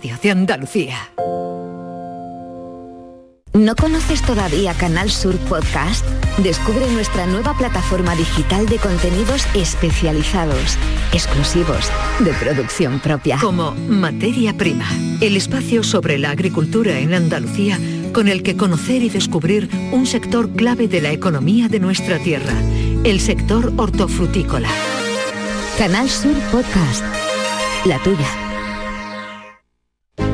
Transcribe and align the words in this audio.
de 0.00 0.30
Andalucía. 0.30 0.96
¿No 3.52 3.76
conoces 3.76 4.22
todavía 4.22 4.72
Canal 4.74 5.10
Sur 5.10 5.36
Podcast? 5.40 6.06
Descubre 6.38 6.88
nuestra 6.90 7.26
nueva 7.26 7.54
plataforma 7.58 8.14
digital 8.16 8.66
de 8.66 8.78
contenidos 8.78 9.44
especializados, 9.54 10.78
exclusivos, 11.12 11.90
de 12.20 12.32
producción 12.34 13.00
propia. 13.00 13.38
Como 13.40 13.72
Materia 13.72 14.56
Prima, 14.56 14.88
el 15.20 15.36
espacio 15.36 15.82
sobre 15.82 16.18
la 16.18 16.30
agricultura 16.30 16.98
en 16.98 17.12
Andalucía 17.12 17.78
con 18.14 18.28
el 18.28 18.42
que 18.42 18.56
conocer 18.56 19.02
y 19.02 19.10
descubrir 19.10 19.68
un 19.92 20.06
sector 20.06 20.50
clave 20.50 20.88
de 20.88 21.02
la 21.02 21.12
economía 21.12 21.68
de 21.68 21.80
nuestra 21.80 22.18
tierra, 22.18 22.54
el 23.04 23.20
sector 23.20 23.72
hortofrutícola. 23.76 24.70
Canal 25.76 26.08
Sur 26.08 26.34
Podcast, 26.50 27.04
la 27.84 27.98
tuya. 27.98 28.49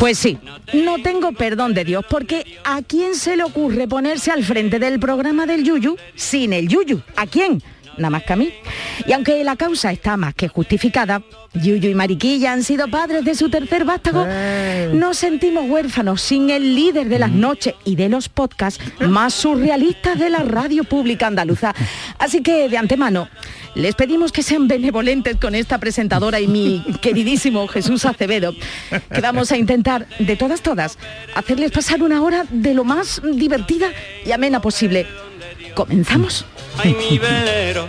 Pues 0.00 0.18
sí, 0.18 0.38
no 0.72 1.02
tengo 1.02 1.32
perdón 1.32 1.74
de 1.74 1.84
Dios, 1.84 2.02
porque 2.08 2.58
¿a 2.64 2.80
quién 2.80 3.14
se 3.14 3.36
le 3.36 3.42
ocurre 3.42 3.86
ponerse 3.86 4.30
al 4.30 4.42
frente 4.42 4.78
del 4.78 4.98
programa 4.98 5.44
del 5.44 5.62
Yuyu 5.62 5.98
sin 6.14 6.54
el 6.54 6.68
Yuyu? 6.68 7.02
¿A 7.16 7.26
quién? 7.26 7.62
Nada 8.00 8.10
más 8.10 8.22
que 8.22 8.32
a 8.32 8.36
mí. 8.36 8.50
Y 9.06 9.12
aunque 9.12 9.44
la 9.44 9.56
causa 9.56 9.92
está 9.92 10.16
más 10.16 10.34
que 10.34 10.48
justificada, 10.48 11.22
Yuyu 11.52 11.90
y 11.90 11.94
Mariquilla 11.94 12.52
han 12.52 12.62
sido 12.62 12.88
padres 12.88 13.24
de 13.26 13.34
su 13.34 13.50
tercer 13.50 13.84
vástago, 13.84 14.26
nos 14.94 15.18
sentimos 15.18 15.68
huérfanos 15.68 16.22
sin 16.22 16.48
el 16.48 16.74
líder 16.74 17.10
de 17.10 17.18
las 17.18 17.30
noches 17.30 17.74
y 17.84 17.96
de 17.96 18.08
los 18.08 18.30
podcasts 18.30 18.82
más 19.00 19.34
surrealistas 19.34 20.18
de 20.18 20.30
la 20.30 20.38
radio 20.38 20.84
pública 20.84 21.26
andaluza. 21.26 21.74
Así 22.18 22.42
que 22.42 22.70
de 22.70 22.78
antemano, 22.78 23.28
les 23.74 23.94
pedimos 23.94 24.32
que 24.32 24.42
sean 24.42 24.66
benevolentes 24.66 25.36
con 25.36 25.54
esta 25.54 25.78
presentadora 25.78 26.40
y 26.40 26.48
mi 26.48 26.82
queridísimo 27.02 27.68
Jesús 27.68 28.06
Acevedo, 28.06 28.54
que 29.12 29.20
vamos 29.20 29.52
a 29.52 29.58
intentar, 29.58 30.06
de 30.18 30.36
todas, 30.36 30.62
todas, 30.62 30.96
hacerles 31.34 31.70
pasar 31.70 32.02
una 32.02 32.22
hora 32.22 32.46
de 32.50 32.72
lo 32.72 32.84
más 32.84 33.20
divertida 33.22 33.88
y 34.24 34.32
amena 34.32 34.62
posible. 34.62 35.06
¿Comenzamos? 35.74 36.46
Ay, 36.78 36.94
mi 36.94 37.18
velero, 37.18 37.88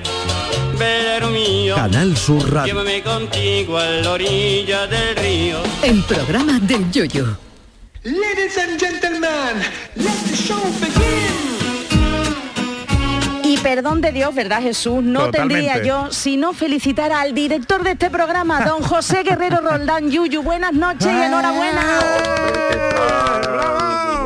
velero 0.77 1.29
mío. 1.29 1.75
Canal 1.75 2.17
Sur 2.17 2.51
Radio. 2.53 2.73
Llévame 2.73 3.01
contigo 3.01 3.77
a 3.77 3.85
la 3.85 4.11
orilla 4.11 4.87
del 4.87 5.15
río. 5.15 5.57
El 5.83 6.03
programa 6.03 6.59
del 6.59 6.91
Yoyo. 6.91 7.37
Ladies 8.03 8.57
and 8.57 8.79
gentlemen, 8.79 9.61
let 9.95 10.09
the 10.27 10.35
show 10.35 10.59
begin. 10.79 11.31
Y 13.43 13.57
perdón 13.57 14.01
de 14.01 14.11
Dios, 14.11 14.33
¿verdad 14.33 14.61
Jesús? 14.61 15.03
No 15.03 15.25
Totalmente. 15.25 15.65
tendría 15.65 15.83
yo 15.83 16.09
si 16.11 16.37
no 16.37 16.53
felicitar 16.53 17.11
al 17.11 17.33
director 17.33 17.83
de 17.83 17.91
este 17.91 18.09
programa, 18.09 18.61
don 18.65 18.81
José 18.81 19.23
Guerrero 19.23 19.59
Roldán 19.61 20.09
Yuyu. 20.09 20.41
Buenas 20.41 20.73
noches 20.73 21.07
y 21.11 21.21
enhorabuena. 21.21 21.81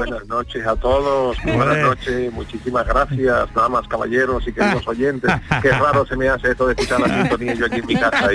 Buenas 0.08 0.28
noches 0.28 0.68
a 0.68 0.76
todos, 0.76 1.38
muy 1.44 1.54
buenas 1.56 1.78
noches, 1.80 2.32
muchísimas 2.34 2.86
gracias, 2.86 3.54
damas, 3.56 3.88
caballeros 3.88 4.48
y 4.48 4.54
queridos 4.54 4.88
oyentes. 4.88 5.32
Qué 5.62 5.70
raro 5.72 6.06
se 6.06 6.16
me 6.16 6.30
hace 6.30 6.52
esto 6.52 6.68
de 6.68 6.74
escuchar 6.74 7.00
la 7.02 7.22
sintonía 7.22 7.54
yo 7.56 7.66
aquí 7.66 7.80
en 7.80 7.86
mi 7.88 7.96
casa. 7.96 8.30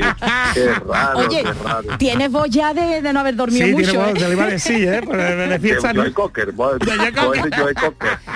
Qué 0.55 0.73
raro, 0.89 1.19
Oye, 1.19 1.43
qué 1.45 1.53
raro. 1.65 1.99
tienes 1.99 2.31
voz 2.33 2.49
ya 2.51 2.75
de, 2.75 3.01
de 3.03 3.13
no 3.13 3.21
haber 3.21 3.37
dormido 3.37 3.67
Sí, 3.67 3.73
mucho. 3.73 3.91
tiene 3.91 4.05
voz, 4.13 4.23
¿eh? 4.23 4.33
iba 4.33 4.45
a 4.45 4.47
decir, 4.49 4.89
¿eh? 4.89 4.97
El 4.99 5.07
beneficio, 5.37 5.81
Que 5.83 5.95
¿no? 5.95 6.13
Cocker. 6.15 6.55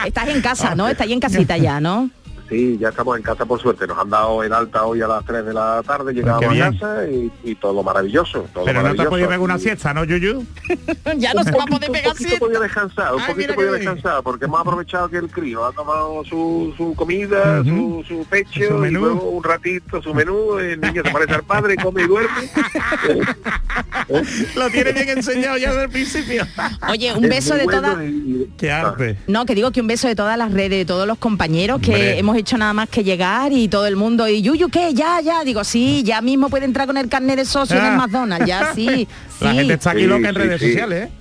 Estás 0.06 0.28
en 0.28 0.40
casa, 0.40 0.74
¿no? 0.74 0.88
Estás 0.88 1.06
ahí 1.06 1.12
en 1.12 1.20
casita 1.20 1.56
ya, 1.56 1.80
¿no? 1.80 2.10
Sí, 2.48 2.76
ya 2.78 2.90
estamos 2.90 3.16
en 3.16 3.22
casa 3.22 3.46
por 3.46 3.58
suerte. 3.60 3.86
Nos 3.86 3.98
han 3.98 4.10
dado 4.10 4.42
el 4.42 4.52
alta 4.52 4.84
hoy 4.84 5.00
a 5.00 5.08
las 5.08 5.24
3 5.24 5.46
de 5.46 5.54
la 5.54 5.82
tarde, 5.86 6.12
llegamos 6.12 6.44
a 6.44 6.70
casa 6.70 7.06
y, 7.08 7.32
y 7.42 7.54
todo 7.54 7.82
maravilloso. 7.82 8.46
Todo 8.52 8.64
Pero 8.66 8.82
no 8.82 8.94
te 8.94 9.02
has 9.02 9.08
podido 9.08 9.28
pegar 9.28 9.40
una 9.40 9.58
siesta, 9.58 9.94
¿no, 9.94 10.04
Yuyu? 10.04 10.44
ya 11.16 11.32
no 11.32 11.42
se 11.42 11.50
va 11.52 11.62
a 11.62 11.66
poder 11.66 11.88
un 11.88 11.94
pegar 11.94 12.12
poquito 12.12 12.28
siesta. 12.28 12.38
podía 12.46 12.60
descansar, 12.60 13.14
un 13.14 13.20
Ay, 13.22 13.26
poquito 13.32 13.54
podía 13.54 13.72
descansar, 13.72 14.22
porque 14.22 14.44
hemos 14.44 14.60
aprovechado 14.60 15.08
que 15.08 15.16
el 15.16 15.30
crío 15.30 15.64
ha 15.64 15.72
tomado 15.72 16.22
su, 16.24 16.74
su 16.76 16.94
comida, 16.94 17.64
su, 17.64 18.04
su 18.06 18.26
pecho, 18.28 18.78
Su 18.78 18.84
y 18.86 18.90
luego 18.90 19.22
un 19.30 19.42
ratito 19.42 20.02
su 20.02 20.12
menú, 20.14 20.58
el 20.58 20.78
niño 20.80 21.02
se 21.02 21.10
parece 21.10 21.34
al 21.34 21.44
padre, 21.44 21.76
come 21.76 22.02
y 22.02 22.06
duerme. 22.06 22.50
Lo 24.56 24.70
tiene 24.70 24.92
bien 24.92 25.08
enseñado 25.08 25.56
ya 25.56 25.70
desde 25.70 25.84
el 25.84 25.90
principio. 25.90 26.46
Oye, 26.90 27.12
un 27.14 27.24
Es 27.24 27.30
beso 27.30 27.54
de 27.54 27.64
bueno 27.64 27.80
todas... 27.80 28.04
y- 28.04 28.08
y- 28.08 28.50
Qué 28.58 28.70
arte. 28.70 29.16
No, 29.26 29.46
que 29.46 29.54
digo 29.54 29.70
que 29.72 29.80
un 29.80 29.86
beso 29.86 30.06
de 30.08 30.14
todas 30.14 30.36
las 30.38 30.52
redes, 30.52 30.70
de 30.70 30.84
todos 30.84 31.06
los 31.06 31.18
compañeros, 31.18 31.80
que 31.80 31.92
Hombre. 31.92 32.18
hemos 32.18 32.33
hecho 32.34 32.56
nada 32.58 32.72
más 32.72 32.88
que 32.88 33.02
llegar 33.04 33.52
y 33.52 33.68
todo 33.68 33.86
el 33.86 33.96
mundo, 33.96 34.28
y 34.28 34.42
Yuyu, 34.42 34.68
¿qué? 34.68 34.92
Ya, 34.94 35.20
ya, 35.20 35.44
digo, 35.44 35.64
sí, 35.64 36.02
ya 36.04 36.20
mismo 36.20 36.48
puede 36.48 36.64
entrar 36.64 36.86
con 36.86 36.96
el 36.96 37.08
carnet 37.08 37.36
de 37.36 37.44
socio 37.44 37.76
en 37.78 37.84
el 37.86 37.92
Ah. 37.92 37.96
McDonald's, 37.96 38.46
ya, 38.46 38.72
sí, 38.74 39.06
La 39.40 39.50
sí. 39.50 39.56
gente 39.56 39.74
está 39.74 39.90
aquí 39.90 40.00
Sí, 40.00 40.06
loca 40.06 40.28
en 40.28 40.34
sí, 40.34 40.40
redes 40.40 40.60
sí. 40.60 40.66
sociales, 40.68 41.08
¿eh? 41.08 41.12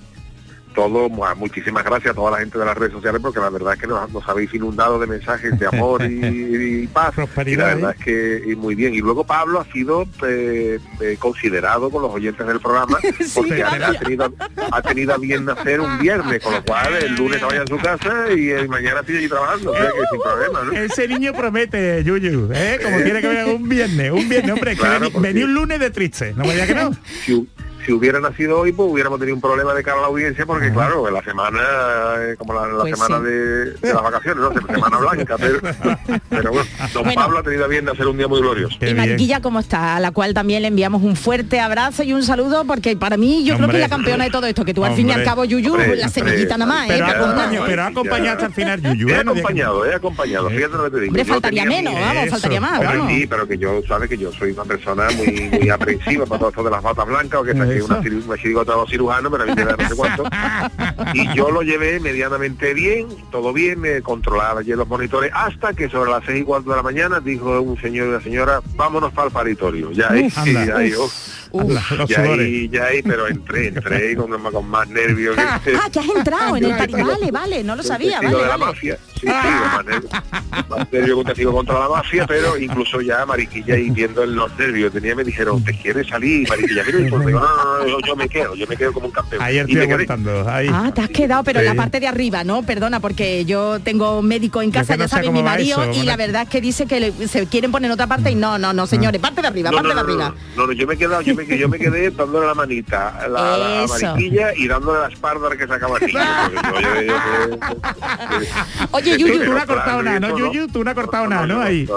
Todo, 0.74 1.08
mu- 1.08 1.24
muchísimas 1.36 1.84
gracias 1.84 2.12
a 2.12 2.14
toda 2.14 2.32
la 2.32 2.38
gente 2.38 2.58
de 2.58 2.64
las 2.64 2.76
redes 2.76 2.92
sociales 2.92 3.20
porque 3.22 3.40
la 3.40 3.50
verdad 3.50 3.74
es 3.74 3.80
que 3.80 3.86
nos, 3.86 4.10
nos 4.12 4.28
habéis 4.28 4.52
inundado 4.54 4.98
de 4.98 5.06
mensajes 5.06 5.58
de 5.58 5.66
amor 5.66 6.02
y, 6.04 6.82
y 6.82 6.86
paz. 6.88 7.14
Prosperidad, 7.14 7.52
Y 7.52 7.56
la 7.56 7.74
verdad 7.74 7.90
¿eh? 7.92 7.96
es 7.98 8.04
que 8.04 8.42
y 8.52 8.56
muy 8.56 8.74
bien. 8.74 8.94
Y 8.94 8.98
luego 8.98 9.24
Pablo 9.24 9.60
ha 9.60 9.72
sido 9.72 10.06
eh, 10.26 10.78
eh, 11.00 11.16
considerado 11.18 11.90
con 11.90 12.02
los 12.02 12.12
oyentes 12.12 12.46
del 12.46 12.60
programa 12.60 12.98
porque 13.34 13.62
ha, 13.62 13.68
ha 13.88 13.92
tenido, 13.98 14.32
ha 14.72 14.82
tenido 14.82 15.14
a 15.14 15.18
bien 15.18 15.44
nacer 15.44 15.80
un 15.80 15.98
viernes, 15.98 16.42
con 16.42 16.52
lo 16.54 16.64
cual 16.64 16.94
el 16.94 17.14
lunes 17.14 17.40
vaya 17.40 17.62
a 17.62 17.66
su 17.66 17.76
casa 17.78 18.30
y 18.36 18.50
el 18.50 18.68
mañana 18.68 19.02
sigue 19.06 19.18
allí 19.18 19.28
trabajando. 19.28 19.70
O 19.72 19.74
sea 19.76 19.86
que 19.86 20.02
sin 20.10 20.20
problema, 20.20 20.62
¿no? 20.64 20.72
Ese 20.72 21.08
niño 21.08 21.32
promete, 21.32 22.02
Yuyu, 22.04 22.50
¿eh? 22.52 22.78
Como 22.82 22.96
tiene 23.02 23.20
que 23.20 23.28
ver 23.28 23.46
un 23.46 23.68
viernes, 23.68 24.10
un 24.12 24.28
viernes, 24.28 24.52
hombre, 24.52 24.72
es 24.72 24.78
que 24.78 24.84
Claro, 24.84 25.00
vení, 25.00 25.12
porque- 25.12 25.28
vení 25.28 25.42
un 25.44 25.54
lunes 25.54 25.78
de 25.80 25.90
triste, 25.90 26.34
no 26.36 26.44
me 26.44 26.52
diga 26.52 26.66
que 26.66 26.74
no. 26.74 26.90
si, 27.24 27.48
si 27.84 27.92
hubiera 27.92 28.20
nacido 28.20 28.60
hoy, 28.60 28.72
pues 28.72 28.88
hubiéramos 28.90 29.18
tenido 29.18 29.34
un 29.36 29.40
problema 29.40 29.74
de 29.74 29.82
cara 29.82 29.98
a 29.98 30.02
la 30.02 30.06
audiencia, 30.08 30.46
porque 30.46 30.72
claro, 30.72 31.06
en 31.08 31.14
la 31.14 31.22
semana, 31.22 31.60
eh, 32.18 32.34
como 32.38 32.54
la, 32.54 32.66
la 32.68 32.80
Pues 32.82 32.94
semana 32.98 33.18
sí. 33.18 33.24
de, 33.24 33.64
de 33.72 33.94
las 33.94 34.02
vacaciones, 34.02 34.42
¿no? 34.42 34.52
Semana 34.74 34.98
blanca, 34.98 35.36
pero, 35.38 35.58
pero 36.30 36.50
bueno, 36.52 36.68
don 36.92 37.04
Bueno. 37.04 37.20
Pablo 37.20 37.38
ha 37.38 37.42
tenido 37.42 37.68
bien 37.68 37.84
de 37.84 37.92
hacer 37.92 38.06
un 38.06 38.16
día 38.16 38.28
muy 38.28 38.40
glorioso. 38.40 38.76
Qué 38.80 38.90
y. 38.90 38.94
Mariquilla, 38.94 39.40
¿cómo 39.40 39.60
está? 39.60 39.96
A 39.96 40.00
la 40.00 40.10
cual 40.12 40.34
también 40.34 40.62
le 40.62 40.68
enviamos 40.68 41.02
un 41.02 41.16
fuerte 41.16 41.60
abrazo 41.60 42.02
y 42.02 42.12
un 42.12 42.22
saludo, 42.22 42.64
porque 42.64 42.96
para 42.96 43.16
mí 43.16 43.44
yo 43.44 43.54
creo 43.54 43.58
que 43.58 43.64
Hombre. 43.64 43.78
es 43.78 43.90
la 43.90 43.96
campeona 43.96 44.24
de 44.24 44.30
todo 44.30 44.46
esto, 44.46 44.64
que 44.64 44.74
tú 44.74 44.84
al 44.84 44.94
fin 44.94 45.08
y 45.08 45.10
al 45.12 45.16
Hombre. 45.18 45.24
cabo, 45.30 45.44
Yuyu, 45.44 45.72
Hombre, 45.72 45.96
la 45.96 46.06
hombre. 46.06 46.08
semillita 46.22 46.56
nada 46.58 46.72
más, 46.72 46.84
¿eh? 46.90 46.94
Pero 46.94 47.06
acompañado, 47.06 47.66
ya. 47.66 48.10
pero 48.10 48.30
hasta 48.30 48.46
el 48.46 48.52
final, 48.54 48.80
Yuyu, 48.82 49.08
He 49.08 49.12
¿eh? 49.12 49.24
No. 49.24 49.30
acompañado, 49.32 49.84
he 49.86 49.94
acompañado, 49.94 50.50
fíjate 50.50 50.76
lo 50.76 50.84
que 50.84 50.90
te 50.90 51.00
digo. 51.00 51.10
Hombre, 51.10 51.24
faltaría 51.24 51.64
menos, 51.64 51.94
vamos, 51.94 52.28
faltaría 52.30 52.60
más, 52.60 52.72
Hombre, 52.80 52.98
vamos. 52.98 53.12
sí, 53.12 53.26
pero 53.26 53.46
que 53.48 53.58
yo, 53.58 53.80
sabe 53.86 54.08
que 54.08 54.16
yo 54.18 54.32
soy 54.32 54.52
una 54.52 54.64
persona 54.64 55.08
muy, 55.16 55.50
muy 55.52 55.68
aprensiva 55.70 56.26
para 56.26 56.38
todo 56.38 56.48
esto 56.50 56.62
de 56.64 56.70
las 56.70 56.82
batas 56.82 57.06
blancas, 57.06 57.40
o 57.40 57.44
que 57.44 57.54
una, 57.82 57.98
una 57.98 58.36
chirigota 58.36 58.74
cirujanos, 58.88 59.32
me 59.32 59.38
da 59.38 59.76
no 59.76 59.88
sé 59.88 59.94
cuánto. 59.94 60.24
Y 61.14 61.34
yo 61.34 61.50
lo 61.50 61.62
llevé 61.62 62.00
medianamente 62.00 62.74
bien, 62.74 63.08
todo 63.30 63.52
bien, 63.52 63.80
me 63.80 64.02
controlaba 64.02 64.60
allí 64.60 64.72
los 64.72 64.88
monitores, 64.88 65.30
hasta 65.34 65.72
que 65.72 65.88
sobre 65.88 66.10
las 66.10 66.24
seis 66.24 66.42
y 66.42 66.44
cuarto 66.44 66.70
de 66.70 66.76
la 66.76 66.82
mañana 66.82 67.20
dijo 67.20 67.60
un 67.60 67.80
señor 67.80 68.06
y 68.06 68.10
una 68.10 68.20
señora, 68.20 68.60
vámonos 68.74 69.12
para 69.12 69.28
el 69.28 69.32
paritorio. 69.32 69.90
Ya 69.92 70.10
ahí, 70.10 70.32
anda. 70.36 70.76
ahí, 70.78 70.92
uf, 71.62 72.08
ya 72.08 72.20
ahí, 72.22 72.68
ya 72.68 72.84
ahí, 72.86 73.02
pero 73.02 73.26
entré, 73.28 73.68
entré 73.68 74.12
y 74.12 74.16
con, 74.16 74.30
con 74.30 74.68
más 74.68 74.88
nervios 74.88 75.36
Ah, 75.38 75.60
que 75.62 75.74
ah, 75.76 75.88
que 75.92 76.00
has 76.00 76.08
entrado 76.08 76.56
en 76.56 76.64
el 76.64 76.72
pari- 76.72 76.92
Vale, 77.04 77.30
vale, 77.30 77.64
no 77.64 77.76
lo 77.76 77.82
sabía, 77.82 78.20
vale, 78.20 78.36
de 78.36 78.42
la 78.42 78.48
vale. 78.56 78.64
mafia. 78.66 78.98
Sí, 79.14 79.20
sí, 79.20 79.26
más 79.28 79.84
nervios, 79.84 80.12
más 80.68 80.92
nervios 80.92 81.24
que 81.34 81.46
un 81.46 81.54
contra 81.54 81.78
la 81.78 81.88
mafia, 81.88 82.26
pero 82.26 82.58
incluso 82.58 83.00
ya 83.00 83.24
Mariquilla 83.24 83.76
y 83.78 83.88
viendo 83.90 84.24
los 84.26 84.56
nervios 84.58 84.92
tenía 84.92 85.14
me 85.14 85.24
dijeron, 85.24 85.62
¿te 85.64 85.72
quieres 85.78 86.06
salir? 86.08 86.46
Mariquilla, 86.48 86.82
mira, 86.84 87.00
y 87.00 87.10
pues 87.10 87.26
digo, 87.26 87.40
no, 87.40 87.56
no, 87.56 87.78
no, 87.78 87.86
yo, 87.88 87.98
yo 88.06 88.16
me 88.16 88.28
quedo, 88.28 88.54
yo 88.54 88.66
me 88.66 88.76
quedo 88.76 88.92
como 88.92 89.06
un 89.06 89.12
campeón. 89.12 89.42
Ayer 89.42 89.66
Y 89.68 89.72
estoy 89.72 89.86
me 89.88 89.94
quedé. 89.94 90.04
aguantando. 90.12 90.50
Ahí. 90.50 90.68
Ah, 90.70 90.90
te 90.94 91.00
has 91.00 91.08
quedado, 91.08 91.42
pero 91.44 91.60
en 91.60 91.66
la 91.66 91.72
Sí. 91.72 91.76
parte 91.78 92.00
de 92.00 92.06
arriba, 92.08 92.44
¿no? 92.44 92.62
Perdona, 92.64 93.00
porque 93.00 93.44
yo 93.44 93.80
tengo 93.80 94.20
médico 94.22 94.60
en 94.62 94.70
casa, 94.70 94.94
no 94.96 95.04
ya 95.04 95.08
sé 95.08 95.14
sabe 95.16 95.26
cómo 95.26 95.38
mi 95.38 95.44
marido, 95.44 95.80
eso, 95.82 95.90
y 95.92 95.94
bueno. 95.96 96.04
la 96.04 96.16
verdad 96.16 96.42
es 96.42 96.48
que 96.48 96.60
dice 96.60 96.86
que 96.86 97.00
le- 97.00 97.28
se 97.28 97.46
quieren 97.46 97.70
poner 97.72 97.86
en 97.88 97.92
otra 97.92 98.06
parte 98.06 98.30
y 98.30 98.34
no, 98.34 98.58
no, 98.58 98.72
no, 98.72 98.86
señores, 98.86 99.20
parte 99.20 99.40
de 99.40 99.48
arriba, 99.48 99.70
parte 99.70 99.88
de 99.94 100.00
arriba. 100.00 100.34
no, 100.56 100.62
no, 100.62 100.66
no, 100.66 100.72
yo 100.72 100.86
me 100.86 100.94
he 100.94 100.98
quedado, 100.98 101.22
yo 101.22 101.34
me, 101.34 101.43
yo 101.58 101.68
me 101.68 101.78
quedé 101.78 102.10
dándole 102.10 102.46
la 102.46 102.54
manita 102.54 103.26
la, 103.28 103.56
la 103.56 103.86
mariquilla 103.86 104.52
y 104.56 104.66
dándole 104.68 105.00
la 105.00 105.08
espalda 105.08 105.48
al 105.50 105.58
que 105.58 105.66
sacaba 105.66 105.98
yo- 106.00 106.06
Oye, 108.92 109.16
Yuyu, 109.18 109.44
Tú 109.44 109.52
no 109.52 109.58
has 109.58 109.66
cortado 109.66 110.02
nada, 110.02 110.20
¿no, 110.20 110.38
Yuyu? 110.38 110.68
Tú 110.68 110.84
no 110.84 110.90
has 110.90 110.94
cortado 110.96 111.26
nada, 111.28 111.46
¿no? 111.46 111.60
Ahí. 111.60 111.88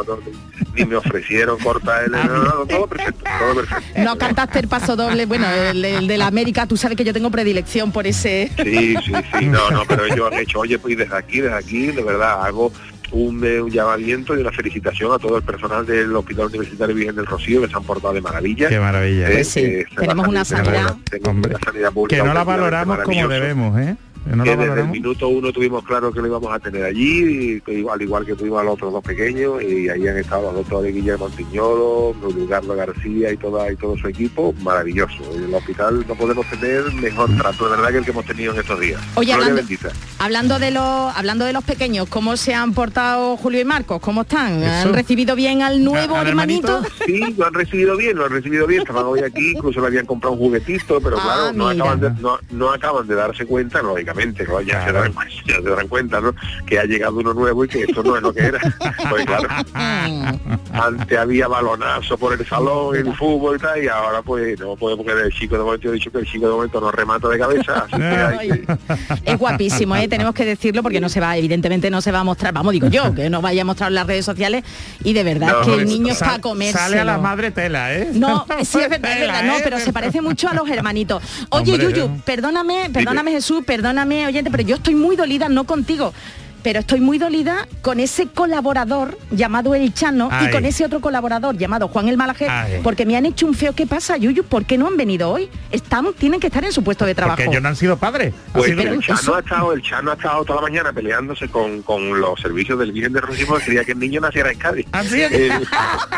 ni 0.75 0.85
me 0.85 0.95
ofrecieron 0.95 1.57
cortar 1.59 2.05
el... 2.05 2.11
No, 2.11 2.23
no, 2.23 2.43
no, 2.43 2.65
todo 2.65 2.87
perfecto, 2.87 3.23
todo 3.39 3.55
perfecto. 3.55 3.99
No 4.01 4.17
cantaste 4.17 4.59
el 4.59 4.67
paso 4.67 4.95
doble, 4.95 5.25
bueno, 5.25 5.47
el, 5.49 5.83
el 5.83 6.07
de 6.07 6.17
la 6.17 6.27
América, 6.27 6.65
tú 6.67 6.77
sabes 6.77 6.97
que 6.97 7.03
yo 7.03 7.13
tengo 7.13 7.29
predilección 7.31 7.91
por 7.91 8.05
ese. 8.07 8.51
Sí, 8.63 8.95
sí, 9.05 9.13
sí, 9.39 9.45
no, 9.45 9.69
no, 9.71 9.83
pero 9.87 10.05
ellos 10.05 10.29
han 10.31 10.39
hecho, 10.39 10.59
oye, 10.59 10.77
pues 10.79 10.97
desde 10.97 11.15
aquí, 11.15 11.39
desde 11.41 11.55
aquí, 11.57 11.87
de 11.87 12.03
verdad, 12.03 12.45
hago 12.45 12.71
un, 13.11 13.43
eh, 13.45 13.61
un 13.61 13.71
llamamiento 13.71 14.35
y 14.37 14.41
una 14.41 14.51
felicitación 14.51 15.13
a 15.13 15.19
todo 15.19 15.37
el 15.37 15.43
personal 15.43 15.85
del 15.85 16.15
Hospital 16.15 16.47
Universitario 16.47 16.95
Virgen 16.95 17.15
del 17.15 17.25
Rocío 17.25 17.61
que 17.61 17.67
se 17.67 17.75
han 17.75 17.83
portado 17.83 18.13
de 18.13 18.21
maravilla. 18.21 18.69
Qué 18.69 18.79
maravilla. 18.79 19.29
Eh, 19.29 19.33
Pues 19.33 19.47
sí, 19.47 19.61
se 19.61 19.85
tenemos 19.95 20.27
una 20.27 20.43
sanidad. 20.45 20.95
Hombre, 21.25 21.55
una 21.55 21.59
sanidad 21.63 21.91
pública 21.91 22.15
Que 22.21 22.27
no 22.27 22.33
la 22.33 22.43
valoramos 22.43 22.99
como 22.99 23.27
debemos, 23.27 23.79
¿eh? 23.79 23.95
Que 24.23 24.35
no 24.35 24.43
que 24.43 24.55
desde 24.57 24.81
el 24.81 24.87
minuto 24.87 25.27
uno 25.29 25.51
tuvimos 25.53 25.83
claro 25.83 26.11
que 26.11 26.19
lo 26.19 26.27
íbamos 26.27 26.51
a 26.53 26.59
tener 26.59 26.83
allí, 26.83 27.61
y 27.67 27.87
al 27.87 28.01
igual 28.01 28.25
que 28.25 28.35
tuvimos 28.35 28.59
a 28.61 28.63
los 28.63 28.73
otros 28.73 28.93
dos 28.93 29.03
pequeños, 29.03 29.61
y 29.63 29.89
ahí 29.89 30.07
han 30.07 30.17
estado 30.17 30.43
los 30.43 30.55
doctores 30.55 30.93
Guillermo 30.93 31.27
Antiñolo, 31.27 32.15
Carlos 32.49 32.77
García 32.77 33.31
y 33.31 33.37
toda 33.37 33.71
y 33.71 33.75
todo 33.75 33.97
su 33.97 34.07
equipo, 34.07 34.53
maravilloso. 34.63 35.23
En 35.35 35.43
el 35.45 35.53
hospital 35.53 36.05
no 36.07 36.15
podemos 36.15 36.45
tener 36.49 36.83
mejor 36.93 37.35
trato, 37.37 37.65
de 37.69 37.75
verdad, 37.77 37.91
que 37.91 37.97
el 37.99 38.05
que 38.05 38.11
hemos 38.11 38.25
tenido 38.25 38.53
en 38.53 38.59
estos 38.59 38.79
días. 38.79 39.01
Oye, 39.15 39.27
Gloria 39.33 39.35
hablando- 39.35 39.55
bendita. 39.55 39.89
Hablando 40.19 40.59
de 40.59 40.71
los 40.71 41.15
hablando 41.17 41.45
de 41.45 41.53
los 41.53 41.63
pequeños, 41.63 42.07
¿cómo 42.09 42.37
se 42.37 42.53
han 42.53 42.73
portado 42.73 43.37
Julio 43.37 43.61
y 43.61 43.65
Marcos? 43.65 43.99
¿Cómo 44.01 44.21
están? 44.21 44.63
¿Han 44.63 44.87
Eso. 44.87 44.91
recibido 44.91 45.35
bien 45.35 45.61
al 45.61 45.83
nuevo 45.83 46.15
¿Al 46.15 46.27
hermanito? 46.27 46.81
Sí, 47.05 47.21
lo 47.37 47.45
han 47.45 47.53
recibido 47.53 47.95
bien, 47.97 48.17
lo 48.17 48.25
han 48.25 48.31
recibido 48.31 48.65
bien, 48.67 48.81
estaban 48.81 49.05
hoy 49.05 49.19
aquí, 49.21 49.51
incluso 49.55 49.79
le 49.81 49.87
habían 49.87 50.05
comprado 50.05 50.33
un 50.33 50.39
juguetito, 50.39 50.99
pero 51.01 51.17
Ah, 51.19 51.51
claro, 51.51 51.53
no 51.53 51.69
acaban, 51.69 51.99
de, 51.99 52.09
no, 52.21 52.37
no 52.51 52.71
acaban 52.71 53.07
de 53.07 53.15
darse 53.15 53.45
cuenta, 53.45 53.81
lógicamente, 53.81 54.16
¿no? 54.25 54.61
ya, 54.61 54.85
se 54.85 54.91
darán, 54.91 55.13
ya 55.45 55.55
se 55.55 55.61
darán 55.61 55.87
cuenta, 55.87 56.19
¿no? 56.21 56.33
Que 56.65 56.79
ha 56.79 56.83
llegado 56.85 57.17
uno 57.17 57.33
nuevo 57.33 57.65
y 57.65 57.67
que 57.67 57.83
esto 57.83 58.03
no 58.03 58.15
es 58.15 58.21
lo 58.21 58.33
que 58.33 58.41
era. 58.45 58.59
Pues 59.09 59.25
claro, 59.25 59.47
antes 60.73 61.17
había 61.17 61.47
balonazo 61.47 62.17
por 62.17 62.33
el 62.33 62.45
salón, 62.45 62.95
el 62.95 63.13
fútbol 63.15 63.57
y 63.57 63.59
tal, 63.59 63.83
y 63.83 63.87
ahora 63.87 64.21
pues 64.21 64.59
no 64.59 64.75
puede 64.75 64.97
porque 64.97 65.11
el 65.13 65.31
chico 65.31 65.57
de 65.57 65.63
momento 65.63 65.89
he 65.89 65.93
dicho 65.93 66.11
que 66.11 66.19
el 66.19 66.25
chico 66.25 66.45
de 66.47 66.51
momento 66.53 66.81
no 66.81 66.91
remata 66.91 67.27
de 67.29 67.37
cabeza, 67.39 67.85
así 67.85 67.95
que 67.97 68.03
hay 68.03 68.49
que- 68.49 68.77
Es 69.25 69.37
guapísimo, 69.37 69.95
¿eh? 69.95 70.07
tenemos 70.07 70.33
que 70.33 70.45
decirlo 70.45 70.83
porque 70.83 70.99
no 70.99 71.09
se 71.09 71.19
va, 71.19 71.37
evidentemente 71.37 71.89
no 71.89 72.01
se 72.01 72.11
va 72.11 72.19
a 72.19 72.23
mostrar, 72.23 72.53
vamos 72.53 72.73
digo 72.73 72.87
yo, 72.87 73.13
que 73.13 73.29
no 73.29 73.41
vaya 73.41 73.61
a 73.61 73.65
mostrar 73.65 73.89
en 73.89 73.95
las 73.95 74.07
redes 74.07 74.25
sociales 74.25 74.63
y 75.03 75.13
de 75.13 75.23
verdad 75.23 75.53
No, 75.59 75.61
que 75.61 75.73
el 75.81 75.85
niño 75.87 76.13
sal- 76.13 76.27
está 76.29 76.35
a 76.35 76.41
comerse. 76.41 76.77
Sale 76.77 76.99
a 76.99 77.05
la 77.05 77.17
madre 77.17 77.51
tela, 77.51 77.93
¿eh? 77.93 78.09
No, 78.13 78.45
sí 78.63 78.79
es 78.79 78.89
verdad, 78.89 79.39
es 79.41 79.45
no, 79.45 79.57
¿eh? 79.57 79.61
pero 79.63 79.79
se 79.79 79.93
parece 79.93 80.21
mucho 80.21 80.49
a 80.49 80.53
los 80.53 80.69
hermanitos. 80.69 81.23
Oye, 81.49 81.73
Hombre, 81.73 81.91
Yuyu, 81.93 82.21
perdóname, 82.25 82.89
perdóname 82.91 83.31
Jesús, 83.31 83.63
perdóname, 83.65 83.96
oyente, 84.27 84.51
pero 84.51 84.63
yo 84.63 84.75
estoy 84.75 84.95
muy 84.95 85.15
dolida, 85.15 85.49
no 85.49 85.63
contigo. 85.65 86.13
Pero 86.63 86.79
estoy 86.79 86.99
muy 86.99 87.17
dolida 87.17 87.67
con 87.81 87.99
ese 87.99 88.27
colaborador 88.27 89.17
llamado 89.31 89.75
El 89.75 89.93
Chano 89.93 90.29
y 90.41 90.49
con 90.51 90.65
ese 90.65 90.85
otro 90.85 90.99
colaborador 90.99 91.57
llamado 91.57 91.87
Juan 91.87 92.07
el 92.09 92.17
Malaje, 92.17 92.47
Ay. 92.49 92.81
porque 92.83 93.05
me 93.05 93.15
han 93.15 93.25
hecho 93.25 93.45
un 93.45 93.53
feo. 93.53 93.73
¿Qué 93.73 93.85
pasa, 93.87 94.17
Yuyu? 94.17 94.43
¿Por 94.43 94.65
qué 94.65 94.77
no 94.77 94.87
han 94.87 94.97
venido 94.97 95.29
hoy? 95.29 95.49
Están, 95.71 96.13
tienen 96.13 96.39
que 96.39 96.47
estar 96.47 96.63
en 96.65 96.71
su 96.71 96.83
puesto 96.83 97.05
de 97.05 97.15
trabajo. 97.15 97.37
Porque 97.37 97.49
ellos 97.51 97.61
no 97.63 97.69
han 97.69 97.75
sido 97.75 97.97
padres. 97.97 98.33
Pues 98.53 98.71
sido- 98.71 98.81
el 98.81 98.99
Chano, 99.01 99.35
ha 99.35 99.39
estado, 99.39 99.73
el 99.73 99.81
Chano 99.81 100.11
ha 100.11 100.13
estado 100.15 100.43
toda 100.45 100.61
la 100.61 100.67
mañana 100.67 100.91
peleándose 100.91 101.47
con, 101.47 101.81
con 101.83 102.19
los 102.19 102.39
servicios 102.41 102.77
del 102.79 102.91
Virgen 102.91 103.13
de 103.13 103.21
Rocío 103.21 103.47
porque 103.47 103.65
quería 103.65 103.85
que 103.85 103.91
el 103.93 103.99
niño 103.99 104.19
naciera 104.19 104.51
en 104.51 104.57
Cádiz. 104.57 104.85
Así 104.91 105.21
es. 105.21 105.31
Eh, 105.31 105.51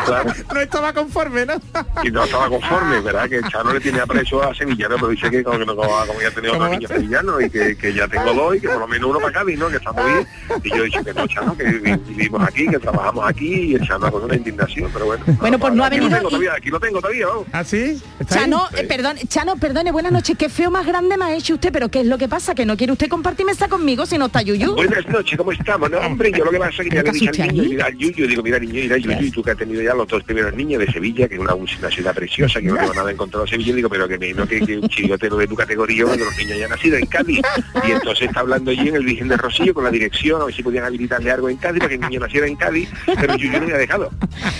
claro, 0.04 0.32
no 0.52 0.60
estaba 0.60 0.92
conforme, 0.92 1.46
¿no? 1.46 1.54
y 2.02 2.10
no 2.10 2.24
estaba 2.24 2.48
conforme, 2.48 3.00
¿verdad? 3.00 3.28
Que 3.28 3.36
el 3.36 3.48
Chano 3.48 3.72
le 3.72 3.80
tiene 3.80 4.00
aprecio 4.00 4.42
a 4.42 4.54
Sevillano, 4.54 4.96
pero 4.96 5.08
dice 5.08 5.30
que 5.30 5.44
como, 5.44 5.58
que 5.58 5.66
no, 5.66 5.76
como, 5.76 5.88
ya 6.20 6.28
ha 6.28 6.30
tenido 6.30 6.54
¿Cómo 6.54 6.64
otro 6.64 6.78
niño 6.78 6.88
sevillano 6.88 7.40
y 7.40 7.50
que, 7.50 7.76
que 7.76 7.92
ya 7.92 8.08
tengo 8.08 8.32
dos 8.34 8.56
y 8.56 8.60
que 8.60 8.68
por 8.68 8.78
lo 8.80 8.88
menos 8.88 9.10
uno 9.10 9.20
para 9.20 9.32
Cádiz, 9.32 9.58
¿no? 9.58 9.68
Que 9.68 9.76
está 9.76 9.92
muy 9.92 10.12
bien. 10.12 10.26
Y 10.64 10.68
yo 10.70 10.76
he 10.76 10.84
dicho 10.86 11.04
que 11.04 11.14
no, 11.14 11.26
Chano, 11.26 11.56
que 11.56 11.64
vi- 11.64 11.96
vivimos 12.08 12.42
aquí, 12.42 12.66
que 12.66 12.78
trabajamos 12.78 13.28
aquí 13.28 13.46
y 13.54 13.74
el 13.74 13.86
Chano 13.86 14.10
con 14.10 14.24
una 14.24 14.34
indignación, 14.36 14.90
pero 14.92 15.06
bueno. 15.06 15.24
Bueno, 15.38 15.58
pues 15.58 15.72
no 15.74 15.84
ha 15.84 15.86
aquí 15.86 15.96
venido 16.00 16.10
Lo 16.10 16.16
tengo 16.16 16.28
y- 16.28 16.30
todavía, 16.30 16.52
aquí 16.56 16.68
lo 16.70 16.80
tengo 16.80 17.00
todavía, 17.00 17.26
vamos. 17.26 17.46
¿Ah, 17.52 17.64
sí? 17.64 18.00
¿Está 18.18 18.34
ahí? 18.34 18.40
Chano, 18.42 18.66
eh, 18.76 18.84
perdón, 18.84 19.16
Chano, 19.28 19.56
perdone, 19.56 19.92
buenas 19.92 20.12
noches. 20.12 20.36
Qué 20.36 20.48
feo 20.48 20.70
más 20.70 20.86
grande 20.86 21.16
me 21.16 21.24
ha 21.26 21.34
hecho 21.34 21.54
usted, 21.54 21.72
pero 21.72 21.88
¿qué 21.88 22.00
es 22.00 22.06
lo 22.06 22.18
que 22.18 22.28
pasa? 22.28 22.54
¿Que 22.54 22.66
no 22.66 22.76
quiere 22.76 22.92
usted 22.92 23.08
compartir 23.08 23.46
mesa 23.46 23.68
conmigo 23.68 24.06
si 24.06 24.18
no 24.18 24.26
está 24.26 24.42
Yuyu? 24.42 24.74
Buenas 24.74 25.06
noches, 25.08 25.36
¿cómo 25.38 25.52
estamos? 25.52 25.90
No, 25.90 25.98
hombre, 25.98 26.32
yo 26.32 26.44
lo 26.44 26.50
que 26.50 26.58
pasa 26.58 26.82
es 26.82 26.88
que 26.88 26.96
ya 26.96 27.02
le 27.02 27.12
¿Nunca 27.12 27.30
dije 27.30 27.42
al 27.42 27.52
niño, 27.54 27.68
mira, 27.70 27.86
al 27.86 27.96
Yuyu, 27.96 28.26
digo, 28.26 28.42
mira, 28.42 28.58
niño, 28.58 28.72
mira, 28.74 28.96
Yuyu, 28.98 29.20
y 29.26 29.30
tú 29.30 29.42
que 29.42 29.50
has 29.52 29.56
tenido 29.56 29.82
ya 29.82 29.94
los 29.94 30.08
dos 30.08 30.22
primeros 30.24 30.54
niños 30.54 30.80
de 30.80 30.90
Sevilla, 30.92 31.28
que 31.28 31.34
es 31.34 31.40
una, 31.40 31.54
una 31.54 31.90
ciudad 31.90 32.14
preciosa, 32.14 32.60
que 32.60 32.66
no 32.66 32.76
tengo 32.76 32.94
nada 32.94 33.10
en 33.10 33.16
contra 33.16 33.40
de 33.42 33.48
Sevilla, 33.48 33.74
digo, 33.74 33.88
pero 33.88 34.08
que, 34.08 34.18
me- 34.18 34.32
no, 34.32 34.46
que, 34.46 34.60
que 34.60 34.78
un 34.78 34.88
chillotero 34.88 35.36
de 35.36 35.46
tu 35.46 35.54
categoría, 35.54 36.04
cuando 36.04 36.24
los 36.24 36.36
niños 36.36 36.58
ya 36.58 36.64
han 36.64 36.70
nacido 36.70 36.96
en 36.96 37.06
Cádiz. 37.06 37.40
Y 37.86 37.90
entonces 37.92 38.28
está 38.28 38.40
hablando 38.40 38.70
allí 38.70 38.88
en 38.88 38.96
el 38.96 39.04
Virgen 39.04 39.28
de 39.28 39.36
Rocío 39.36 39.74
con 39.74 39.84
la 39.84 39.90
dirección, 39.90 40.19
a 40.28 40.44
ver 40.44 40.54
si 40.54 40.62
podían 40.62 40.84
habilitarle 40.84 41.30
algo 41.30 41.48
en 41.48 41.56
Cádiz 41.56 41.78
para 41.80 41.88
que 41.88 41.94
el 41.96 42.00
niño 42.02 42.20
naciera 42.20 42.46
en 42.46 42.56
Cádiz, 42.56 42.88
pero 43.06 43.36
Yuyu 43.36 43.60
no 43.60 43.66
me 43.66 43.74
ha 43.74 43.78
dejado. 43.78 44.10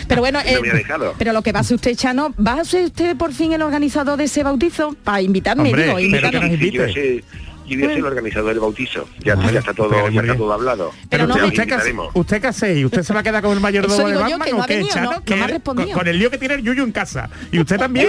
Pero 0.08 0.20
bueno, 0.20 0.40
No 0.54 0.60
me 0.62 0.70
ha 0.70 0.74
dejado. 0.74 1.14
pero 1.18 1.32
lo 1.32 1.42
que 1.42 1.52
va 1.52 1.60
a 1.60 1.64
ser 1.64 1.74
usted, 1.76 1.94
Chano, 1.94 2.34
¿va 2.44 2.54
a 2.60 2.64
ser 2.64 2.84
usted 2.86 3.16
por 3.16 3.32
fin 3.32 3.52
el 3.52 3.62
organizador 3.62 4.16
de 4.18 4.24
ese 4.24 4.42
bautizo? 4.42 4.94
Para 5.04 5.20
invitarme, 5.22 5.68
Hombre, 5.70 5.84
digo, 5.84 5.98
invitarme. 5.98 6.56
Sí, 6.58 6.70
yo 6.70 6.88
sé- 6.88 7.24
yo 7.66 7.76
voy 7.78 7.84
a 7.84 7.88
ser 7.90 7.98
el 7.98 8.04
organizador 8.04 8.48
del 8.50 8.58
bautizo. 8.60 9.08
Ya, 9.20 9.36
ya 9.36 9.60
está 9.60 9.72
todo, 9.72 9.90
ya 9.92 10.08
está 10.08 10.22
bien. 10.22 10.36
todo 10.36 10.52
hablado. 10.52 10.90
Pero 11.08 11.26
no 11.28 11.34
¿Usted 11.34 11.46
qué. 11.68 11.96
¿Usted 12.14 12.40
qué 12.40 12.46
hace? 12.48 12.78
¿Y 12.78 12.84
usted 12.84 13.02
se 13.04 13.12
va 13.14 13.20
a 13.20 13.22
quedar 13.22 13.42
con 13.44 13.52
el 13.52 13.60
mayordomo 13.60 14.08
de 14.08 14.14
yo, 14.14 14.20
Batman 14.20 14.40
que 14.40 14.50
no 14.50 14.58
o 14.58 14.62
ha 14.62 14.66
qué, 14.66 14.74
venido, 14.78 14.92
Chano? 14.94 15.10
¿no? 15.12 15.16
No 15.18 15.24
Que 15.24 15.34
me 15.36 15.42
ha 15.42 15.44
él- 15.44 15.50
respondido. 15.52 15.88
con, 15.90 15.98
con 15.98 16.08
el 16.08 16.18
lío 16.18 16.30
que 16.32 16.38
tiene 16.38 16.54
el 16.54 16.62
Yuyu 16.62 16.82
en 16.82 16.90
casa. 16.90 17.30
¿Y 17.52 17.60
usted 17.60 17.76
Yo 17.76 17.80
también? 17.80 18.08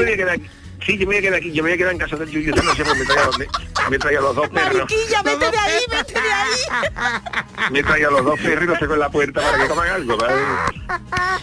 Sí, 0.86 0.94
yo 0.98 1.00
me 1.02 1.06
voy 1.06 1.18
a 1.18 1.22
quedar 1.22 1.36
aquí, 1.36 1.52
yo 1.52 1.64
me 1.64 1.70
voy 1.70 1.74
a 1.76 1.78
quedar 1.78 1.92
en 1.94 2.00
casa 2.00 2.16
del 2.16 2.30
Yuyu, 2.30 2.56
noche, 2.56 2.84
pues 2.84 2.98
me 2.98 3.06
traiga, 3.06 4.18
me, 4.18 4.22
los 4.22 4.36
dos 4.36 4.50
perros. 4.50 4.74
Mariquilla, 4.90 5.22
vete 5.24 5.52
de 5.52 5.58
ahí, 5.58 5.80
vete 5.92 6.14
de 6.14 6.20
ahí. 6.20 7.32
Me 7.72 7.84
traiga 7.84 8.10
los 8.10 8.26
dos 8.26 8.40
perros 8.40 8.64
y 8.64 8.68
los 8.68 8.80
tengo 8.80 8.94
en 8.96 9.00
la 9.00 9.10
puerta 9.10 9.40
para 9.40 9.62
que 9.62 9.68
coman 9.70 9.88
algo, 9.90 10.18
¿vale? 10.18 10.34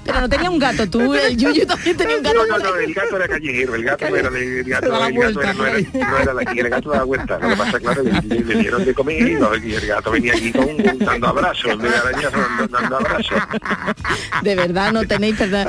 Pero 0.04 0.20
no 0.20 0.28
tenía 0.28 0.50
un 0.50 0.58
gato, 0.58 0.90
tú, 0.90 1.14
el 1.14 1.36
Yuyu 1.36 1.64
también 1.64 1.96
tenía 1.96 2.16
un 2.16 2.22
gato. 2.22 2.44
No, 2.46 2.58
no, 2.58 2.64
no, 2.70 2.76
el 2.76 2.92
gato 2.92 3.16
era 3.16 3.28
callejero, 3.28 3.74
el 3.76 3.84
gato 3.84 4.10
no 4.10 4.16
era 4.16 4.28
de- 4.30 4.60
el 4.60 4.64
gato, 4.68 4.86
el 5.06 5.14
gato 5.14 5.40
era, 5.40 5.52
no, 5.54 5.66
era, 5.66 5.78
no 5.78 6.18
era 6.18 6.34
de 6.34 6.42
aquí, 6.42 6.58
el 6.60 6.68
gato 6.70 6.90
da 6.90 6.96
la 6.98 7.04
vuelta. 7.04 7.38
Lo 7.38 7.48
que 7.50 7.56
pasa, 7.56 7.78
claro, 7.80 8.02
le, 8.02 8.20
le 8.40 8.54
dieron 8.56 8.84
de 8.84 8.94
comer 8.94 9.28
y, 9.28 9.34
no, 9.34 9.56
y 9.56 9.74
el 9.74 9.86
gato 9.86 10.10
venía 10.10 10.32
aquí 10.34 10.52
con, 10.52 10.76
dando 10.98 11.28
abrazos, 11.28 11.78
de 11.80 11.88
arañas, 11.88 12.32
dando, 12.32 12.66
dando 12.78 12.96
abrazos. 12.96 13.38
De 14.42 14.54
verdad, 14.56 14.92
no 14.92 15.04
tenéis 15.06 15.36
perdón. 15.36 15.68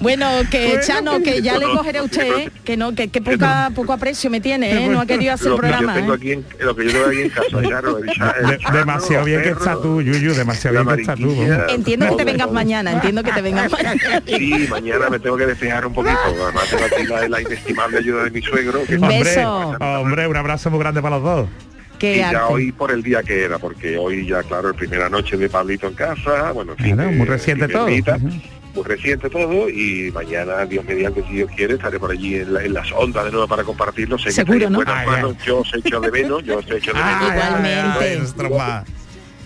Bueno, 0.00 0.28
que 0.50 0.80
Chano, 0.84 1.20
que 1.22 1.42
ya 1.42 1.58
le 1.58 1.66
cogeré 1.66 1.98
a 1.98 2.02
usted, 2.04 2.38
¿eh? 2.38 2.50
que 2.64 2.76
no, 2.78 2.94
que, 2.94 3.09
que 3.10 3.20
poca, 3.20 3.70
poco 3.74 3.92
aprecio 3.92 4.30
me 4.30 4.40
tiene, 4.40 4.84
¿eh? 4.84 4.88
no 4.88 5.00
ha 5.00 5.06
querido 5.06 5.34
hacer 5.34 5.48
Lo 5.48 5.56
el 5.56 5.60
que 5.62 5.66
yo 5.68 5.72
programa. 5.76 5.94
tengo 5.94 6.12
¿eh? 6.12 6.16
aquí 6.16 6.32
en, 6.32 6.44
lo 6.60 6.76
que 6.76 6.84
yo 6.84 6.90
tengo 6.92 7.06
aquí 7.06 7.20
en 7.22 7.28
casa, 7.30 7.62
ya, 7.68 7.82
no, 7.82 7.98
el 7.98 8.06
De- 8.06 8.78
demasiado 8.78 9.24
bien 9.24 9.42
que 9.42 9.48
estás 9.50 9.80
tú, 9.82 10.00
Yuyu, 10.02 10.32
demasiado 10.34 10.82
bien 10.84 10.94
que 10.96 11.00
estás 11.02 11.18
tú. 11.18 11.34
Entiendo 11.68 12.08
que 12.10 12.16
te 12.16 12.24
vengas 12.24 12.50
mañana, 12.52 12.92
entiendo 12.92 13.22
que 13.22 13.32
te 13.32 13.42
vengas 13.42 13.70
mañana. 13.72 14.22
Sí, 14.26 14.66
mañana 14.70 15.10
me 15.10 15.18
tengo 15.18 15.36
que 15.36 15.46
despejar 15.46 15.86
un 15.86 15.92
poquito. 15.94 16.16
Además 16.44 16.68
tengo 16.70 16.84
aquí 16.84 17.06
la, 17.06 17.28
la 17.28 17.40
inestimable 17.40 17.98
ayuda 17.98 18.24
de 18.24 18.30
mi 18.30 18.42
suegro. 18.42 18.84
Que 18.84 18.96
Un 18.96 19.02
Hombre, 19.04 19.22
beso. 19.24 19.76
hombre, 19.80 20.26
un 20.28 20.36
abrazo 20.36 20.70
muy 20.70 20.78
grande 20.80 21.02
para 21.02 21.16
los 21.16 21.24
dos. 21.24 21.48
Y 21.48 21.98
Qué 21.98 22.16
ya 22.16 22.28
arte. 22.30 22.40
hoy 22.54 22.72
por 22.72 22.90
el 22.92 23.02
día 23.02 23.22
que 23.22 23.44
era, 23.44 23.58
porque 23.58 23.98
hoy 23.98 24.26
ya, 24.26 24.42
claro, 24.42 24.72
primera 24.72 25.10
noche 25.10 25.36
de 25.36 25.50
Pablito 25.50 25.86
en 25.86 25.94
casa, 25.94 26.50
bueno, 26.52 26.72
en 26.72 26.78
fin, 26.78 26.94
Claro, 26.94 27.12
muy 27.12 27.26
reciente 27.26 27.68
todo. 27.68 27.86
Muy 28.74 28.84
reciente 28.84 29.28
todo 29.28 29.68
y 29.68 30.12
mañana, 30.12 30.64
Dios 30.64 30.84
mediante, 30.84 31.22
si 31.24 31.32
Dios 31.34 31.50
quiere, 31.56 31.74
estaré 31.74 31.98
por 31.98 32.12
allí 32.12 32.36
en, 32.36 32.54
la- 32.54 32.62
en 32.62 32.72
las 32.72 32.90
ondas 32.92 33.24
de 33.24 33.32
nuevo 33.32 33.48
para 33.48 33.64
compartirlo. 33.64 34.16
Sé 34.16 34.26
que 34.26 34.32
Seguro, 34.32 34.66
en 34.66 34.72
¿no? 34.72 34.78
buenas 34.78 34.94
Ah, 34.96 35.06
manos, 35.06 35.36
yo 35.44 35.58
os 35.58 35.74
echo 35.74 36.00
de 36.00 36.10
menos, 36.12 36.44
yo 36.44 36.58
os 36.58 36.64
echo 36.70 36.92
de 36.92 36.98
menos. 37.02 37.22
Ay, 37.22 37.38
ay, 37.40 38.20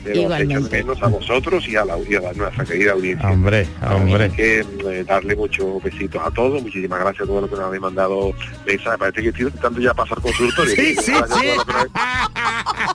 Igualmente. 0.07 0.69
de 0.69 0.83
menos 0.83 1.03
a 1.03 1.07
vosotros 1.07 1.67
y 1.67 1.77
a, 1.77 1.85
la, 1.87 1.97
y 1.99 2.15
a 2.15 2.21
la- 2.21 2.33
nuestra 2.35 2.63
querida 2.67 2.93
audiencia. 2.93 3.31
Hombre, 3.31 3.67
hombre. 3.91 4.25
Así 4.27 4.37
que 4.37 4.59
eh, 4.61 5.05
darle 5.09 5.35
muchos 5.35 5.83
besitos 5.83 6.21
a 6.23 6.31
todos, 6.31 6.63
muchísimas 6.63 7.01
gracias 7.01 7.23
a 7.23 7.27
todos 7.27 7.41
los 7.41 7.49
que 7.51 7.57
nos 7.57 7.65
habéis 7.65 7.81
mandado 7.81 8.33
mensajes. 8.67 8.99
Parece 8.99 9.23
que 9.23 9.29
estoy 9.31 9.45
intentando 9.47 9.81
ya 9.81 9.95
pasar 9.95 10.21
consultorio. 10.21 10.75
Sí, 10.77 10.95
sí, 10.97 11.13
sí. 11.15 11.15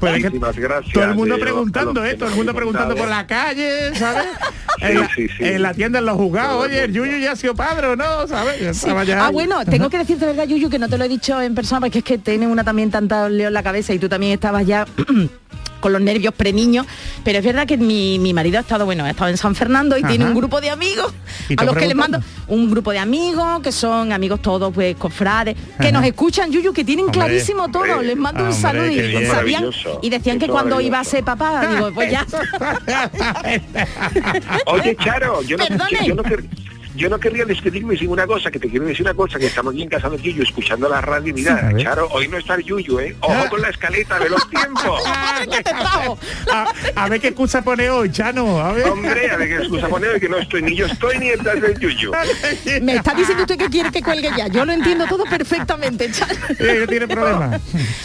Pues 0.00 0.16
es 0.16 0.22
que 0.22 0.30
Muchísimas 0.30 0.56
gracias. 0.58 0.92
todo 0.92 1.04
el 1.04 1.14
mundo 1.14 1.38
preguntando, 1.38 2.04
¿eh? 2.04 2.14
Todo 2.14 2.28
el 2.30 2.34
mundo 2.34 2.54
preguntando 2.54 2.94
por 2.96 3.08
la 3.08 3.26
calle, 3.26 3.94
¿sabes? 3.94 4.26
en, 4.80 5.00
la, 5.00 5.08
sí, 5.14 5.26
sí. 5.28 5.44
en 5.44 5.62
la 5.62 5.74
tienda, 5.74 5.98
en 5.98 6.06
los 6.06 6.18
el 6.18 6.20
oye, 6.36 6.84
el. 6.84 6.92
Yuyu 6.92 7.18
ya 7.18 7.32
ha 7.32 7.36
sido 7.36 7.54
padre 7.54 7.88
o 7.88 7.96
no, 7.96 8.26
¿sabes? 8.26 8.60
Ya- 8.60 9.26
Ah, 9.26 9.30
bueno, 9.30 9.64
tengo 9.64 9.88
que 9.90 9.98
decirte 9.98 10.26
verdad, 10.26 10.46
Yuyu, 10.46 10.68
que 10.70 10.78
no 10.78 10.88
te 10.88 10.98
lo 10.98 11.04
he 11.04 11.08
dicho 11.08 11.40
en 11.40 11.54
persona, 11.54 11.80
porque 11.80 11.98
es 11.98 12.04
que 12.04 12.18
tiene 12.18 12.46
una 12.46 12.64
también 12.64 12.90
tanta 12.90 13.28
leo 13.28 13.48
en 13.48 13.54
la 13.54 13.62
cabeza 13.62 13.92
y 13.94 13.98
tú 13.98 14.08
también 14.08 14.32
estabas 14.32 14.66
ya 14.66 14.86
con 15.80 15.92
los 15.92 16.00
nervios 16.00 16.34
preniños, 16.34 16.86
pero 17.24 17.38
es 17.38 17.44
verdad 17.44 17.66
que 17.66 17.76
mi, 17.76 18.18
mi 18.18 18.34
marido 18.34 18.58
ha 18.58 18.60
estado, 18.62 18.84
bueno, 18.84 19.04
ha 19.04 19.10
estado 19.10 19.30
en 19.30 19.36
San 19.36 19.54
Fernando 19.54 19.96
y 19.96 20.00
Ajá. 20.00 20.08
tiene 20.08 20.24
un 20.24 20.34
grupo 20.34 20.60
de 20.60 20.70
amigos 20.70 21.12
¿Y 21.48 21.56
te 21.56 21.62
a 21.62 21.66
los 21.66 21.76
que 21.76 21.86
les 21.86 21.94
mando 21.94 22.18
un 22.48 22.70
grupo 22.70 22.92
de 22.92 22.98
amigos 22.98 23.60
que 23.62 23.72
son 23.72 24.12
amigos 24.12 24.40
todos 24.42 24.72
pues 24.72 24.96
cofrades 24.96 25.56
que 25.78 25.88
Ajá. 25.88 25.92
nos 25.92 26.04
escuchan 26.04 26.50
Yuyu 26.50 26.72
que 26.72 26.84
tienen 26.84 27.06
Hombre, 27.06 27.20
clarísimo 27.20 27.70
todo. 27.70 27.82
Hombre, 27.82 28.06
les 28.08 28.16
mando 28.16 28.44
un 28.44 28.52
saludo 28.52 28.90
y, 28.90 29.26
sabían 29.26 29.66
y 30.02 30.10
decían 30.10 30.38
que 30.38 30.48
cuando 30.48 30.80
iba 30.80 31.00
a 31.00 31.04
ser 31.04 31.24
papá 31.24 31.66
digo 31.66 31.90
pues 31.94 32.10
ya. 32.10 32.26
Oye, 34.66 34.96
Charo, 34.96 35.42
yo 35.42 35.56
no, 35.56 35.66
Perdone. 35.66 35.98
yo, 36.00 36.06
yo 36.06 36.14
no 36.14 36.22
quer- 36.22 36.44
yo 36.96 37.08
no 37.08 37.18
querría 37.18 37.44
despedirme 37.44 37.96
sin 37.96 38.10
una 38.10 38.26
cosa, 38.26 38.50
que 38.50 38.58
te 38.58 38.68
quiero 38.68 38.86
decir 38.86 39.02
una 39.02 39.14
cosa, 39.14 39.38
que 39.38 39.46
estamos 39.46 39.72
aquí 39.74 39.82
en 39.82 39.88
casa 39.88 40.10
de 40.10 40.18
Yuyu, 40.18 40.42
escuchando 40.42 40.88
la 40.88 41.00
radio, 41.00 41.30
y 41.30 41.32
mira, 41.34 41.70
Sí. 41.76 41.82
Charo, 41.82 42.08
hoy 42.12 42.28
no 42.28 42.38
está 42.38 42.54
el 42.54 42.64
Yuyu, 42.64 42.98
¿eh? 43.00 43.16
Ojo 43.20 43.48
con 43.50 43.60
la 43.60 43.68
escaleta 43.68 44.18
de 44.18 44.30
los 44.30 44.48
tiempos. 44.48 45.02
trajo. 45.64 46.18
a, 46.52 46.66
a 46.94 47.08
ver 47.08 47.20
qué 47.20 47.28
excusa 47.28 47.62
pone 47.62 47.90
hoy, 47.90 48.10
Chano, 48.10 48.60
a 48.60 48.72
ver. 48.72 48.88
Hombre, 48.88 49.30
a 49.30 49.36
ver 49.36 49.48
qué 49.48 49.56
excusa 49.56 49.88
poner 49.88 50.20
que 50.20 50.28
no 50.28 50.38
estoy, 50.38 50.62
ni 50.62 50.74
yo 50.74 50.86
estoy 50.86 51.18
ni 51.18 51.28
detrás 51.28 51.60
del 51.60 51.78
Yuyu. 51.78 52.12
me 52.82 52.96
está 52.96 53.14
diciendo 53.14 53.42
usted 53.42 53.58
que 53.58 53.68
quiere 53.68 53.90
que 53.90 54.02
cuelgue 54.02 54.30
ya 54.36 54.48
yo 54.48 54.64
lo 54.64 54.72
entiendo 54.72 55.06
todo 55.06 55.24
perfectamente 55.24 56.10
Charo. 56.10 56.34
Eh, 56.58 56.78
no 56.80 56.86
tiene 56.86 57.06
problema. 57.06 57.60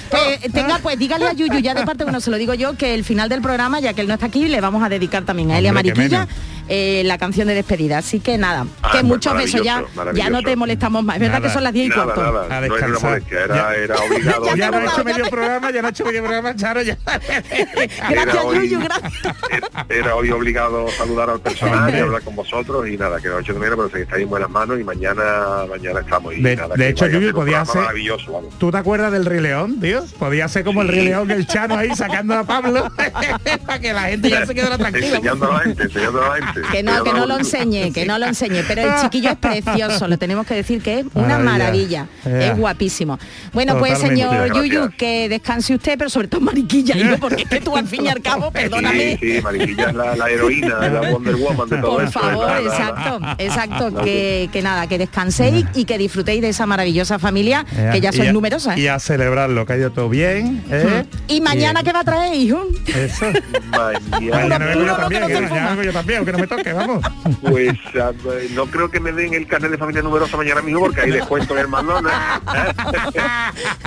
Que 0.09 0.49
tenga, 0.53 0.79
pues 0.79 0.97
dígale 0.99 1.27
a 1.27 1.33
Yuyu, 1.33 1.59
ya 1.59 1.73
de 1.73 1.85
parte, 1.85 2.03
bueno, 2.03 2.19
se 2.19 2.29
lo 2.29 2.37
digo 2.37 2.53
yo, 2.53 2.75
que 2.77 2.93
el 2.93 3.03
final 3.03 3.29
del 3.29 3.41
programa, 3.41 3.79
ya 3.79 3.93
que 3.93 4.01
él 4.01 4.07
no 4.07 4.13
está 4.13 4.25
aquí, 4.27 4.47
le 4.47 4.59
vamos 4.61 4.83
a 4.83 4.89
dedicar 4.89 5.23
también 5.23 5.51
a 5.51 5.57
Elia 5.57 5.71
Mariquilla 5.73 6.25
menos. 6.25 6.35
Eh, 6.73 7.03
la 7.05 7.17
canción 7.17 7.47
de 7.49 7.53
despedida. 7.55 7.97
Así 7.97 8.19
que 8.21 8.37
nada, 8.37 8.65
Ah, 8.81 8.87
que 8.91 8.99
pues 8.99 9.03
muchos 9.03 9.33
besos 9.35 9.61
ya, 9.61 9.83
ya 10.13 10.29
no 10.29 10.41
te 10.41 10.55
molestamos 10.55 11.03
más. 11.03 11.17
Es 11.17 11.21
verdad 11.21 11.39
Nada, 11.39 11.47
que 11.47 11.53
son 11.53 11.63
las 11.65 11.73
10 11.73 11.85
y 11.87 11.89
Nada, 11.89 12.03
cuarto. 12.05 12.21
nada, 12.23 12.45
A 12.45 12.47
no 12.47 12.55
era 12.55 12.61
descansar. 12.61 13.09
molestia, 13.09 13.39
era, 13.43 13.55
Ya. 13.55 13.73
era 13.75 13.95
obligado. 13.97 14.45
Ya 14.55 14.71
no 14.71 14.77
ha 14.77 14.79
te 14.81 14.85
hecho 14.87 14.97
ya 14.97 15.03
medio 15.03 15.29
programa, 15.29 15.71
ya 15.71 15.81
no 15.81 15.87
ha 15.87 15.91
hecho 15.91 16.05
medio 16.05 16.21
programa, 16.23 16.55
Charo, 16.55 16.81
ya. 16.81 16.97
Gracias, 17.05 18.09
Era 18.09 18.41
hoy- 18.43 18.69
Yuyu, 18.69 18.79
gracias. 18.81 19.13
Era- 19.49 19.85
Era 19.89 20.15
hoy 20.15 20.29
obligado 20.31 20.87
a 20.87 20.91
saludar 20.91 21.29
al 21.29 21.39
personal 21.41 21.93
y 21.93 21.99
hablar 21.99 22.21
con 22.21 22.35
vosotros 22.35 22.87
y 22.87 22.97
nada, 22.97 23.19
que 23.19 23.27
no 23.27 23.37
he 23.37 23.41
hecho 23.41 23.53
de 23.53 23.59
menos, 23.59 23.75
pero 23.77 23.89
sé 23.89 23.95
que 23.97 24.01
estáis 24.03 24.23
en 24.23 24.29
buenas 24.29 24.49
manos 24.49 24.79
y 24.79 24.83
mañana 24.83 25.65
mañana 25.69 25.99
estamos. 25.99 26.33
Y 26.35 26.41
De- 26.41 26.55
nada, 26.55 26.75
de 26.75 26.89
hecho, 26.89 27.07
Yuyu, 27.07 27.33
podía 27.33 27.65
ser- 27.65 27.81
Maravilloso, 27.81 28.31
vamos. 28.31 28.57
¿Tú 28.57 28.71
te 28.71 28.77
acuerdas 28.77 29.11
del 29.11 29.25
Rey 29.25 29.41
León, 29.41 29.79
tío? 29.81 30.03
Podía 30.19 30.47
ser 30.47 30.63
como 30.63 30.81
el 30.81 30.87
Rey 30.87 31.05
León, 31.05 31.29
el 31.31 31.45
Chano 31.47 31.75
ahí 31.77 31.93
sacando 31.95 32.35
a 32.35 32.43
Pablo 32.43 32.87
para 33.65 33.79
que 33.79 33.93
la 33.93 34.03
gente 34.03 34.29
ya 34.29 34.45
se 34.45 34.53
quedara 34.55 34.77
tranquila. 34.77 35.07
Enseñando 35.07 35.51
a 35.51 35.53
la 35.57 35.59
gente, 35.59 35.83
enseñando 35.83 36.23
a 36.23 36.37
la 36.39 36.45
gente. 36.45 36.60
Que 36.71 36.83
no, 36.83 37.03
que 37.03 37.13
no 37.13 37.25
lo 37.25 37.37
enseñe, 37.37 37.91
que 37.93 38.05
no 38.05 38.17
lo 38.19 38.25
enseñe, 38.25 38.63
pero 38.67 38.81
el 38.83 38.95
chiquillo 39.01 39.31
es 39.31 39.37
precioso, 39.37 40.07
lo 40.07 40.17
tenemos 40.17 40.45
que 40.45 40.55
decir 40.55 40.81
que 40.81 40.99
es 40.99 41.05
una 41.13 41.37
Maravilla. 41.39 42.07
es 42.25 42.55
guapísimo. 42.57 43.17
Bueno, 43.53 43.77
pues 43.77 43.97
señor 43.99 44.33
Gracias. 44.33 44.55
Yuyu, 44.57 44.89
que 44.97 45.29
descanse 45.29 45.73
usted, 45.75 45.97
pero 45.97 46.09
sobre 46.09 46.27
todo 46.27 46.41
Mariquilla, 46.41 46.95
hijo, 46.97 47.17
porque 47.19 47.43
es 47.43 47.49
que 47.49 47.61
tú 47.61 47.75
al 47.75 47.87
fin 47.87 48.05
y 48.05 48.09
al 48.09 48.21
cabo, 48.21 48.51
perdóname. 48.51 49.17
Sí, 49.19 49.35
sí, 49.37 49.41
Mariquilla 49.41 49.89
es 49.89 49.95
la, 49.95 50.15
la 50.15 50.29
heroína, 50.29 50.79
la 50.89 51.11
Wonder 51.11 51.35
Woman 51.35 51.69
de 51.69 51.77
todo 51.77 51.91
Por 51.95 52.03
esto. 52.05 52.19
favor, 52.19 52.47
nada, 52.47 52.59
exacto, 52.61 53.19
nada. 53.19 53.35
exacto, 53.37 53.95
que, 54.03 54.49
que 54.51 54.61
nada, 54.61 54.87
que 54.87 54.97
descanséis 54.97 55.65
y 55.73 55.85
que 55.85 55.97
disfrutéis 55.97 56.41
de 56.41 56.49
esa 56.49 56.65
maravillosa 56.65 57.19
familia, 57.19 57.65
que 57.91 58.01
ya 58.01 58.09
Y 58.09 58.13
sois 58.17 58.29
a- 58.29 58.33
numerosas. 58.33 58.77
Y 58.77 58.87
a 58.87 58.99
celebrarlo, 58.99 59.65
que 59.65 59.73
ha 59.73 59.77
ido 59.77 59.91
todo 59.91 60.09
bien. 60.09 60.63
¿eh? 60.69 61.05
Y 61.27 61.41
mañana, 61.41 61.81
Y- 61.81 61.83
¿qué 61.83 61.93
va 61.93 61.99
a 62.01 62.03
traer, 62.03 62.33
hijo? 62.35 62.65
Eso. 62.87 63.25
Mañana, 63.71 64.37
Mañana 64.37 64.65
vengo 64.65 64.81
yo 64.81 64.85
puro, 64.87 64.95
también, 64.97 65.21
no 65.21 65.27
te 65.27 65.33
que 65.33 65.41
lo 65.41 65.47
mañana 65.47 65.49
fumas. 65.49 65.69
vengo 65.71 65.83
yo 65.83 65.93
también, 65.93 66.17
aunque 66.17 66.31
no 66.31 66.37
me 66.39 66.47
toque, 66.55 66.73
vamos. 66.73 67.03
Pues 67.41 67.77
ah, 67.99 68.11
no 68.51 68.65
creo 68.67 68.89
que 68.89 68.99
me 68.99 69.11
den 69.11 69.33
el 69.33 69.47
carnet 69.47 69.71
de 69.71 69.77
familia 69.77 70.01
numerosa 70.01 70.37
mañana 70.37 70.61
mismo 70.61 70.81
porque 70.81 71.01
hay 71.01 71.11
descuento 71.11 71.53
en 71.53 71.59
el 71.61 71.67
McDonald's. 71.67 72.19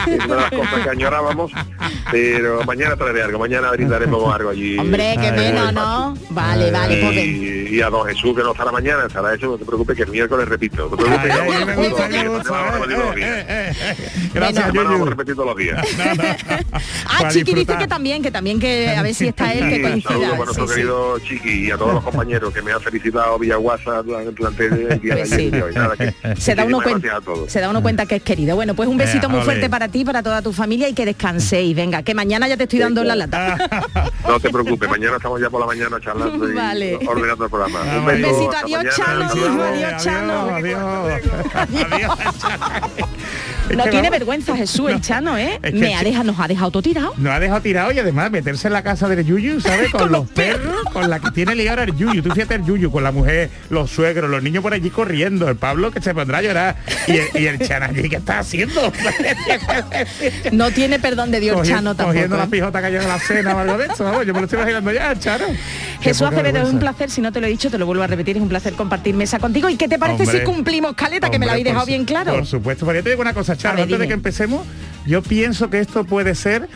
es 0.06 0.24
una 0.24 0.34
de 0.36 0.40
las 0.40 0.50
cosas 0.50 0.82
que 0.84 0.90
añorábamos. 0.90 1.52
Pero 2.10 2.62
mañana 2.64 2.96
traeré 2.96 3.22
algo, 3.22 3.38
mañana 3.38 3.70
brindaremos 3.70 4.34
algo 4.34 4.50
allí. 4.50 4.78
Hombre, 4.78 5.14
qué 5.20 5.32
muy 5.32 5.72
¿no? 5.72 6.14
Vale, 6.30 6.70
vale, 6.70 7.00
pues. 7.02 7.16
Y, 7.16 7.76
y 7.76 7.80
a 7.82 7.90
don 7.90 8.06
Jesús 8.06 8.36
que 8.36 8.42
no 8.42 8.52
estará 8.52 8.70
mañana, 8.72 9.06
estará 9.06 9.34
hecho, 9.34 9.46
no 9.46 9.58
te 9.58 9.64
preocupes 9.64 9.96
que 9.96 10.02
el 10.04 10.10
miércoles 10.10 10.48
repito. 10.48 10.88
No 10.90 10.96
te 10.96 11.04
preocupes, 11.04 11.30
Ay, 11.32 11.58
que 11.58 11.64
me 11.64 11.76
gusta, 11.88 12.08
me 12.08 12.28
gusta. 12.28 12.54
eh, 12.88 13.16
eh, 13.18 13.44
eh, 13.48 13.72
eh. 13.78 14.28
Gracias, 14.34 14.66
Hermano, 14.66 14.90
vamos 14.90 14.94
a 14.94 14.98
Yuyu. 14.98 15.10
repetir 15.10 15.34
todos 15.34 15.48
los 15.48 15.56
días. 15.56 15.86
Ah, 17.06 17.28
Chiqui 17.30 17.54
dice 17.54 17.76
que 17.76 17.86
también, 17.86 18.22
que 18.22 18.30
también 18.30 18.58
que 18.60 18.88
a 18.90 19.02
ver 19.02 19.14
si 19.14 19.28
está 19.28 19.52
él, 19.52 19.68
que 19.68 19.76
Sí, 19.76 19.82
coincida. 19.82 20.08
saludos 20.10 20.30
para 20.30 20.44
nuestro 20.44 20.66
sí. 20.68 20.74
querido 20.74 21.18
Chiqui 21.20 21.66
y 21.66 21.70
a 21.70 21.76
todos 21.78 21.94
los 21.94 22.04
compañeros 22.04 22.43
que 22.52 22.62
me 22.62 22.72
han 22.72 22.80
felicitado 22.80 23.38
vía 23.38 23.58
WhatsApp 23.58 24.04
durante, 24.04 24.30
durante 24.32 24.66
el 24.66 25.00
día 25.00 25.14
de 25.14 25.22
ayer 25.22 25.26
sí. 25.52 25.60
hoy. 25.60 25.74
Nada, 25.74 25.96
que- 25.96 26.14
Se 26.40 26.54
da 26.54 26.64
uno 26.64 26.80
cuenta, 26.82 27.00
gracias 27.08 27.14
a 27.14 27.20
todos. 27.24 27.50
se 27.52 27.60
da 27.60 27.70
uno 27.70 27.82
cuenta 27.82 28.06
que 28.06 28.16
es 28.16 28.22
querido. 28.22 28.54
Bueno, 28.56 28.74
pues 28.74 28.88
un 28.88 28.96
besito 28.96 29.26
Eh, 29.26 29.30
muy 29.30 29.40
fuerte 29.42 29.68
para 29.70 29.88
ti, 29.88 30.04
para 30.04 30.22
toda 30.22 30.42
tu 30.42 30.52
familia 30.52 30.88
y 30.88 30.94
que 30.94 31.04
descanséis. 31.04 31.74
Venga, 31.76 32.02
que 32.02 32.14
mañana 32.14 32.48
ya 32.48 32.56
te 32.56 32.64
estoy 32.64 32.78
dando 32.80 33.04
la 33.04 33.14
lata. 33.16 33.56
No 34.26 34.40
te 34.40 34.48
preocupes, 34.50 34.88
mañana 34.88 35.16
estamos 35.18 35.38
ya 35.40 35.50
por 35.50 35.60
la 35.60 35.66
mañana 35.66 36.00
charlando 36.00 36.48
y 36.50 36.54
Vale. 36.56 36.98
ordenando 37.06 37.44
el 37.44 37.50
programa. 37.50 37.78
Ah, 37.84 37.98
Un 37.98 38.06
Besito, 38.06 38.50
adiós, 38.52 38.84
mañana. 38.84 39.28
Chano, 39.28 39.64
adiós, 39.64 40.02
Chano. 40.02 40.50
Adiós, 40.54 40.80
adiós. 40.80 41.22
Adiós, 41.92 42.38
Chano. 42.40 43.08
Es 43.70 43.76
No 43.76 43.84
tiene 43.84 43.96
vamos- 44.02 44.10
vergüenza 44.10 44.56
Jesús, 44.56 44.90
el 44.90 45.00
Chano, 45.02 45.38
¿eh? 45.38 45.58
es 45.62 45.72
que 45.72 45.78
Me 45.78 45.94
ha 45.94 46.02
dejado, 46.02 46.24
nos 46.24 46.38
ha 46.40 46.46
dejado 46.48 46.70
todo 46.70 46.82
tirado. 46.82 47.14
Nos 47.16 47.32
ha 47.32 47.40
dejado 47.40 47.60
tirado 47.62 47.92
y 47.92 47.98
además 47.98 48.30
meterse 48.30 48.66
en 48.68 48.74
la 48.74 48.82
casa 48.82 49.08
del 49.08 49.24
Yuyu, 49.24 49.60
¿sabes? 49.60 49.90
Con, 49.92 50.12
los 50.12 50.28
perros, 50.28 50.82
con 50.92 51.08
la 51.08 51.18
que 51.18 51.30
tiene 51.30 51.54
liado 51.54 51.82
el 51.82 51.96
Yuyu. 51.96 52.22
Tú 52.22 52.30
fíjate 52.32 52.56
el 52.56 52.64
Yuyu, 52.64 52.90
con 52.90 53.02
la 53.02 53.10
mujer, 53.12 53.50
los 53.70 53.90
suegros, 53.90 54.28
los 54.30 54.42
niños 54.42 54.62
por 54.62 54.74
allí 54.74 54.90
corriendo, 54.90 55.48
el 55.48 55.56
Pablo 55.56 55.90
que 55.90 56.00
se 56.02 56.12
pondrá 56.14 56.38
a 56.38 56.42
llorar. 56.42 56.76
Y 57.06 57.12
el, 57.12 57.42
y 57.42 57.46
el 57.46 57.58
Chano 57.66 57.86
allí, 57.86 58.08
¿qué 58.08 58.16
está 58.16 58.38
haciendo? 58.40 58.92
No 60.52 60.70
tiene 60.70 60.98
perdón 60.98 61.30
de 61.30 61.40
Dios, 61.40 61.56
Cogi- 61.56 61.68
Chano 61.68 61.96
Cogiendo 61.96 62.36
tampoco. 62.36 62.36
la 62.36 62.44
¿eh? 62.44 62.48
pijota 62.50 62.80
que 62.80 62.86
hay 62.86 62.96
en 62.96 63.08
la 63.08 63.18
cena 63.18 63.54
o 63.56 63.58
algo 63.58 63.78
de 63.78 63.86
eso, 63.86 64.04
vamos, 64.04 64.26
yo 64.26 64.32
me 64.34 64.40
lo 64.40 64.44
estoy 64.46 64.58
imaginando 64.60 64.92
ya, 64.92 65.18
Chano. 65.18 65.44
Jesús 66.00 66.22
Acevedo, 66.26 66.58
es 66.62 66.68
un 66.68 66.78
placer, 66.78 67.10
si 67.10 67.20
no 67.20 67.32
te 67.32 67.40
lo 67.40 67.46
he 67.46 67.50
dicho, 67.50 67.70
te 67.70 67.78
lo 67.78 67.86
vuelvo 67.86 68.02
a 68.02 68.06
repetir, 68.06 68.36
es 68.36 68.42
un 68.42 68.48
placer 68.48 68.74
compartir 68.74 69.14
mesa 69.14 69.38
contigo. 69.38 69.68
¿Y 69.68 69.76
qué 69.76 69.88
te 69.88 69.98
parece 69.98 70.22
Hombre. 70.24 70.38
si 70.40 70.44
cumplimos 70.44 70.94
caleta, 70.94 71.30
que 71.30 71.38
me 71.38 71.46
lo 71.46 71.52
habéis 71.52 71.64
dejado 71.64 71.86
bien 71.86 72.04
claro? 72.04 72.32
Por 72.34 72.46
supuesto, 72.46 72.84
pero 72.86 72.98
yo 72.98 73.04
te 73.04 73.10
digo 73.10 73.22
una 73.22 73.32
cosa, 73.34 73.53
Charo, 73.56 73.72
A 73.74 73.76
ver, 73.76 73.82
antes 73.84 73.98
de 74.00 74.08
que 74.08 74.14
empecemos, 74.14 74.66
yo 75.06 75.22
pienso 75.22 75.70
que 75.70 75.80
esto 75.80 76.04
puede 76.04 76.34
ser 76.34 76.68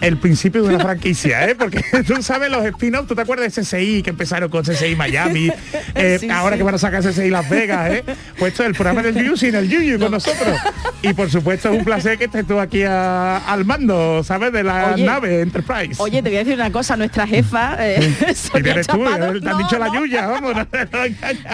el 0.00 0.16
principio 0.18 0.62
de 0.64 0.74
una 0.74 0.84
franquicia, 0.84 1.48
¿eh? 1.48 1.54
Porque 1.54 1.80
tú 2.06 2.20
sabes 2.22 2.50
los 2.50 2.64
spin-offs, 2.64 3.06
¿tú 3.06 3.14
te 3.14 3.22
acuerdas 3.22 3.54
de 3.54 3.62
CSI 3.62 4.02
que 4.02 4.10
empezaron 4.10 4.50
con 4.50 4.62
CSI 4.64 4.96
Miami? 4.96 5.50
Eh, 5.96 6.18
Sí, 6.18 6.28
ahora 6.28 6.56
sí. 6.56 6.58
que 6.58 6.64
van 6.64 6.74
a 6.74 6.78
sacar 6.78 7.04
CSI 7.04 7.30
Las 7.30 7.48
Vegas, 7.48 7.88
¿eh? 7.92 8.04
Pues 8.36 8.50
esto 8.50 8.64
es 8.64 8.68
el 8.70 8.74
programa 8.74 9.00
del 9.00 9.14
Yuyu 9.14 9.36
sin 9.36 9.54
el 9.54 9.68
Yuyu 9.68 9.96
con 9.96 10.10
nosotros. 10.10 10.58
Y 11.02 11.12
por 11.14 11.30
supuesto 11.30 11.70
es 11.72 11.78
un 11.78 11.84
placer 11.84 12.18
que 12.18 12.24
estés 12.24 12.44
tú 12.44 12.58
aquí 12.58 12.82
a- 12.82 13.36
al 13.38 13.64
mando, 13.64 14.24
¿sabes? 14.24 14.52
De 14.52 14.64
la 14.64 14.94
Oye. 14.94 15.04
nave 15.04 15.40
Enterprise. 15.42 15.94
Oye, 16.02 16.20
te 16.20 16.30
voy 16.30 16.36
a 16.36 16.38
decir 16.40 16.54
una 16.54 16.72
cosa, 16.72 16.96
nuestra 16.96 17.28
jefa, 17.28 17.76
eh, 17.78 18.12
Sonia 18.34 18.74
tú, 18.74 18.80
Chapado, 18.82 19.36
¿eh? 19.36 19.40
te 19.40 19.48
han 19.48 19.56
no, 19.56 19.58
dicho 19.58 19.78
la 19.78 19.86
no. 19.86 19.94
Yuya, 19.94 20.26
vamos. 20.26 20.54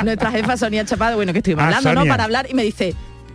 nuestra 0.05 0.31
jefa 0.31 0.57
Sonia 0.57 0.85
Chapado, 0.87 1.17
bueno, 1.17 1.33
que 1.35 1.39
estuvimos 1.41 1.65
Ah, 1.65 1.67
hablando, 1.77 1.95
¿no? 1.95 2.07
Para 2.07 2.25
hablar 2.25 2.47
y 2.51 2.55
me 2.55 2.63
dice, 2.63 2.95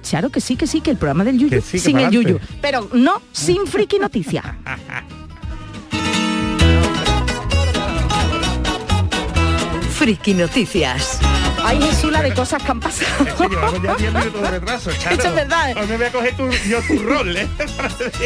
claro 0.10 0.30
que 0.30 0.42
sí, 0.42 0.56
que 0.56 0.68
sí, 0.68 0.82
que 0.82 0.92
el 0.92 0.98
programa 0.98 1.24
del 1.24 1.38
Yuyu, 1.38 1.50
Que 1.50 1.62
sí, 1.62 1.72
que 1.74 1.80
sin 1.80 2.00
el. 2.00 2.12
Yuyu, 2.12 2.40
pero 2.62 2.88
no 2.94 3.22
sin 3.32 3.66
friki 3.68 4.00
noticias. 4.00 4.46
Friki 9.98 10.34
Noticias. 10.34 11.20
Ay, 11.64 11.82
Jesús, 11.82 12.12
la 12.12 12.22
de 12.22 12.32
cosas 12.34 12.62
que 12.62 12.70
han 12.70 12.80
pasado. 12.80 13.26
Es 13.26 13.34
que 13.34 13.48
llevamos 13.48 13.82
ya 13.82 13.96
10 13.96 14.14
minutos 14.14 14.42
de 14.42 14.52
retraso, 14.52 14.92
Charo. 15.00 15.16
Eso 15.16 15.28
es 15.30 15.36
verdad, 15.36 15.72
¿eh? 15.72 15.76
Hoy 15.80 15.88
me 15.88 15.98
voy 15.98 16.06
a 16.06 16.12
coger 16.12 16.36
tu, 16.36 16.50
yo 16.70 16.80
tu 16.82 17.00
rol, 17.00 17.36
¿eh? 17.38 17.48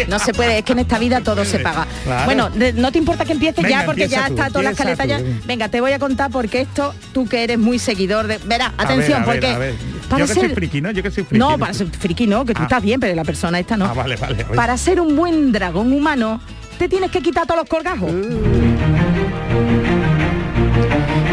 No 0.09 0.19
se 0.19 0.33
puede, 0.33 0.57
es 0.57 0.65
que 0.65 0.73
en 0.73 0.79
esta 0.79 0.97
vida 0.99 1.21
todo 1.21 1.45
se 1.45 1.59
paga. 1.59 1.87
Claro. 2.03 2.25
Bueno, 2.25 2.49
de- 2.49 2.73
no 2.73 2.91
te 2.91 2.97
importa 2.97 3.23
que 3.23 3.31
empieces 3.33 3.63
Venga, 3.63 3.81
ya 3.81 3.85
porque 3.85 4.07
ya 4.09 4.25
tú, 4.27 4.33
está 4.33 4.47
toda 4.49 4.63
la 4.63 4.71
escaleta 4.71 5.05
ya. 5.05 5.19
tú, 5.19 5.23
venga. 5.23 5.41
Venga, 5.45 5.69
te 5.69 5.79
voy 5.79 5.91
a 5.93 5.99
contar 5.99 6.31
porque 6.31 6.61
esto, 6.61 6.93
tú 7.13 7.27
que 7.29 7.43
eres 7.43 7.59
muy 7.59 7.79
seguidor 7.79 8.27
de. 8.27 8.39
Verá, 8.39 8.73
A 8.77 8.83
atención, 8.83 9.23
ver, 9.25 9.45
a 9.45 9.57
ver, 9.57 9.73
porque. 9.75 9.88
Para 10.09 10.19
Yo 10.21 10.27
que 10.27 10.33
soy 10.33 10.43
ser- 10.47 10.55
friki, 10.55 10.81
¿no? 10.81 10.91
Yo 10.91 11.03
que 11.03 11.11
soy 11.11 11.23
friki. 11.23 11.39
No, 11.39 11.57
para 11.57 11.73
ser 11.73 11.87
friki 11.87 12.27
no, 12.27 12.43
que 12.45 12.53
tú 12.53 12.61
Ah. 12.61 12.65
estás 12.65 12.81
bien, 12.83 12.99
pero 12.99 13.15
la 13.15 13.23
persona 13.23 13.59
esta 13.59 13.77
no. 13.77 13.85
Ah, 13.85 13.93
vale, 13.93 14.15
vale. 14.17 14.43
oye. 14.43 14.55
Para 14.55 14.75
ser 14.77 14.99
un 14.99 15.15
buen 15.15 15.51
dragón 15.51 15.93
humano, 15.93 16.41
te 16.77 16.89
tienes 16.89 17.11
que 17.11 17.21
quitar 17.21 17.45
todos 17.45 17.61
los 17.61 17.69
colgajos. 17.69 18.11
Uh. 18.11 19.98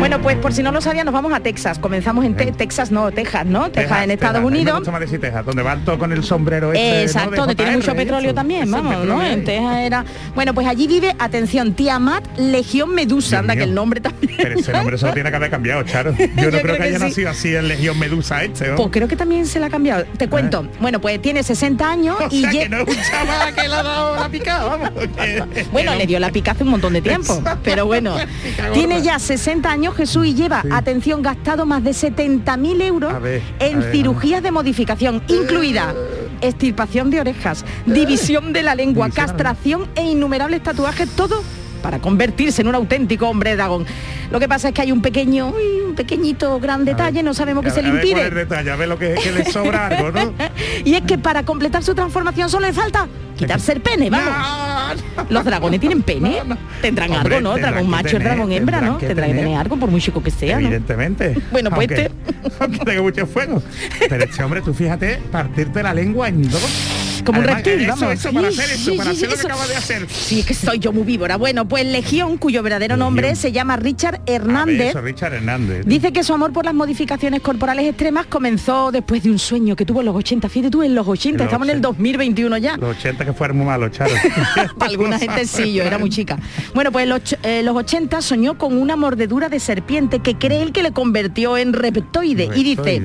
Bueno, 0.08 0.22
pues 0.22 0.36
por 0.36 0.52
si 0.52 0.62
no 0.62 0.70
lo 0.70 0.80
sabía, 0.80 1.02
nos 1.02 1.12
vamos 1.12 1.32
a 1.32 1.40
Texas. 1.40 1.80
Comenzamos 1.80 2.24
en 2.24 2.36
Te- 2.36 2.52
Texas, 2.52 2.92
no, 2.92 3.10
Texas, 3.10 3.44
¿no? 3.44 3.72
Texas, 3.72 4.04
en 4.04 4.12
Estados 4.12 4.34
Texas. 4.34 4.36
A 4.36 4.38
mí 4.38 4.40
me 4.42 4.46
Unidos. 4.60 4.78
gusta 4.78 5.00
decir 5.00 5.20
Texas, 5.20 5.44
donde 5.44 5.64
van 5.64 5.84
todos 5.84 5.98
con 5.98 6.12
el 6.12 6.22
sombrero 6.22 6.72
ese, 6.72 6.80
¿no? 6.80 7.00
Exacto, 7.00 7.30
de 7.32 7.36
donde 7.38 7.54
tiene 7.56 7.72
mucho 7.72 7.90
¿eh? 7.90 7.94
petróleo 7.96 8.28
Eso, 8.30 8.34
también, 8.36 8.70
vamos, 8.70 8.92
¿no? 8.92 9.00
petróleo 9.00 9.18
ahí. 9.20 9.32
En 9.32 9.44
Texas 9.44 9.78
era. 9.78 10.04
Bueno, 10.36 10.54
pues 10.54 10.68
allí 10.68 10.86
vive, 10.86 11.16
atención, 11.18 11.74
Tiamat, 11.74 12.24
Legión 12.38 12.94
Medusa, 12.94 13.40
anda 13.40 13.56
que 13.56 13.64
el 13.64 13.74
nombre 13.74 14.00
también. 14.00 14.32
Pero 14.36 14.60
ese 14.60 14.70
nombre 14.70 14.96
solo 14.96 15.12
tiene 15.12 15.30
que 15.30 15.36
haber 15.38 15.50
cambiado, 15.50 15.82
Charo. 15.82 16.12
Yo 16.16 16.26
no 16.28 16.28
Yo 16.28 16.50
creo, 16.50 16.50
creo 16.62 16.74
que, 16.74 16.82
que 16.82 16.84
haya 16.84 16.98
sí. 16.98 17.04
nacido 17.04 17.30
así 17.30 17.56
en 17.56 17.66
Legión 17.66 17.98
Medusa 17.98 18.44
este, 18.44 18.68
¿no? 18.68 18.76
Pues 18.76 18.90
creo 18.92 19.08
que 19.08 19.16
también 19.16 19.44
se 19.44 19.58
la 19.58 19.66
ha 19.66 19.70
cambiado. 19.70 20.04
Te 20.16 20.28
cuento. 20.28 20.68
Bueno, 20.78 21.00
pues 21.00 21.20
tiene 21.20 21.42
60 21.42 21.90
años 21.90 22.16
O 22.20 22.28
y 22.30 22.42
sea, 22.42 22.50
que 22.52 22.68
no 22.68 22.76
es 22.78 22.88
un 22.96 23.02
chaval 23.10 23.54
que 23.56 23.66
le 23.66 23.74
ha 23.74 23.82
dado 23.82 24.14
la 24.14 24.28
picada, 24.28 24.64
vamos. 24.66 24.90
Bueno, 25.72 25.96
le 25.96 26.06
dio 26.06 26.20
la 26.20 26.30
pica 26.30 26.52
hace 26.52 26.62
un 26.62 26.70
montón 26.70 26.92
de 26.92 27.02
tiempo, 27.02 27.42
pero 27.64 27.86
bueno, 27.86 28.14
Pica 28.44 28.70
tiene 28.72 29.02
ya 29.02 29.18
60 29.18 29.68
años 29.68 29.95
Jesús 29.96 30.26
y 30.26 30.34
lleva, 30.34 30.62
atención, 30.70 31.22
gastado 31.22 31.66
más 31.66 31.82
de 31.82 31.90
70.000 31.90 32.82
euros 32.82 33.22
ver, 33.22 33.42
en 33.58 33.80
ver, 33.80 33.92
cirugías 33.92 34.42
de 34.42 34.50
modificación, 34.50 35.22
incluida 35.28 35.94
extirpación 36.40 37.10
de 37.10 37.20
orejas, 37.20 37.64
división 37.86 38.52
de 38.52 38.62
la 38.62 38.74
lengua, 38.74 39.10
castración 39.10 39.88
e 39.94 40.04
innumerables 40.04 40.62
tatuajes, 40.62 41.08
todo 41.10 41.42
para 41.86 42.00
convertirse 42.00 42.62
en 42.62 42.66
un 42.66 42.74
auténtico 42.74 43.28
hombre 43.28 43.54
dragón. 43.54 43.86
Lo 44.32 44.40
que 44.40 44.48
pasa 44.48 44.66
es 44.68 44.74
que 44.74 44.82
hay 44.82 44.90
un 44.90 45.00
pequeño, 45.02 45.50
uy, 45.56 45.82
un 45.86 45.94
pequeñito 45.94 46.58
gran 46.58 46.84
detalle, 46.84 47.22
no 47.22 47.32
sabemos 47.32 47.62
qué 47.64 47.70
se 47.70 47.80
le 47.80 47.92
ver, 47.92 48.00
¿cuál 48.00 48.04
es 48.04 48.10
impide. 48.10 48.26
el 48.28 48.34
detalle? 48.34 48.70
A 48.72 48.76
ver 48.76 48.88
lo 48.88 48.98
que, 48.98 49.14
que 49.14 49.30
le 49.30 49.44
sobra 49.44 49.86
algo, 49.86 50.10
¿no? 50.10 50.34
Y 50.84 50.94
es 50.96 51.02
que 51.02 51.16
para 51.16 51.44
completar 51.44 51.84
su 51.84 51.94
transformación 51.94 52.50
solo 52.50 52.66
le 52.66 52.72
falta 52.72 53.06
quitarse 53.36 53.70
el 53.70 53.82
pene, 53.82 54.10
vamos. 54.10 55.04
Los 55.28 55.44
dragones 55.44 55.78
tienen 55.78 56.02
pene. 56.02 56.42
Tendrán 56.82 57.12
Hombre, 57.12 57.36
algo, 57.36 57.48
¿no? 57.50 57.54
tendrán 57.54 57.74
Dragón 57.74 57.90
macho, 57.90 58.06
el 58.08 58.12
tener, 58.14 58.28
dragón 58.34 58.50
hembra, 58.52 58.78
tendrán 58.78 58.92
¿no? 58.94 58.98
que 58.98 59.06
Tendrá 59.06 59.26
que 59.28 59.34
tener. 59.34 59.56
algo 59.58 59.76
por 59.76 59.88
muy 59.88 60.00
chico 60.00 60.20
que 60.24 60.32
sea, 60.32 60.56
¿no? 60.58 60.62
Evidentemente. 60.66 61.36
Bueno, 61.52 61.70
pues 61.70 61.88
Aunque- 61.88 62.10
aunque 62.58 62.78
tenga 62.80 63.02
mucho 63.02 63.26
fuego. 63.28 63.62
Pero 64.08 64.24
este 64.24 64.42
hombre, 64.42 64.60
tú 64.60 64.74
fíjate, 64.74 65.18
partirte 65.30 65.84
la 65.84 65.94
lengua 65.94 66.26
en 66.28 66.50
dos. 66.50 67.05
Como 67.26 67.40
un 67.40 67.44
reptil, 67.46 67.80
eso, 67.82 67.96
vamos. 67.96 68.14
Eso, 68.14 68.32
para 68.32 68.50
Sí, 68.50 68.60
hacer 68.60 68.74
eso, 68.76 68.90
sí, 68.90 68.96
para 68.96 69.10
sí, 69.10 69.16
hacer 69.16 69.28
lo 69.28 69.34
eso. 69.34 69.46
que 69.46 69.52
acaba 69.52 69.66
de 69.68 69.76
hacer. 69.76 70.06
Sí, 70.10 70.40
es 70.40 70.46
que 70.46 70.54
soy 70.54 70.78
yo 70.78 70.92
muy 70.92 71.02
víbora. 71.04 71.36
Bueno, 71.36 71.66
pues 71.68 71.84
Legión, 71.86 72.38
cuyo 72.38 72.62
verdadero 72.62 72.96
nombre 72.96 73.34
se 73.36 73.52
llama 73.52 73.76
Richard 73.76 74.20
ver, 74.24 74.34
Hernández. 74.36 74.90
eso, 74.90 75.00
Richard 75.00 75.34
Hernández. 75.34 75.84
Dice 75.86 76.12
que 76.12 76.22
su 76.24 76.32
amor 76.32 76.52
por 76.52 76.64
las 76.64 76.74
modificaciones 76.74 77.40
corporales 77.40 77.86
extremas 77.86 78.26
comenzó 78.26 78.90
después 78.92 79.22
de 79.22 79.30
un 79.30 79.38
sueño 79.38 79.76
que 79.76 79.84
tuvo 79.84 80.00
en 80.00 80.06
los 80.06 80.16
80. 80.16 80.48
Fíjate 80.48 80.70
tú, 80.70 80.82
en 80.82 80.94
los 80.94 81.06
80, 81.06 81.28
En 81.34 81.36
los 81.38 81.44
estamos 81.46 81.68
en 81.68 81.74
el 81.76 81.80
2021 81.82 82.56
ya. 82.58 82.76
Los 82.76 82.96
80 82.96 83.24
que 83.24 83.32
fueron 83.32 83.56
muy 83.58 83.66
malos, 83.66 83.90
Charo. 83.92 84.12
Para 84.78 84.90
alguna 84.90 85.18
gente 85.18 85.44
sí, 85.46 85.72
yo 85.74 85.82
era 85.82 85.98
muy 85.98 86.10
chica. 86.10 86.38
Bueno, 86.74 86.92
pues 86.92 87.04
en 87.04 87.08
los, 87.10 87.36
eh, 87.42 87.62
los 87.62 87.76
80 87.76 88.20
soñó 88.22 88.56
con 88.58 88.76
una 88.76 88.96
mordedura 88.96 89.48
de 89.48 89.60
serpiente 89.60 90.20
que 90.20 90.36
cree 90.36 90.62
él 90.62 90.72
que 90.72 90.82
le 90.82 90.92
convirtió 90.92 91.56
en 91.56 91.72
reptoide. 91.72 92.50
Y 92.54 92.62
dice. 92.62 93.02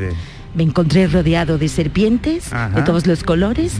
Me 0.54 0.64
encontré 0.64 1.08
rodeado 1.08 1.58
de 1.58 1.68
serpientes 1.70 2.50
de 2.76 2.82
todos 2.84 3.08
los 3.08 3.24
colores 3.24 3.74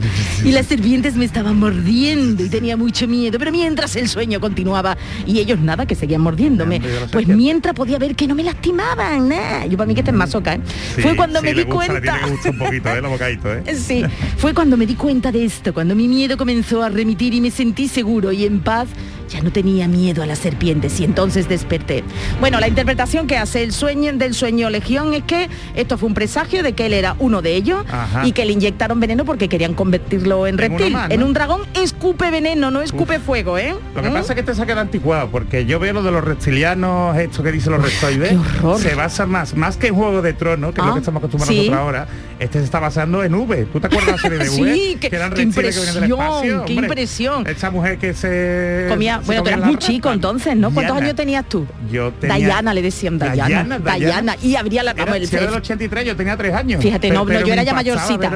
y 0.44 0.52
las 0.52 0.68
serpientes 0.68 1.16
me 1.16 1.26
estaban 1.26 1.60
mordiendo 1.60 2.44
y 2.44 2.50
tenía 2.50 2.78
mucho 2.78 3.08
miedo. 3.08 3.38
Pero 3.40 3.52
mientras 3.52 3.96
el 3.96 4.08
sueño 4.08 4.40
continuaba 4.40 4.98
y 5.26 5.40
ellos 5.40 5.60
nada, 5.60 5.86
que 5.86 5.96
seguían 5.96 6.22
mordiéndome, 6.22 6.82
pues 7.12 7.28
mientras 7.28 7.74
podía 7.76 7.98
ver 8.00 8.16
que 8.16 8.28
no 8.28 8.36
me 8.36 8.44
lastimaban. 8.44 9.28
nah. 9.30 9.66
Yo 9.66 9.78
para 9.78 9.88
mí 9.88 9.94
que 9.94 10.02
este 10.02 10.12
es 10.12 10.18
masoca, 10.18 10.56
¿eh? 10.56 10.62
Sí, 10.96 11.02
Fue 11.02 11.16
cuando 11.16 11.40
sí, 11.40 11.46
me 11.46 11.54
di 11.54 11.64
gusta, 11.64 11.88
cuenta. 11.88 12.20
un 12.50 12.58
poquito, 12.58 12.90
¿eh? 12.90 13.64
¿eh? 13.66 13.76
Sí, 13.82 14.04
fue 14.38 14.54
cuando 14.54 14.78
me 14.78 14.86
di 14.86 14.96
cuenta 14.96 15.32
de 15.32 15.46
esto, 15.46 15.74
cuando 15.74 15.96
mi 15.96 16.08
miedo 16.08 16.38
comenzó 16.38 16.84
a 16.84 16.90
remitir 16.90 17.34
y 17.34 17.42
me 17.42 17.52
sentí 17.52 17.88
seguro 17.88 18.32
y 18.32 18.46
en 18.46 18.62
paz. 18.62 18.88
Ya 19.32 19.42
no 19.42 19.52
tenía 19.52 19.88
miedo 19.88 20.24
a 20.24 20.26
las 20.26 20.40
serpientes 20.40 21.00
y 21.00 21.06
entonces 21.06 21.48
desperté. 21.48 22.04
Bueno, 22.42 22.60
la 22.60 22.68
interpretación 22.68 23.28
que 23.28 23.38
hace 23.38 23.64
el 23.64 23.72
sueño 23.72 24.12
del 24.14 24.34
sueño 24.34 24.70
Legión 24.70 25.14
es 25.14 25.24
que 25.24 25.50
esto 25.74 25.98
fue 25.98 26.08
un 26.10 26.14
presagio 26.14 26.64
de 26.64 26.74
que 26.74 26.88
él 26.88 26.94
era 26.94 27.16
uno 27.18 27.42
de 27.42 27.56
ellos 27.56 27.86
Ajá. 27.90 28.28
y 28.28 28.34
que 28.34 28.44
le 28.44 28.52
inyectaron 28.52 29.00
veneno 29.00 29.24
porque 29.24 29.48
querían 29.48 29.74
convertirlo 29.74 30.48
en, 30.48 30.58
reptil. 30.58 30.92
más, 30.92 31.08
¿no? 31.08 31.16
En 31.16 31.24
un 31.24 31.32
dragón 31.34 31.62
escupe 32.02 32.32
veneno, 32.32 32.72
no 32.72 32.82
escupe 32.82 33.20
fuego, 33.20 33.60
¿eh? 33.60 33.76
Lo 33.96 34.02
que 34.02 34.10
¿Mm? 34.10 34.14
pasa 34.14 34.34
es 34.34 34.34
que 34.34 34.40
este 34.40 34.56
se 34.56 34.62
ha 34.64 34.66
quedado 34.66 34.82
anticuado, 34.82 35.30
porque 35.30 35.68
yo 35.68 35.80
veo 35.80 35.94
lo 35.94 36.02
de 36.02 36.10
los 36.10 36.24
reptilianos, 36.24 37.16
esto 37.16 37.44
que 37.44 37.52
dicen 37.52 37.74
los 37.74 37.84
reptoides, 37.84 38.36
se 38.82 38.96
basa 38.96 39.28
más, 39.28 39.56
más 39.56 39.78
que 39.78 39.88
en 39.88 39.96
Juego 39.96 40.24
de 40.24 40.34
Tronos, 40.34 40.74
que 40.74 40.82
es 40.82 40.86
lo 40.88 40.92
Ah, 40.92 40.96
que 40.96 41.00
estamos 41.02 41.20
acostumbrados 41.20 41.54
sí. 41.56 41.70
nosotros 41.70 41.80
ahora, 41.80 42.08
este 42.40 42.58
se 42.58 42.66
está 42.66 42.80
basando 42.80 43.24
en 43.24 43.36
V. 43.36 43.66
¿Tú 43.72 43.80
te 43.80 43.86
acuerdas 43.86 44.08
de 44.08 44.12
la 44.14 44.18
serie 44.18 44.38
de 44.40 44.50
V? 44.50 44.74
Sí, 44.74 44.98
qué- 45.00 45.08
eran 45.16 45.32
qué 45.34 45.44
reptiles 45.46 45.56
que 45.56 45.62
del 45.86 45.96
impresión, 46.06 46.12
espacio? 46.20 46.52
qué 46.66 46.72
Hombre, 46.74 46.74
impresión. 46.88 47.48
Esa 47.48 47.70
mujer 47.70 47.98
que 48.00 48.14
se... 48.16 48.86
Comía, 48.90 49.20
se 49.20 49.26
bueno, 49.28 49.44
tú 49.44 49.50
eras 49.50 49.62
muy 49.64 49.76
chico 49.78 50.12
entonces, 50.12 50.56
¿no? 50.56 50.72
¿Cuántos 50.72 50.96
Diana. 50.96 51.06
años 51.06 51.16
tenías 51.16 51.46
tú? 51.48 51.68
Yo 51.92 52.12
tenía... 52.14 52.36
Diana 52.38 52.74
le 52.74 52.82
decían 52.82 53.20
Diana. 53.20 53.78
Diana. 53.78 54.36
Y 54.42 54.56
habría 54.56 54.82
la 54.82 54.92
Era, 54.92 55.16
el- 55.18 55.28
si 55.28 55.36
era 55.36 55.46
del 55.46 55.54
83, 55.56 56.04
yo 56.06 56.16
tenía 56.16 56.36
tres 56.36 56.56
años. 56.56 56.82
Fíjate, 56.82 57.12
no, 57.12 57.30
yo 57.30 57.54
era 57.54 57.62
ya 57.62 57.76
mayorcita. 57.76 58.32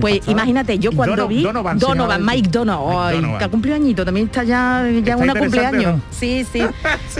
pues 0.00 0.20
imagínate, 0.26 0.80
yo 0.80 0.90
cuando 0.90 1.28
vi 1.28 1.44
Donovan 1.44 2.20
el- 2.20 2.26
Mike 2.26 2.48
Donovan, 2.50 3.03
ay, 3.06 3.16
Donovan. 3.16 3.38
que 3.38 3.44
ha 3.44 3.48
cumplido 3.48 3.76
añito, 3.76 4.04
también 4.04 4.26
está 4.26 4.44
ya, 4.44 4.86
ya 4.90 4.98
¿Está 4.98 5.16
una 5.16 5.34
cumpleaños. 5.34 5.96
no? 5.96 6.02
Sí, 6.10 6.44
sí. 6.52 6.62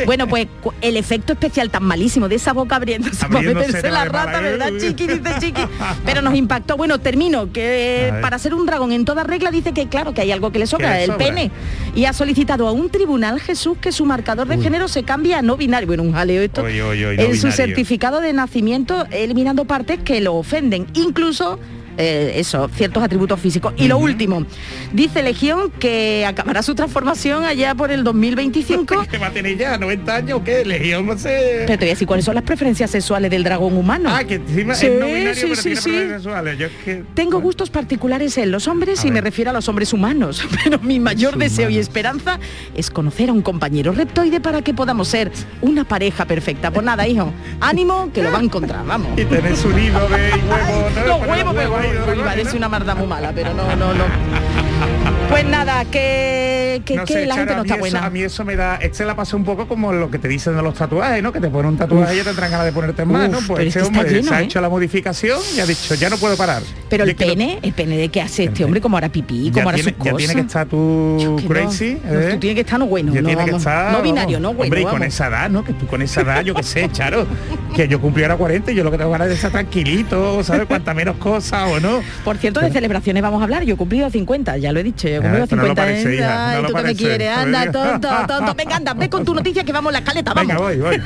Bueno, 0.06 0.26
pues 0.26 0.48
el 0.80 0.96
efecto 0.96 1.32
especial 1.32 1.70
tan 1.70 1.84
malísimo 1.84 2.28
de 2.28 2.36
esa 2.36 2.52
boca 2.52 2.76
abriéndose 2.76 3.16
para 3.26 3.36
Abriéndose 3.38 3.66
meterse 3.68 3.90
la 3.90 4.04
rata, 4.04 4.40
¿verdad. 4.40 4.70
Chiqui? 4.78 5.06
Dice 5.06 5.38
Chiqui. 5.40 5.62
Pero 6.04 6.22
nos 6.22 6.34
impactó. 6.34 6.76
Bueno, 6.76 6.98
termino, 6.98 7.52
que 7.52 8.12
para 8.20 8.38
ser 8.38 8.54
un 8.54 8.66
dragón 8.66 8.92
en 8.92 9.04
toda 9.04 9.24
regla 9.24 9.50
dice 9.50 9.72
que 9.72 9.88
claro, 9.88 10.14
que 10.14 10.20
hay 10.20 10.32
algo 10.32 10.50
que 10.52 10.58
le 10.58 10.66
sobra, 10.66 11.00
el 11.00 11.12
sobra. 11.12 11.18
pene. 11.26 11.50
Y 11.94 12.04
ha 12.06 12.12
solicitado 12.12 12.66
a 12.68 12.72
un 12.72 12.90
tribunal, 12.90 13.40
Jesús, 13.40 13.78
que 13.80 13.92
su 13.92 14.04
marcador 14.04 14.48
de 14.48 14.58
género 14.58 14.88
se 14.88 15.02
cambie 15.04 15.34
a 15.34 15.42
no 15.42 15.56
binario. 15.56 15.86
Bueno, 15.86 16.02
un 16.02 16.12
jaleo 16.12 16.42
esto. 16.42 16.62
Oy, 16.62 16.80
oy, 16.80 17.04
oy, 17.04 17.16
no 17.16 17.22
en 17.22 17.36
su 17.36 17.50
certificado 17.52 18.20
de 18.20 18.32
nacimiento, 18.32 19.06
eliminando 19.10 19.64
partes 19.64 20.00
que 20.02 20.20
lo 20.20 20.34
ofenden, 20.34 20.86
incluso 20.94 21.58
eh, 21.98 22.32
eso, 22.36 22.68
ciertos 22.74 23.02
atributos 23.02 23.40
físicos. 23.40 23.74
Y 23.76 23.88
lo 23.88 23.98
último, 23.98 24.44
dice 24.92 25.22
Legión 25.22 25.70
que 25.78 26.24
acabará 26.26 26.62
su 26.62 26.74
transformación 26.74 27.44
allá 27.44 27.74
por 27.74 27.90
el 27.90 28.04
2025. 28.04 29.06
¿Qué 29.10 29.18
va 29.18 29.26
a 29.28 29.30
tener 29.30 29.56
ya? 29.56 29.78
¿90 29.78 30.08
años 30.10 30.40
qué? 30.44 30.64
Legión, 30.64 31.06
no 31.06 31.16
sé. 31.18 31.64
Pero 31.66 31.78
te 31.78 31.84
voy 31.84 31.88
a 31.88 31.92
decir 31.92 32.06
cuáles 32.06 32.24
son 32.24 32.34
las 32.34 32.44
preferencias 32.44 32.90
sexuales 32.90 33.30
del 33.30 33.44
dragón 33.44 33.76
humano. 33.76 34.10
Ah, 34.12 34.24
que 34.24 34.34
encima 34.34 34.74
Sí, 34.74 34.86
es 34.86 35.00
no 35.00 35.06
binario, 35.06 35.34
sí, 35.34 35.42
pero 35.42 35.56
sí, 35.56 35.90
tiene 35.90 36.08
sexuales. 36.14 36.58
Yo 36.58 36.66
es 36.66 36.72
que... 36.84 37.02
Tengo 37.14 37.40
gustos 37.40 37.70
particulares 37.70 38.36
en 38.38 38.50
los 38.50 38.66
hombres 38.68 39.04
A 39.04 39.08
y 39.08 39.10
me 39.10 39.20
refiero 39.20 39.50
a 39.50 39.52
los 39.52 39.68
hombres 39.68 39.92
humanos, 39.92 40.46
pero 40.64 40.78
mi 40.80 40.98
mayor 41.00 41.36
deseo 41.36 41.70
y 41.70 41.78
esperanza 41.78 42.38
es 42.74 42.90
conocer 42.90 43.28
a 43.30 43.32
un 43.32 43.42
compañero 43.42 43.92
reptoide 43.92 44.40
para 44.40 44.62
que 44.62 44.74
podamos 44.74 45.08
ser 45.08 45.30
una 45.60 45.84
pareja 45.84 46.24
perfecta. 46.24 46.70
Pues 46.70 46.84
nada, 46.84 47.06
hijo, 47.06 47.32
ánimo 47.60 48.10
que 48.12 48.22
lo 48.22 48.32
va 48.32 48.38
a 48.38 48.42
encontrar, 48.42 48.84
vamos. 48.84 49.18
Y 49.18 49.24
tenés 49.24 49.58
su 49.58 49.70
nido 49.70 50.00
de 50.08 50.30
huevo, 50.48 50.90
¿no? 51.06 51.16
Huevos, 51.30 51.54
pero 51.54 51.76
ahí, 51.76 51.83
iba 52.14 52.30
a 52.32 52.56
una 52.56 52.68
marda 52.68 52.94
muy 52.94 53.06
mala, 53.06 53.32
pero 53.34 53.52
no, 53.54 53.76
no, 53.76 53.94
no. 53.94 55.13
Pues 55.30 55.44
nada, 55.46 55.84
que, 55.86 56.80
que, 56.84 56.94
No 56.94 57.04
que 57.04 57.12
sé, 57.14 57.26
la 57.26 57.34
gente 57.34 57.54
no 57.56 57.62
está 57.62 57.74
eso- 57.74 57.80
buena. 57.80 58.04
A 58.06 58.10
mí 58.10 58.22
eso 58.22 58.44
me 58.44 58.54
da, 58.54 58.76
este 58.76 59.04
la 59.04 59.16
pasa 59.16 59.36
un 59.36 59.42
poco 59.44 59.66
como 59.66 59.92
lo 59.92 60.08
que 60.10 60.18
te 60.20 60.28
dicen 60.28 60.54
de 60.54 60.62
los 60.62 60.74
tatuajes, 60.74 61.22
¿no? 61.24 61.32
Que 61.32 61.40
te 61.40 61.48
ponen 61.48 61.72
un 61.72 61.76
tatuaje 61.76 62.14
y 62.14 62.16
ya 62.18 62.22
te 62.22 62.28
tendrán 62.30 62.50
ganas 62.52 62.66
de 62.66 62.72
ponerte 62.72 63.04
más, 63.04 63.28
¿no? 63.30 63.38
Uf, 63.38 63.48
Pues 63.48 63.66
este 63.66 63.82
hombre 63.82 64.08
lleno, 64.10 64.28
se 64.28 64.34
ha 64.34 64.40
¿eh? 64.42 64.44
hecho 64.44 64.60
la 64.60 64.68
modificación 64.68 65.40
y 65.56 65.60
ha 65.60 65.66
dicho, 65.66 65.94
ya 65.96 66.08
no 66.10 66.18
puedo 66.18 66.36
parar. 66.36 66.62
Pero 66.88 67.04
Y 67.04 67.10
el 67.10 67.16
lo- 67.18 67.26
pene, 67.26 67.58
el 67.62 67.72
pene 67.72 67.96
de 67.96 68.08
qué 68.10 68.22
hace 68.22 68.44
este 68.44 68.64
hombre, 68.64 68.80
como 68.80 68.96
hará 68.96 69.08
pipí, 69.08 69.50
como 69.50 69.72
tiene, 69.72 69.82
sus 69.90 69.92
ya 69.92 69.98
cosas. 70.12 70.16
tiene 70.18 70.34
que 70.34 70.40
estar 70.40 70.66
tú 70.66 71.36
crazy, 71.48 71.98
no, 72.04 72.20
¿eh? 72.20 72.30
tú 72.34 72.38
tienes 72.38 72.54
que 72.54 72.60
estar 72.60 72.78
no 72.78 72.86
bueno, 72.86 73.12
Ya 73.12 73.20
no, 73.22 73.26
tiene 73.28 73.44
que 73.44 73.50
vamos, 73.50 73.62
estar, 73.62 73.92
no 73.92 74.02
binario, 74.02 74.38
no 74.38 74.54
bueno. 74.54 74.64
Hombre, 74.72 74.82
y 74.82 74.84
con 74.84 75.02
esa 75.02 75.26
edad, 75.28 75.50
¿no? 75.50 75.64
Que 75.64 75.72
tú 75.72 75.86
con 75.88 76.00
esa 76.02 76.20
edad, 76.20 76.42
yo 76.44 76.54
qué 76.54 76.62
sé, 76.62 76.88
Charo, 76.92 77.26
que 77.74 77.88
yo 77.88 78.00
cumplí 78.00 78.22
ahora 78.22 78.36
40 78.36 78.70
y 78.70 78.74
yo 78.76 78.84
lo 78.84 78.90
que 78.92 78.98
tengo 78.98 79.10
ganas 79.10 79.26
es 79.26 79.30
de 79.30 79.34
estar 79.36 79.50
tranquilito, 79.50 80.44
¿sabes? 80.44 80.66
Cuanta 80.66 80.94
menos 80.94 81.16
cosas 81.16 81.68
o 81.72 81.80
no. 81.80 82.00
Por 82.24 82.36
cierto, 82.36 82.60
de 82.60 82.70
celebraciones 82.70 83.20
vamos 83.22 83.40
a 83.40 83.44
hablar. 83.44 83.64
Yo 83.64 83.74
he 83.74 83.76
cumplido 83.76 84.08
50, 84.08 84.58
ya 84.58 84.70
lo 84.70 84.78
he 84.80 84.82
dicho. 84.84 85.08
Yo 85.14 85.20
he 85.20 85.22
cumplido 85.22 85.46
pero 85.48 85.62
no 85.62 85.68
lo 85.68 85.74
50 85.74 85.82
parece, 85.82 86.08
años. 86.08 86.14
hija, 86.20 86.54
no 86.54 86.54
lo 86.54 86.60
tú 86.60 86.66
que 86.66 86.74
me 86.74 86.82
parece. 86.82 87.04
quieres, 87.04 87.28
anda, 87.36 87.72
tonto, 87.72 88.08
tonto. 88.26 88.54
Venga, 88.54 88.76
anda, 88.76 88.94
ve 88.94 89.08
con 89.08 89.24
tu 89.24 89.34
noticia 89.34 89.64
que 89.64 89.72
vamos 89.72 89.90
a 89.90 89.98
la 90.00 90.04
caleta, 90.04 90.34
vamos. 90.34 90.48
Venga, 90.48 90.60
voy, 90.60 90.78
voy. 90.78 91.02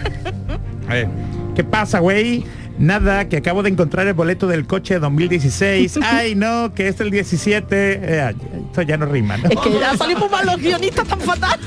A 0.88 0.92
ver, 0.94 1.08
¿qué 1.54 1.64
pasa, 1.64 1.98
güey? 2.00 2.44
Nada, 2.78 3.28
que 3.28 3.36
acabo 3.38 3.62
de 3.62 3.70
encontrar 3.70 4.06
el 4.06 4.14
boleto 4.14 4.46
del 4.46 4.66
coche 4.66 4.98
2016. 4.98 5.98
Ay, 6.02 6.34
no, 6.34 6.72
que 6.74 6.88
es 6.88 7.00
el 7.00 7.10
17. 7.10 7.66
Eh, 8.02 8.34
esto 8.68 8.82
ya 8.82 8.96
no 8.96 9.06
rima, 9.06 9.36
¿no? 9.36 9.48
Es 9.48 9.56
que 9.58 9.78
ya 9.80 9.96
salimos 9.96 10.30
mal 10.30 10.46
los 10.46 10.56
guionistas 10.58 11.06
tan 11.08 11.20
fatal. 11.20 11.58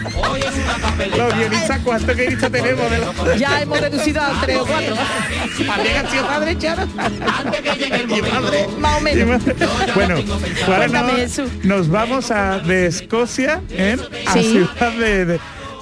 Los 1.18 1.36
guionistas, 1.36 1.80
¿cuántos 1.84 2.16
guionistas 2.16 2.52
tenemos? 2.52 2.90
De 2.92 2.98
los... 3.00 3.40
Ya 3.40 3.62
hemos 3.62 3.80
reducido 3.82 4.22
a 4.22 4.40
tres 4.42 4.58
o 4.58 4.66
cuatro. 4.66 4.96
¿También 5.68 5.98
ha 5.98 6.10
sido 6.10 6.28
padre, 6.28 6.58
Charo? 6.58 6.88
Mi 8.08 8.22
madre. 8.22 8.68
Más 8.80 8.98
o 8.98 9.02
menos. 9.02 9.42
Bueno, 9.96 10.16
ahora 10.68 10.88
nos, 10.88 11.42
nos 11.66 11.90
vamos 11.90 12.32
a 12.32 12.60
de 12.60 12.86
Escocia 12.88 13.62
¿eh? 13.70 13.98
a 14.28 14.34
Sí. 14.34 14.44
Ciudad 14.52 14.92
de, 14.94 15.26
de- 15.26 15.40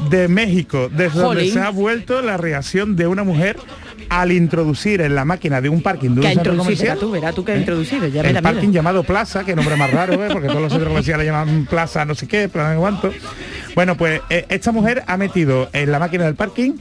de 0.10 0.30
México, 0.30 0.88
desde 0.89 1.20
donde 1.20 1.42
Jolín. 1.42 1.54
se 1.54 1.60
ha 1.60 1.70
vuelto 1.72 2.22
la 2.22 2.38
reacción 2.38 2.96
de 2.96 3.06
una 3.08 3.24
mujer 3.26 3.58
al 4.10 4.32
introducir 4.32 5.02
en 5.02 5.15
la 5.15 5.24
máquina 5.26 5.62
de 5.62 5.69
un 5.69 5.82
parking 5.82 6.10
de 6.12 6.22
un 6.22 6.28
centro 6.28 6.58
comercial 6.58 6.98
tú, 7.00 7.12
verá 7.12 7.32
tú 7.32 7.43
que 7.45 7.56
introducido. 7.56 8.08
Ya 8.08 8.22
el 8.22 8.41
parking 8.41 8.67
mira. 8.69 8.74
llamado 8.80 9.04
Plaza, 9.04 9.43
que 9.43 9.56
nombre 9.56 9.76
más 9.76 9.91
raro, 9.91 10.13
¿eh? 10.24 10.30
porque 10.32 10.48
todos 10.48 10.62
los 10.62 10.72
centros 10.72 10.89
comerciales 10.89 11.26
llaman 11.26 11.65
Plaza 11.69 12.06
no 12.06 12.15
sé 12.15 12.28
qué, 12.28 12.50
Plaza 12.50 12.74
no 12.74 12.80
cuánto. 12.82 13.12
Bueno, 13.76 13.95
pues 13.95 14.22
eh, 14.30 14.45
esta 14.50 14.72
mujer 14.72 15.04
ha 15.08 15.17
metido 15.17 15.69
en 15.74 15.91
la 15.91 16.00
máquina 16.00 16.26
del 16.26 16.36
parking 16.36 16.74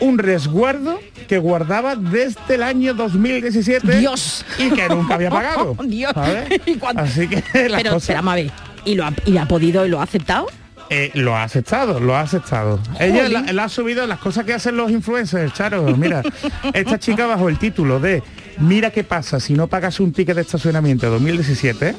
un 0.00 0.18
resguardo 0.18 0.98
que 1.28 1.38
guardaba 1.38 1.94
desde 1.96 2.56
el 2.56 2.62
año 2.62 2.94
2017 2.94 3.98
Dios. 3.98 4.44
y 4.58 4.70
que 4.70 4.88
nunca 4.88 5.14
había 5.14 5.30
pagado. 5.30 5.76
Dios. 5.86 6.12
¿sabes? 6.12 6.60
¿Y? 6.66 7.00
Así 7.00 7.28
que 7.28 7.36
las 7.36 7.44
Pero, 7.52 7.90
cosas- 7.92 8.02
espera, 8.02 8.22
¿y 8.84 8.94
lo, 8.94 9.04
ha, 9.04 9.12
¿y 9.24 9.36
ha 9.36 9.46
podido 9.46 9.86
y 9.86 9.88
lo 9.88 10.00
ha 10.00 10.04
aceptado? 10.04 10.46
Eh, 10.90 11.10
lo 11.14 11.34
ha 11.34 11.42
aceptado, 11.42 11.98
lo 12.00 12.14
ha 12.14 12.20
aceptado. 12.20 12.78
Ella 13.00 13.28
la, 13.28 13.52
la 13.52 13.64
ha 13.64 13.68
subido 13.68 14.06
las 14.06 14.18
cosas 14.18 14.44
que 14.44 14.54
hacen 14.54 14.76
los 14.76 14.90
influencers, 14.90 15.52
Charo. 15.52 15.84
Mira, 15.96 16.22
esta 16.72 16.98
chica 16.98 17.26
bajo 17.26 17.48
el 17.48 17.58
título 17.58 18.00
de 18.00 18.22
Mira 18.58 18.90
qué 18.90 19.04
pasa 19.04 19.40
si 19.40 19.54
no 19.54 19.66
pagas 19.66 20.00
un 20.00 20.12
ticket 20.12 20.36
de 20.36 20.42
estacionamiento 20.42 21.10
2017. 21.10 21.88
¿eh? 21.88 21.94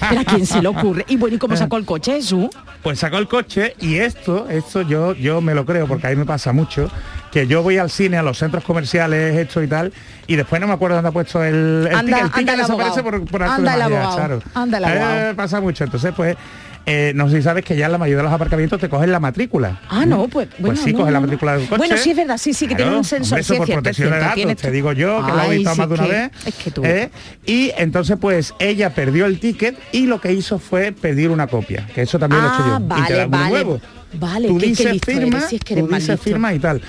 ¿Pero 0.10 0.22
a 0.22 0.24
quién 0.26 0.46
se 0.46 0.62
le 0.62 0.68
ocurre? 0.68 1.06
Y 1.08 1.18
bueno, 1.18 1.36
¿y 1.36 1.40
cómo 1.40 1.56
sacó 1.56 1.78
el 1.78 1.86
coche, 1.86 2.14
Jesús? 2.14 2.50
Pues 2.82 3.00
sacó 3.00 3.18
el 3.18 3.28
coche 3.28 3.76
y 3.80 3.96
esto, 3.96 4.50
esto 4.50 4.82
yo, 4.82 5.14
yo 5.14 5.42
me 5.42 5.54
lo 5.56 5.66
creo 5.66 5.88
porque 5.88 6.08
a 6.08 6.10
mí 6.10 6.18
me 6.18 6.26
pasa 6.26 6.52
mucho, 6.52 6.92
que 7.32 7.48
yo 7.48 7.64
voy 7.64 7.78
al 7.78 7.90
cine, 7.90 8.18
a 8.18 8.24
los 8.24 8.38
centros 8.38 8.64
comerciales, 8.66 9.38
esto 9.38 9.64
y 9.64 9.68
tal, 9.68 9.94
y 10.28 10.36
después 10.36 10.60
no 10.60 10.68
me 10.68 10.74
acuerdo 10.74 10.96
dónde 10.98 11.10
ha 11.10 11.14
puesto 11.14 11.42
el, 11.44 11.88
el 11.90 11.96
Anda- 11.96 12.00
ticket, 12.02 12.10
el 12.12 12.24
anda 12.24 12.38
ticket 12.38 12.54
el 12.54 12.60
desaparece 12.60 13.04
por, 13.04 13.26
por 13.26 13.44
Anda 13.44 13.72
de 13.72 13.76
el 13.78 13.82
abogado. 13.84 14.18
Charo. 14.18 14.42
Anda 14.54 14.78
el 14.78 14.84
abogado. 14.86 15.30
Eh, 15.30 15.34
pasa 15.36 15.62
mucho, 15.62 15.84
entonces 15.86 16.14
pues... 16.16 16.36
eh, 16.86 17.14
no 17.16 17.30
sé 17.30 17.38
si 17.38 17.44
sabes 17.44 17.64
que 17.64 17.76
ya 17.78 17.86
en 17.86 17.94
la 17.94 17.98
mayoría 17.98 18.18
de 18.18 18.24
los 18.24 18.32
aparcamientos 18.34 18.80
te 18.80 18.90
cogen 18.90 19.12
la 19.12 19.20
matrícula. 19.20 19.80
Ah, 19.90 20.06
no, 20.06 20.28
pues 20.28 20.50
bueno. 20.60 20.76
Pues 20.76 20.80
sí, 20.82 20.92
no, 20.92 21.00
coge 21.00 21.12
la 21.12 21.20
matrícula 21.22 21.54
del 21.58 21.68
coche. 21.68 21.78
Bueno, 21.78 21.98
sí 21.98 22.12
es 22.12 22.18
verdad, 22.18 22.38
sí, 22.38 22.54
sí, 22.54 22.68
que 22.68 22.76
tiene 22.76 22.96
un 22.96 23.04
sensor, 23.04 23.40
eso 23.40 23.54
sí 23.54 23.58
por 23.60 23.68
protección 23.70 24.12
de 24.12 24.20
datos, 24.20 24.56
te 24.58 24.72
digo 24.72 24.92
yo, 24.94 25.26
que 25.26 25.32
lo 25.32 25.38
he 25.40 25.42
Ay, 25.42 25.58
visto 25.60 25.74
sí, 25.74 25.80
más 25.80 25.88
de 25.90 25.96
una 25.96 26.04
que- 26.06 26.12
vez. 26.12 26.32
Es 26.46 26.56
que 26.56 26.72
tú. 26.72 26.84
¿eh? 26.84 27.10
Y 27.46 27.72
entonces 27.78 28.18
pues 28.20 28.54
ella 28.60 28.90
perdió 28.94 29.26
el 29.26 29.40
ticket 29.40 29.78
y 29.92 30.08
lo 30.08 30.20
que 30.20 30.34
hizo 30.34 30.60
fue 30.60 30.92
pedir 30.92 31.30
una 31.30 31.48
copia, 31.48 31.88
que 31.96 32.02
eso 32.02 32.20
también 32.20 32.42
lo 32.44 32.50
he 32.50 32.52
hecho 32.54 32.64
Ah, 32.66 32.80
yo. 32.80 32.86
y 32.86 33.08
te 33.08 33.14
vale, 33.14 33.26
uno 33.28 33.38
vale. 33.38 33.50
nuevo. 33.52 33.82
Vale, 34.16 34.48
tú 34.48 34.60
dices 34.60 35.00
firma, 35.04 35.38
eres, 35.38 35.50
si 35.50 35.56
es 35.56 35.62
que 35.64 35.74
eres 35.74 35.88
tú 35.88 35.96
dices 35.96 36.20
firma 36.20 36.54
y 36.54 36.60
tal. 36.60 36.82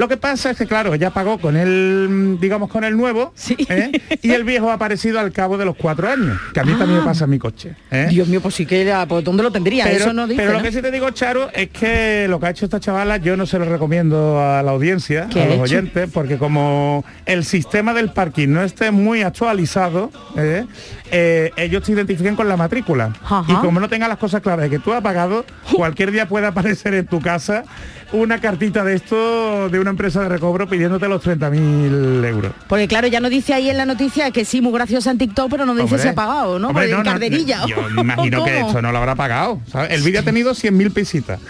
Lo 0.00 0.08
que 0.08 0.16
pasa 0.16 0.48
es 0.48 0.56
que 0.56 0.64
claro, 0.64 0.94
ella 0.94 1.10
pagó 1.10 1.36
con 1.36 1.58
el, 1.58 2.38
digamos, 2.40 2.70
con 2.70 2.84
el 2.84 2.96
nuevo, 2.96 3.34
¿eh? 3.68 3.92
y 4.22 4.30
el 4.30 4.44
viejo 4.44 4.70
ha 4.70 4.72
aparecido 4.72 5.20
al 5.20 5.30
cabo 5.30 5.58
de 5.58 5.66
los 5.66 5.76
cuatro 5.76 6.08
años, 6.08 6.40
que 6.54 6.60
a 6.60 6.64
mí 6.64 6.72
también 6.72 7.00
me 7.00 7.04
pasa 7.04 7.24
en 7.24 7.30
mi 7.30 7.38
coche. 7.38 7.76
¿eh? 7.90 8.06
Dios 8.08 8.26
mío, 8.26 8.40
pues 8.40 8.54
sí 8.54 8.64
que 8.64 8.80
era, 8.80 9.04
pues 9.04 9.22
¿dónde 9.22 9.42
lo 9.42 9.52
tendría? 9.52 9.84
Pero, 9.84 9.96
Eso 9.98 10.14
no 10.14 10.26
dice, 10.26 10.40
pero 10.40 10.52
lo 10.52 10.58
¿no? 10.60 10.64
que 10.64 10.72
sí 10.72 10.80
te 10.80 10.90
digo, 10.90 11.10
Charo, 11.10 11.50
es 11.52 11.68
que 11.68 12.28
lo 12.30 12.40
que 12.40 12.46
ha 12.46 12.50
hecho 12.50 12.64
esta 12.64 12.80
chavala 12.80 13.18
yo 13.18 13.36
no 13.36 13.44
se 13.44 13.58
lo 13.58 13.66
recomiendo 13.66 14.40
a 14.40 14.62
la 14.62 14.70
audiencia, 14.70 15.28
¿Qué 15.30 15.42
a 15.42 15.46
los 15.48 15.58
oyentes, 15.58 16.08
porque 16.10 16.38
como 16.38 17.04
el 17.26 17.44
sistema 17.44 17.92
del 17.92 18.08
parking 18.10 18.48
no 18.48 18.62
esté 18.62 18.92
muy 18.92 19.20
actualizado, 19.20 20.10
¿eh? 20.34 20.64
Eh, 21.10 21.50
ellos 21.56 21.82
te 21.82 21.92
identifican 21.92 22.36
con 22.36 22.48
la 22.48 22.56
matrícula. 22.56 23.12
Ajá. 23.22 23.44
Y 23.46 23.54
como 23.56 23.80
no 23.80 23.88
tengas 23.90 24.08
las 24.08 24.18
cosas 24.18 24.40
claras 24.40 24.62
de 24.62 24.70
que 24.70 24.78
tú 24.78 24.94
has 24.94 25.02
pagado, 25.02 25.44
cualquier 25.74 26.10
día 26.10 26.26
puede 26.26 26.46
aparecer 26.46 26.94
en 26.94 27.06
tu 27.06 27.20
casa 27.20 27.64
una 28.12 28.40
cartita 28.40 28.84
de 28.84 28.94
esto 28.94 29.68
de 29.68 29.78
una 29.78 29.89
empresa 29.90 30.22
de 30.22 30.28
recobro 30.28 30.68
pidiéndote 30.68 31.08
los 31.08 31.22
30.000 31.24 32.24
euros. 32.26 32.52
Porque 32.68 32.88
claro, 32.88 33.06
ya 33.08 33.20
no 33.20 33.28
dice 33.28 33.52
ahí 33.54 33.70
en 33.70 33.76
la 33.76 33.86
noticia 33.86 34.30
que 34.30 34.44
sí, 34.44 34.60
muy 34.60 34.72
graciosa 34.72 35.10
en 35.10 35.18
TikTok, 35.18 35.50
pero 35.50 35.66
no 35.66 35.74
dice 35.74 35.98
si 35.98 36.08
ha 36.08 36.14
pagado, 36.14 36.58
¿no? 36.58 36.68
hombre, 36.68 36.86
en 36.86 36.90
no, 36.92 36.98
no, 36.98 37.04
carderilla. 37.04 37.66
yo 37.66 37.76
me 37.94 38.00
imagino 38.02 38.44
que 38.44 38.60
esto 38.60 38.80
no 38.82 38.92
lo 38.92 38.98
habrá 38.98 39.14
pagado. 39.14 39.60
¿sabes? 39.70 39.90
El 39.92 40.02
vídeo 40.02 40.20
ha 40.20 40.24
tenido 40.24 40.52
100.000 40.52 40.94
visitas. 40.94 41.40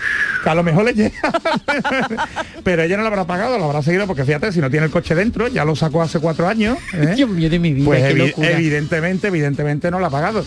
Que 0.42 0.48
a 0.50 0.54
lo 0.54 0.62
mejor 0.62 0.84
le 0.84 0.94
llega. 0.94 1.20
Pero 2.64 2.82
ella 2.82 2.96
no 2.96 3.02
lo 3.02 3.08
habrá 3.08 3.24
pagado, 3.26 3.58
lo 3.58 3.64
habrá 3.66 3.82
seguido 3.82 4.06
porque 4.06 4.24
fíjate, 4.24 4.52
si 4.52 4.60
no 4.60 4.70
tiene 4.70 4.86
el 4.86 4.92
coche 4.92 5.14
dentro, 5.14 5.48
ya 5.48 5.64
lo 5.64 5.76
sacó 5.76 6.02
hace 6.02 6.18
cuatro 6.18 6.48
años. 6.48 6.78
¿eh? 6.92 7.12
Dios 7.16 7.28
mío 7.30 7.48
de 7.50 7.58
mi 7.58 7.72
vida, 7.72 7.86
pues 7.86 8.02
qué 8.02 8.14
evi- 8.14 8.26
locura. 8.28 8.50
evidentemente, 8.50 9.28
evidentemente 9.28 9.90
no 9.90 9.98
lo 9.98 10.06
ha 10.06 10.10
pagado. 10.10 10.44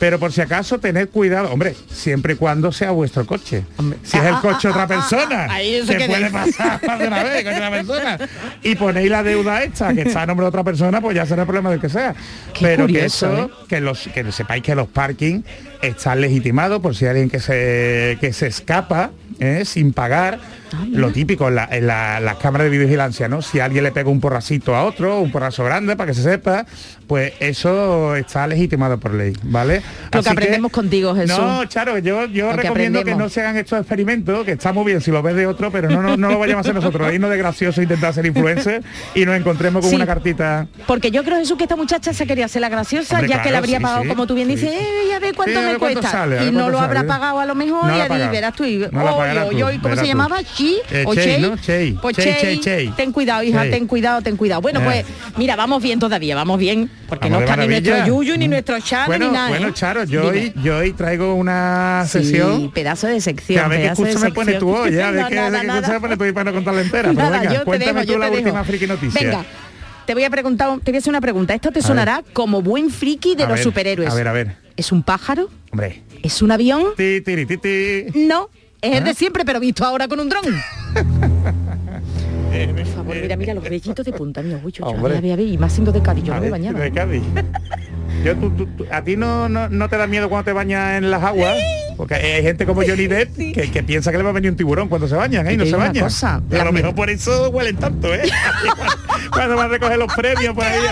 Pero 0.00 0.18
por 0.18 0.32
si 0.32 0.40
acaso, 0.40 0.80
tened 0.80 1.10
cuidado, 1.10 1.50
hombre, 1.52 1.76
siempre 1.92 2.32
y 2.32 2.36
cuando 2.36 2.72
sea 2.72 2.90
vuestro 2.90 3.26
coche. 3.26 3.64
Si 4.02 4.16
es 4.16 4.24
el 4.24 4.34
coche 4.36 4.66
de 4.68 4.72
otra 4.72 4.86
persona, 4.88 5.46
ah, 5.50 5.58
que 5.58 5.84
que 5.98 6.06
puede 6.06 6.24
de- 6.24 6.30
pasar 6.30 6.80
más 6.86 6.98
de 6.98 7.06
una 7.06 7.22
vez 7.22 7.44
con 7.44 7.52
otra 7.54 7.70
persona. 7.70 8.18
Y 8.62 8.74
ponéis 8.76 9.10
la 9.10 9.22
deuda 9.22 9.62
hecha, 9.62 9.92
que 9.92 10.00
está 10.02 10.22
a 10.22 10.26
nombre 10.26 10.44
de 10.44 10.48
otra 10.48 10.64
persona, 10.64 11.02
pues 11.02 11.14
ya 11.14 11.26
será 11.26 11.42
el 11.42 11.46
problema 11.46 11.70
del 11.70 11.80
que 11.80 11.90
sea. 11.90 12.14
Qué 12.54 12.64
Pero 12.64 12.84
curioso, 12.86 13.28
que 13.28 13.34
¿eh? 13.34 13.44
eso, 13.44 13.66
que 13.68 13.80
los 13.80 14.08
que 14.12 14.32
sepáis 14.32 14.62
que 14.62 14.74
los 14.74 14.88
parking 14.88 15.42
están 15.82 16.20
legitimados 16.22 16.80
por 16.80 16.96
si 16.96 17.04
hay 17.04 17.10
alguien 17.10 17.28
que 17.30 17.40
se 17.40 18.16
que 18.20 18.32
se 18.32 18.46
escapa 18.46 19.10
¿eh? 19.38 19.64
sin 19.66 19.92
pagar 19.92 20.38
Ah, 20.72 20.84
lo 20.88 21.10
típico 21.10 21.48
en, 21.48 21.54
la- 21.56 21.68
en 21.70 21.86
la- 21.86 22.20
las 22.20 22.36
cámaras 22.36 22.66
de 22.66 22.70
videovigilancia 22.70 23.28
no 23.28 23.42
si 23.42 23.60
alguien 23.60 23.84
le 23.84 23.92
pega 23.92 24.08
un 24.10 24.20
porracito 24.20 24.74
a 24.76 24.84
otro 24.84 25.20
un 25.20 25.30
porrazo 25.32 25.64
grande 25.64 25.96
para 25.96 26.08
que 26.08 26.14
se 26.14 26.22
sepa 26.22 26.64
pues 27.06 27.32
eso 27.40 28.14
está 28.14 28.46
legitimado 28.46 28.98
por 28.98 29.12
ley 29.14 29.32
vale 29.42 29.82
Lo 30.12 30.22
que 30.22 30.28
aprendemos 30.28 30.70
contigo, 30.70 31.14
Jesús. 31.14 31.36
no 31.38 31.64
Charo 31.64 31.98
yo 31.98 32.26
yo 32.26 32.50
Lo 32.50 32.56
recomiendo 32.56 33.02
que 33.04 33.14
no 33.14 33.28
se 33.28 33.40
hagan 33.40 33.56
estos 33.56 33.80
experimentos 33.80 34.44
que 34.44 34.52
está 34.52 34.72
muy 34.72 34.84
bien 34.84 35.00
si 35.00 35.10
lo 35.10 35.22
ves 35.22 35.34
de 35.34 35.46
otro 35.46 35.70
pero 35.72 35.90
no 35.90 36.02
no, 36.02 36.16
no 36.16 36.30
lo 36.30 36.38
vayamos 36.38 36.58
a 36.58 36.70
hacer 36.70 36.74
nosotros 36.74 37.12
no 37.18 37.28
de 37.28 37.36
gracioso 37.38 37.82
intentar 37.82 38.14
ser 38.14 38.26
influencer 38.26 38.82
y 39.14 39.24
nos 39.24 39.36
encontremos 39.36 39.80
con 39.82 39.90
Sí. 39.90 39.96
una 39.96 40.06
cartita 40.06 40.66
Porque 40.86 41.10
yo 41.10 41.24
creo, 41.24 41.38
Jesús, 41.38 41.56
que 41.58 41.64
esta 41.64 41.76
muchacha 41.76 42.12
se 42.12 42.26
quería 42.26 42.44
hacer 42.44 42.60
la 42.62 42.68
graciosa, 42.68 43.14
Hombre, 43.16 43.28
ya 43.28 43.42
que 43.42 43.50
le 43.50 43.56
habría 43.56 43.78
sí, 43.78 43.82
pagado, 43.82 44.02
sí, 44.02 44.08
como 44.08 44.26
tú 44.26 44.34
bien 44.34 44.46
dices, 44.48 44.70
eh, 44.72 45.14
a 45.14 45.18
ver 45.18 45.34
cuánto 45.34 45.60
me 45.60 45.76
cuánto 45.78 46.00
cuesta. 46.00 46.10
sale, 46.10 46.46
y 46.46 46.50
no 46.52 46.68
lo 46.70 46.78
habrá 46.78 47.04
pagado 47.04 47.40
a 47.40 47.46
lo 47.46 47.54
mejor 47.54 47.86
No 47.86 47.94
y 47.96 47.98
la 47.98 48.08
verás 48.30 48.54
tú. 48.54 48.64
y- 48.64 48.78
No 48.90 49.02
la 49.04 49.12
Oy, 49.12 49.18
pagarás 49.18 49.48
oy, 49.48 49.56
tú, 49.56 49.66
oy, 49.66 49.78
¿Cómo 49.78 49.96
se 49.96 50.06
llamaba? 50.06 50.36
Chi 50.60 50.76
Eh, 50.90 51.04
o 51.06 51.14
Chey, 51.14 51.24
Chey? 51.24 51.40
¿no? 51.42 51.56
Chey. 51.56 51.98
Pues 52.02 52.16
Chey, 52.16 52.24
Chey, 52.24 52.40
Chey, 52.40 52.60
Chey. 52.60 52.92
Ten 52.96 53.12
cuidado, 53.12 53.42
hija, 53.42 53.62
ten 53.70 53.86
cuidado, 53.86 54.20
ten 54.20 54.36
cuidado. 54.36 54.60
Bueno, 54.60 54.80
Eh. 54.80 54.84
pues 54.84 55.06
mira, 55.38 55.56
vamos 55.56 55.82
bien 55.82 55.98
todavía, 55.98 56.34
vamos 56.34 56.58
bien, 56.58 56.90
porque 57.08 57.28
Vamos 57.30 57.46
no 57.46 57.50
está 57.52 57.56
ni 57.62 57.68
nuestro 57.68 58.06
Yuyu, 58.06 58.36
ni 58.36 58.46
nuestro 58.48 58.78
Chano, 58.80 59.06
bueno, 59.06 59.26
ni 59.28 59.32
nada. 59.32 59.48
bueno, 59.48 59.68
¿eh? 59.68 59.72
Charo, 59.74 60.04
yo 60.04 60.26
hoy, 60.28 60.52
yo 60.62 60.76
hoy 60.78 60.92
traigo 60.92 61.34
una 61.34 62.04
Sí, 62.06 62.18
sesión 62.18 62.70
pedazo 62.72 63.06
de 63.06 63.14
que 63.14 63.20
sección. 63.20 63.64
a 63.64 63.68
ver 63.68 63.92
qué 63.94 64.18
me 64.18 64.30
pones 64.32 64.58
tú 64.58 64.68
hoy, 64.70 64.94
¿eh? 64.94 65.02
a 65.02 65.10
ver 65.12 65.22
No, 65.22 65.28
qué, 65.28 65.88
me 65.92 66.00
pones 66.00 66.18
tú 66.18 66.24
hoy 66.24 66.32
para 66.32 66.44
no 66.50 66.52
contarla 66.56 66.82
entera. 66.82 67.08
Pero 67.14 67.14
Nada, 67.22 67.38
venga, 67.40 67.52
yo 67.54 67.58
te 67.60 67.64
cuéntame 67.64 67.92
dejo, 67.92 68.04
tú 68.06 68.12
yo 68.12 68.18
la 68.18 68.30
última 68.30 68.64
friki 68.64 68.86
noticia. 68.86 69.20
Venga, 69.20 69.44
te 70.06 70.14
voy 70.14 70.24
a 70.24 70.30
preguntar, 70.30 70.78
te 70.84 70.90
voy 70.90 70.96
a 70.96 70.98
hacer 70.98 71.10
una 71.10 71.20
pregunta. 71.20 71.54
Esto 71.54 71.70
te 71.70 71.78
A 71.80 71.82
sonará 71.82 72.22
como 72.32 72.60
buen 72.62 72.90
friki 72.90 73.34
de 73.34 73.44
A 73.44 73.48
los 73.48 73.56
ver, 73.56 73.64
superhéroes. 73.64 74.10
A 74.10 74.14
ver, 74.14 74.28
a 74.28 74.32
ver. 74.32 74.56
¿Es 74.76 74.92
un 74.92 75.02
pájaro? 75.02 75.48
Hombre. 75.72 76.02
¿Es 76.22 76.42
un 76.42 76.50
avión? 76.52 76.84
Ti, 76.96 77.20
ti. 77.22 77.36
No, 78.14 78.48
es 78.82 78.96
el 78.96 79.04
de 79.04 79.14
siempre, 79.14 79.44
pero 79.44 79.60
visto 79.60 79.84
ahora 79.84 80.08
con 80.08 80.20
un 80.20 80.28
dron. 80.28 80.44
Por 82.76 82.86
favor, 82.86 83.16
mira, 83.16 83.36
mira 83.36 83.54
los 83.54 83.62
vellitos 83.62 84.04
de 84.04 84.12
punta, 84.12 84.42
mi 84.42 84.52
orgullo. 84.52 84.84
Hombre. 84.84 85.16
A 85.16 85.20
ver, 85.20 85.32
a 85.32 85.36
ver, 85.36 85.46
y 85.46 85.56
más 85.56 85.72
siendo 85.72 85.92
de 85.92 86.02
Cádiz, 86.02 86.24
yo 86.24 86.34
no 86.34 86.40
me 86.40 86.50
bañaba. 86.50 86.80
de 86.80 86.92
Cádiz. 86.92 87.22
Yo, 88.24 88.36
tú- 88.36 88.50
tú- 88.50 88.66
tú- 88.66 88.86
¿A 88.90 89.02
ti 89.02 89.16
no, 89.16 89.48
no, 89.48 89.68
no 89.68 89.88
te 89.88 89.96
da 89.96 90.06
miedo 90.06 90.28
cuando 90.28 90.44
te 90.44 90.52
bañas 90.52 90.98
en 90.98 91.10
las 91.10 91.22
aguas? 91.22 91.54
Porque 91.96 92.14
hay 92.14 92.42
gente 92.42 92.64
como 92.66 92.82
Johnny 92.82 93.06
Depp 93.06 93.36
que, 93.36 93.70
que 93.70 93.82
piensa 93.82 94.10
que 94.10 94.16
le 94.18 94.24
va 94.24 94.30
a 94.30 94.32
venir 94.32 94.50
un 94.50 94.56
tiburón 94.56 94.88
cuando 94.88 95.06
se 95.06 95.14
bañan, 95.16 95.46
¿eh? 95.46 95.52
Y 95.52 95.56
no 95.58 95.66
se 95.66 95.76
bañan. 95.76 96.04
cosa, 96.04 96.40
a 96.50 96.64
lo 96.64 96.72
mejor 96.72 96.94
por 96.94 97.10
eso 97.10 97.50
huelen 97.50 97.76
tanto, 97.76 98.14
¿eh? 98.14 98.22
cuando 99.32 99.56
van 99.56 99.66
a 99.66 99.68
recoger 99.68 99.98
los 99.98 100.12
premios 100.14 100.54
por 100.54 100.64
ahí. 100.64 100.80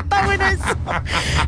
Está 0.00 0.24
bueno 0.24 0.44
eso. 0.46 0.64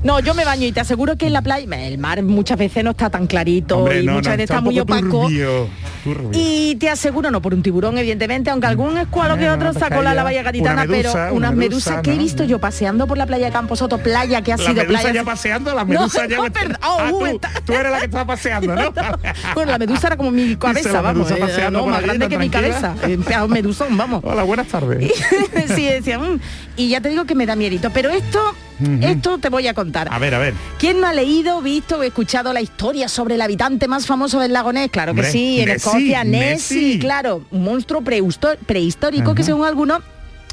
No, 0.02 0.20
yo 0.20 0.34
me 0.34 0.44
baño 0.44 0.66
y 0.66 0.72
te 0.72 0.80
aseguro 0.80 1.16
que 1.16 1.26
en 1.26 1.32
la 1.32 1.42
playa, 1.42 1.66
el 1.86 1.98
mar 1.98 2.22
muchas 2.22 2.58
veces 2.58 2.84
no 2.84 2.90
está 2.90 3.08
tan 3.08 3.26
clarito 3.26 3.78
Hombre, 3.78 4.02
y 4.02 4.06
no, 4.06 4.14
muchas 4.14 4.32
veces 4.36 4.50
está 4.50 4.60
muy 4.60 4.78
opaco. 4.78 5.22
turbio, 5.22 5.68
turbio. 6.04 6.30
Y 6.32 6.74
te 6.76 6.90
aseguro, 6.90 7.30
no 7.30 7.40
por 7.40 7.54
un 7.54 7.62
tiburón, 7.62 7.96
evidentemente, 7.98 8.50
aunque 8.50 8.66
algún 8.66 8.98
escualo 8.98 9.36
que 9.38 9.48
otro 9.48 9.70
una 9.70 9.78
sacó 9.80 10.02
la, 10.02 10.12
la 10.14 10.22
valla 10.22 10.42
gaditana, 10.42 10.82
una 10.82 10.84
medusa, 10.86 11.12
pero 11.12 11.24
una 11.24 11.48
unas 11.48 11.54
medusa, 11.54 11.90
medusas 11.90 12.02
que 12.02 12.12
he 12.14 12.18
visto 12.18 12.44
yo 12.44 12.58
paseando 12.58 13.06
por 13.06 13.16
la 13.16 13.26
playa 13.26 13.46
de 13.46 13.52
Campos 13.52 13.78
Soto, 13.78 13.98
playa 13.98 14.42
que 14.42 14.52
ha 14.52 14.56
La 14.56 14.62
sido 14.62 14.74
medusa 14.74 14.88
playa. 14.88 15.01
Ya 15.10 15.24
paseando, 15.24 15.74
la 15.74 15.84
No, 15.84 15.86
medusa 15.86 16.26
ya... 16.26 16.36
no. 16.36 16.42
Oh, 16.44 16.48
Ah, 16.82 17.10
uh, 17.12 17.38
tú, 17.64 17.72
eres 17.72 17.90
la 17.92 17.98
que 17.98 18.04
estaba 18.04 18.24
paseando, 18.26 18.74
¿no? 18.74 18.92
Bueno, 19.54 19.72
la 19.72 19.78
medusa 19.78 20.06
era 20.08 20.16
como 20.16 20.30
mi 20.30 20.56
cabeza, 20.56 21.00
vamos. 21.00 21.30
medusa 21.30 21.66
eh, 21.68 21.70
no, 21.70 21.86
más 21.86 22.02
grande 22.02 22.28
que 22.28 22.38
mi 22.38 22.48
cabeza. 22.48 22.94
Eh, 23.02 23.18
pedazo 23.18 23.48
medusón, 23.48 23.96
vamos. 23.96 24.22
Hola, 24.26 24.42
buenas 24.42 24.68
tardes. 24.68 25.12
sí, 25.74 25.84
decía, 25.86 26.18
"Mm". 26.18 26.38
y 26.76 26.88
ya 26.88 27.00
te 27.00 27.08
digo 27.08 27.24
que 27.24 27.34
me 27.34 27.46
da 27.46 27.56
miedito. 27.56 27.90
Pero 27.90 28.10
esto 28.10 28.54
Esto 29.00 29.38
te 29.38 29.48
voy 29.48 29.68
a 29.68 29.74
contar. 29.74 30.08
A 30.10 30.18
ver, 30.18 30.34
a 30.34 30.38
ver. 30.38 30.54
¿Quién 30.78 31.00
no 31.00 31.06
ha 31.06 31.12
leído, 31.12 31.62
visto 31.62 31.98
o 31.98 32.02
escuchado 32.02 32.52
la 32.52 32.60
historia 32.60 33.08
sobre 33.08 33.36
el 33.36 33.40
habitante 33.42 33.86
más 33.86 34.06
famoso 34.06 34.40
del 34.40 34.52
lago 34.52 34.72
Ness? 34.72 34.90
Claro 34.90 35.14
que 35.14 35.20
Hombre, 35.20 35.30
sí, 35.30 35.60
en 35.60 35.68
Escocia, 35.68 36.24
Nessie, 36.24 36.98
claro, 36.98 37.42
un 37.52 37.62
monstruo 37.64 38.02
prehistórico 38.02 39.34
que 39.34 39.44
según 39.44 39.66
algunos 39.66 40.02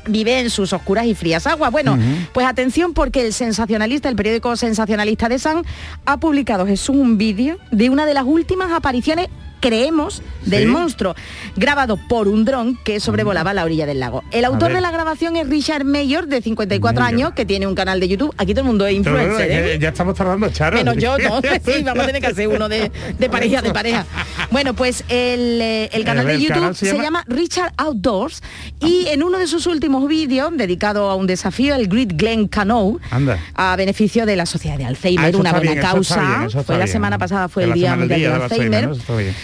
vive 0.05 0.39
en 0.39 0.49
sus 0.49 0.73
oscuras 0.73 1.05
y 1.05 1.15
frías 1.15 1.47
aguas. 1.47 1.71
Bueno, 1.71 1.97
pues 2.33 2.45
atención 2.47 2.93
porque 2.93 3.25
el 3.25 3.33
sensacionalista, 3.33 4.09
el 4.09 4.15
periódico 4.15 4.55
sensacionalista 4.55 5.29
de 5.29 5.39
San, 5.39 5.63
ha 6.05 6.17
publicado 6.17 6.65
Jesús 6.65 6.95
un 6.95 7.17
vídeo 7.17 7.57
de 7.71 7.89
una 7.89 8.05
de 8.05 8.13
las 8.13 8.23
últimas 8.23 8.71
apariciones 8.71 9.27
creemos 9.59 10.21
del 10.45 10.63
Sí. 10.63 10.67
monstruo 10.69 11.15
grabado 11.55 11.97
por 12.07 12.27
un 12.27 12.45
dron 12.45 12.77
que 12.83 12.99
sobrevolaba 12.99 13.53
la 13.53 13.63
orilla 13.63 13.85
del 13.85 13.99
lago. 13.99 14.23
El 14.31 14.45
autor 14.45 14.73
de 14.73 14.81
la 14.81 14.91
grabación 14.91 15.35
es 15.35 15.47
Richard 15.49 15.83
Mayor 15.85 16.27
de 16.27 16.41
54 16.41 17.01
Mayor. 17.01 17.15
años 17.15 17.33
que 17.33 17.45
tiene 17.45 17.67
un 17.67 17.75
canal 17.75 17.99
de 17.99 18.07
YouTube. 18.07 18.33
Aquí 18.37 18.53
todo 18.53 18.61
el 18.61 18.67
mundo 18.67 18.85
es 18.87 18.95
influencer, 18.95 19.51
¿eh? 19.51 19.79
Ya 19.79 19.89
estamos 19.89 20.15
tardando, 20.15 20.49
Charo. 20.49 20.77
Menos 20.77 20.95
yo, 20.97 21.17
no, 21.17 21.41
sí, 21.65 21.83
vamos 21.83 22.03
a 22.03 22.07
tener 22.07 22.21
que 22.21 22.27
hacer 22.27 22.47
uno 22.47 22.69
de, 22.69 22.91
de 23.17 23.29
pareja, 23.29 23.61
de 23.61 23.71
pareja. 23.73 24.05
Bueno, 24.51 24.73
pues 24.73 25.03
el, 25.09 25.61
eh, 25.61 25.89
el 25.93 26.03
canal 26.05 26.25
de 26.25 26.39
YouTube 26.39 26.53
canal 26.55 26.75
se 26.75 26.85
se, 26.87 26.97
llama- 26.97 27.23
Richard 27.27 27.73
Outdoors 27.77 28.41
y 28.81 29.07
en 29.07 29.23
uno 29.23 29.37
de 29.37 29.47
sus 29.47 29.67
últimos 29.67 30.07
vídeos, 30.07 30.51
dedicado 30.55 31.09
a 31.09 31.15
un 31.15 31.27
desafío, 31.27 31.75
el 31.75 31.87
Great 31.87 32.13
Glen 32.15 32.47
Canoe, 32.47 32.97
Anda. 33.11 33.37
a 33.55 33.75
beneficio 33.75 34.25
de 34.25 34.35
la 34.35 34.45
Sociedad 34.45 34.77
de 34.77 34.85
Ah, 34.85 34.87
Alzheimer, 34.89 35.29
eso 35.29 35.37
una 35.39 35.51
buena 35.51 35.71
bien, 35.73 35.83
causa. 35.83 36.37
bien, 36.47 36.63
fue 36.63 36.75
la 36.77 36.85
bien. 36.85 36.87
semana 36.87 37.17
pasada, 37.17 37.49
fue 37.49 37.63
De 37.63 37.69
el 37.69 37.73
Día 37.75 37.95
Mundial 37.95 38.21
del 38.21 38.31
Alzheimer. 38.41 38.89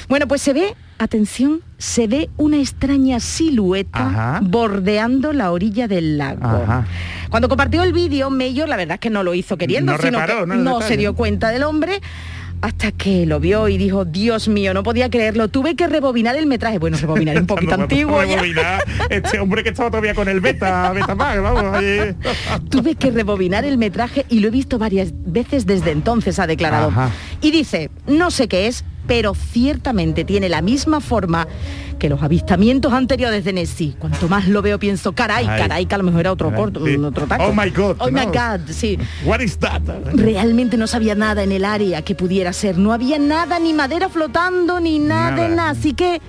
Bueno, 0.08 0.28
pues 0.28 0.42
se 0.42 0.54
ve, 0.54 0.76
atención, 1.00 1.62
se 1.78 2.08
ve 2.08 2.30
una 2.38 2.58
extraña 2.58 3.20
silueta 3.20 4.08
Ajá. 4.08 4.40
bordeando 4.44 5.34
la 5.34 5.52
orilla 5.52 5.88
del 5.88 6.18
lago. 6.18 6.46
Ajá. 6.46 6.86
Cuando 7.30 7.50
compartió 7.50 7.84
el 7.84 7.92
vídeo, 7.94 8.30
Mayor, 8.30 8.70
la 8.70 8.78
verdad 8.78 8.96
es 8.96 9.00
que 9.00 9.10
no 9.10 9.24
lo 9.24 9.34
hizo 9.34 9.58
queriendo, 9.58 9.94
No 9.94 9.98
sino 9.98 10.20
reparó, 10.20 10.46
que 10.48 10.56
¿no? 10.58 10.82
se 10.82 10.96
dio 10.98 11.16
cuenta 11.16 11.50
del 11.50 11.64
hombre 11.64 12.02
hasta 12.62 12.92
que 12.92 13.26
lo 13.26 13.40
vio 13.40 13.68
y 13.68 13.78
dijo, 13.78 14.06
Dios 14.06 14.48
mío, 14.48 14.74
no 14.74 14.82
podía 14.82 15.10
creerlo, 15.10 15.50
tuve 15.50 15.76
que 15.76 15.88
rebobinar 15.88 16.36
el 16.36 16.46
metraje. 16.48 16.80
Bueno, 16.80 16.98
rebobinar 16.98 17.38
un 17.38 17.46
poquito 17.48 17.76
No, 17.78 17.84
antiguo 17.84 18.22
rebobinar. 18.22 18.84
Este 19.10 19.40
hombre 19.40 19.62
que 19.64 19.70
estaba 19.70 19.90
todavía 19.90 20.16
con 20.16 20.30
el 20.30 20.40
beta, 20.40 20.92
beta 20.94 21.16
pack, 21.16 21.42
vamos. 21.42 21.76
ahí. 21.76 22.16
Tuve 22.70 22.96
que 22.96 23.12
rebobinar 23.12 23.66
el 23.66 23.78
metraje 23.78 24.26
y 24.30 24.40
lo 24.40 24.48
he 24.48 24.52
visto 24.52 24.80
varias 24.80 25.10
veces 25.14 25.66
desde 25.66 25.92
entonces, 25.92 26.40
ha 26.40 26.48
declarado. 26.48 26.88
Ajá. 26.88 27.10
Y 27.42 27.52
dice, 27.52 27.92
no 28.08 28.32
sé 28.32 28.48
qué 28.48 28.68
es, 28.68 28.84
pero 29.08 29.34
ciertamente 29.36 30.24
tiene 30.24 30.50
la 30.50 30.62
misma 30.62 31.00
forma 31.02 31.48
que 32.00 32.10
los 32.10 32.22
avistamientos 32.22 32.92
anteriores 32.94 33.46
de 33.46 33.54
Nessie. 33.54 33.96
Cuanto 33.98 34.28
más 34.28 34.48
lo 34.48 34.62
veo 34.62 34.78
pienso, 34.80 35.14
caray, 35.14 35.46
Ay. 35.48 35.62
caray, 35.62 35.86
que 35.86 35.96
a 35.96 35.98
lo 35.98 36.04
mejor 36.04 36.22
era 36.22 36.32
otro 36.34 36.54
corto, 36.54 36.86
sí. 36.86 36.96
otro 36.98 37.26
taco. 37.26 37.46
Oh 37.46 37.54
my 37.54 37.70
God, 37.70 37.96
Oh 38.00 38.12
my. 38.12 38.26
God, 38.26 38.70
sí. 38.70 38.98
What 39.24 39.40
is 39.40 39.58
that? 39.60 39.82
Realmente 40.14 40.76
no 40.78 40.88
sabía 40.88 41.16
nada 41.16 41.44
en 41.44 41.52
el 41.52 41.64
área 41.64 42.02
que 42.02 42.14
pudiera 42.16 42.52
ser. 42.54 42.78
No 42.78 42.92
había 42.92 43.18
nada, 43.18 43.60
ni 43.60 43.74
madera 43.74 44.10
flotando, 44.10 44.80
ni 44.80 45.00
nada, 45.00 45.32
Nada. 45.36 45.48
nada. 45.50 45.70
Así 45.70 45.94
que, 45.94 46.22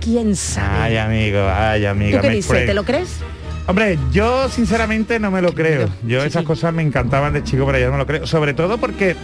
¿quién 0.00 0.36
sabe? 0.36 0.68
Ay, 0.82 0.96
amigo, 0.98 1.38
ay, 1.48 1.86
amigo. 1.86 2.18
¿Tú 2.18 2.22
qué 2.22 2.30
dices? 2.30 2.66
¿Te 2.66 2.74
lo 2.74 2.84
crees? 2.84 3.20
Hombre, 3.68 3.98
yo 4.12 4.48
sinceramente 4.48 5.18
no 5.18 5.30
me 5.32 5.42
lo 5.42 5.52
creo. 5.52 5.88
Yo 6.06 6.22
esas 6.22 6.44
cosas 6.44 6.72
me 6.72 6.82
encantaban 6.82 7.32
de 7.32 7.42
chico, 7.42 7.66
pero 7.66 7.78
ya 7.78 7.86
no 7.86 7.92
me 7.92 7.98
lo 7.98 8.06
creo. 8.06 8.24
Sobre 8.26 8.54
todo 8.54 8.78
porque 8.78 9.16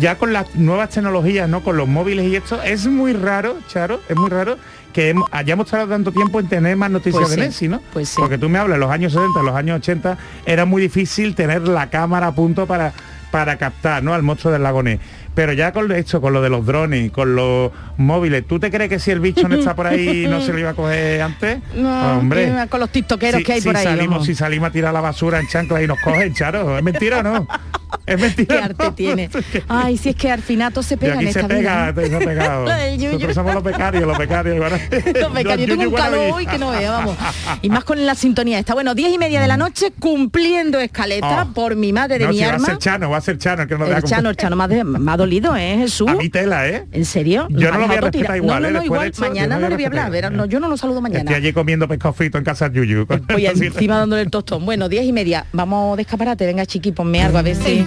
ya 0.00 0.16
con 0.18 0.32
las 0.32 0.52
nuevas 0.56 0.90
tecnologías, 0.90 1.48
¿no? 1.48 1.62
Con 1.62 1.76
los 1.76 1.86
móviles 1.86 2.26
y 2.26 2.34
esto, 2.34 2.60
es 2.62 2.86
muy 2.86 3.12
raro, 3.12 3.56
Charo, 3.68 4.00
es 4.08 4.16
muy 4.16 4.30
raro 4.30 4.56
que 4.92 5.10
hemos- 5.10 5.28
hayamos 5.30 5.68
tardado 5.70 5.90
tanto 5.90 6.10
tiempo 6.10 6.40
en 6.40 6.48
tener 6.48 6.76
más 6.76 6.90
noticias 6.90 7.20
Pues 7.22 7.30
de 7.30 7.36
sí, 7.36 7.40
Nessie, 7.42 7.68
¿no? 7.68 7.80
pues 7.92 8.08
sí. 8.08 8.16
Porque 8.18 8.36
tú 8.38 8.48
me 8.48 8.58
hablas, 8.58 8.78
los 8.78 8.90
años 8.90 9.12
70, 9.12 9.42
los 9.42 9.54
años 9.54 9.76
80, 9.78 10.18
era 10.44 10.64
muy 10.64 10.82
difícil 10.82 11.34
tener 11.36 11.68
la 11.68 11.88
cámara 11.90 12.28
a 12.28 12.32
punto 12.34 12.66
para, 12.66 12.92
para 13.30 13.56
captar, 13.58 14.02
¿no? 14.02 14.12
Al 14.14 14.22
monstruo 14.22 14.52
del 14.52 14.62
lago 14.64 14.82
Ness. 14.82 14.98
Pero 15.34 15.52
ya 15.52 15.72
con 15.72 15.90
esto, 15.90 16.20
con 16.20 16.32
lo 16.32 16.40
de 16.42 16.48
los 16.48 16.64
drones, 16.64 17.10
con 17.10 17.34
los 17.34 17.72
móviles, 17.96 18.46
¿tú 18.46 18.60
te 18.60 18.70
crees 18.70 18.88
que 18.88 18.98
si 19.00 19.10
el 19.10 19.18
bicho 19.18 19.48
no 19.48 19.56
está 19.56 19.74
por 19.74 19.86
ahí 19.88 20.26
no 20.28 20.40
se 20.40 20.52
lo 20.52 20.58
iba 20.60 20.70
a 20.70 20.74
coger 20.74 21.20
antes? 21.22 21.58
No, 21.74 22.18
Hombre. 22.18 22.44
eh, 22.44 22.66
con 22.68 22.78
los 22.80 22.90
tiktokeros 22.90 23.38
Si- 23.38 23.44
que 23.44 23.52
hay 23.54 23.60
si 23.60 23.66
por 23.68 23.76
ahí. 23.76 23.84
salimos, 23.84 24.10
vamos. 24.10 24.26
si 24.26 24.34
salimos 24.36 24.68
a 24.68 24.72
tirar 24.72 24.92
la 24.94 25.00
basura 25.00 25.40
en 25.40 25.48
chanclas 25.48 25.82
y 25.82 25.86
nos 25.88 25.98
cogen, 26.00 26.32
Charo, 26.34 26.78
¿es 26.78 26.84
mentira 26.84 27.18
o 27.18 27.22
no? 27.24 27.48
Es 28.06 28.20
mentira. 28.20 28.56
Qué 28.56 28.62
arte 28.62 28.90
tiene. 28.94 29.30
Ay, 29.68 29.96
si 29.96 30.10
es 30.10 30.16
que 30.16 30.30
Arfinato 30.30 30.82
se 30.82 30.94
Y 30.94 30.96
pega 30.98 31.14
en 31.14 31.18
aquí 31.20 31.32
se 31.32 31.40
esta 31.40 31.48
pega, 31.48 31.92
vida. 31.92 32.02
se. 32.04 32.10
Lo 32.64 32.64
del 32.70 32.96
yuyu. 32.98 33.12
Nosotros 33.12 33.34
somos 33.34 33.54
los 33.54 33.62
becarios, 33.64 34.06
los 34.06 34.18
becarios. 34.18 34.58
bueno. 34.58 34.76
Los 35.20 35.32
becarios, 35.32 35.68
yo 35.68 35.76
tengo 35.78 35.90
un 35.90 35.96
calor 35.96 36.30
hoy 36.32 36.46
que 36.46 36.58
no 36.58 36.70
vea, 36.70 36.90
vamos. 36.90 37.16
Y 37.62 37.68
más 37.70 37.84
con 37.84 38.04
la 38.04 38.14
sintonía 38.14 38.58
esta. 38.58 38.74
Bueno, 38.74 38.94
diez 38.94 39.12
y 39.12 39.18
media 39.18 39.40
de 39.40 39.48
la 39.48 39.56
noche 39.56 39.92
cumpliendo 39.98 40.78
escaleta 40.80 41.24
Oh. 41.48 41.52
por 41.54 41.76
mi 41.76 41.92
madre 41.92 42.18
de 42.18 42.24
no, 42.24 42.30
mi 42.30 42.36
si 42.38 42.44
va 42.44 42.50
a 42.50 42.54
arma. 42.54 42.66
ser 42.66 42.78
Chano, 42.78 43.10
va 43.10 43.16
a 43.16 43.20
ser 43.20 43.38
Chano, 43.38 43.62
el 43.62 43.68
que 43.68 43.78
no 43.78 43.86
El 43.86 44.02
Chano, 44.02 44.30
el 44.30 44.36
Chano 44.36 44.56
me 44.56 45.10
ha, 45.12 45.16
dolido, 45.16 45.56
¿eh, 45.56 45.76
Jesús? 45.78 46.08
A 46.08 46.14
mi 46.14 46.28
tela, 46.28 46.68
¿eh? 46.68 46.84
¿En 46.92 47.04
serio? 47.04 47.46
Yo 47.50 47.70
no 47.72 47.78
lo 47.78 47.86
voy 47.86 47.96
a 47.96 48.00
respetar 48.02 48.36
igual, 48.36 48.62
No, 48.62 48.68
¿eh? 48.68 48.72
no, 48.72 48.78
no, 48.80 48.84
igual. 48.84 49.12
mañana 49.18 49.58
no 49.58 49.68
le 49.68 49.74
voy 49.76 49.84
a 49.84 49.86
hablar. 49.86 50.32
no, 50.32 50.44
yo 50.46 50.60
no 50.60 50.68
lo 50.68 50.76
saludo 50.76 51.00
mañana. 51.00 51.20
Estoy 51.22 51.36
allí 51.36 51.52
comiendo 51.52 51.88
pescado 51.88 52.12
frito 52.14 52.38
en 52.38 52.44
casa 52.44 52.68
de 52.68 52.78
Yuyu. 52.78 53.06
Voy 53.06 53.46
encima 53.46 53.98
dándole 53.98 54.22
el 54.22 54.30
tostón. 54.30 54.64
Bueno, 54.64 54.88
diez 54.88 55.04
y 55.04 55.12
media. 55.12 55.46
Vamos 55.52 55.96
de 55.96 56.02
escaparate. 56.02 56.44
Venga, 56.46 56.66
chiqui, 56.66 56.92
ponme 56.92 57.22
algo 57.22 57.38
a 57.38 57.42
ver 57.42 57.56
si... 57.56 57.86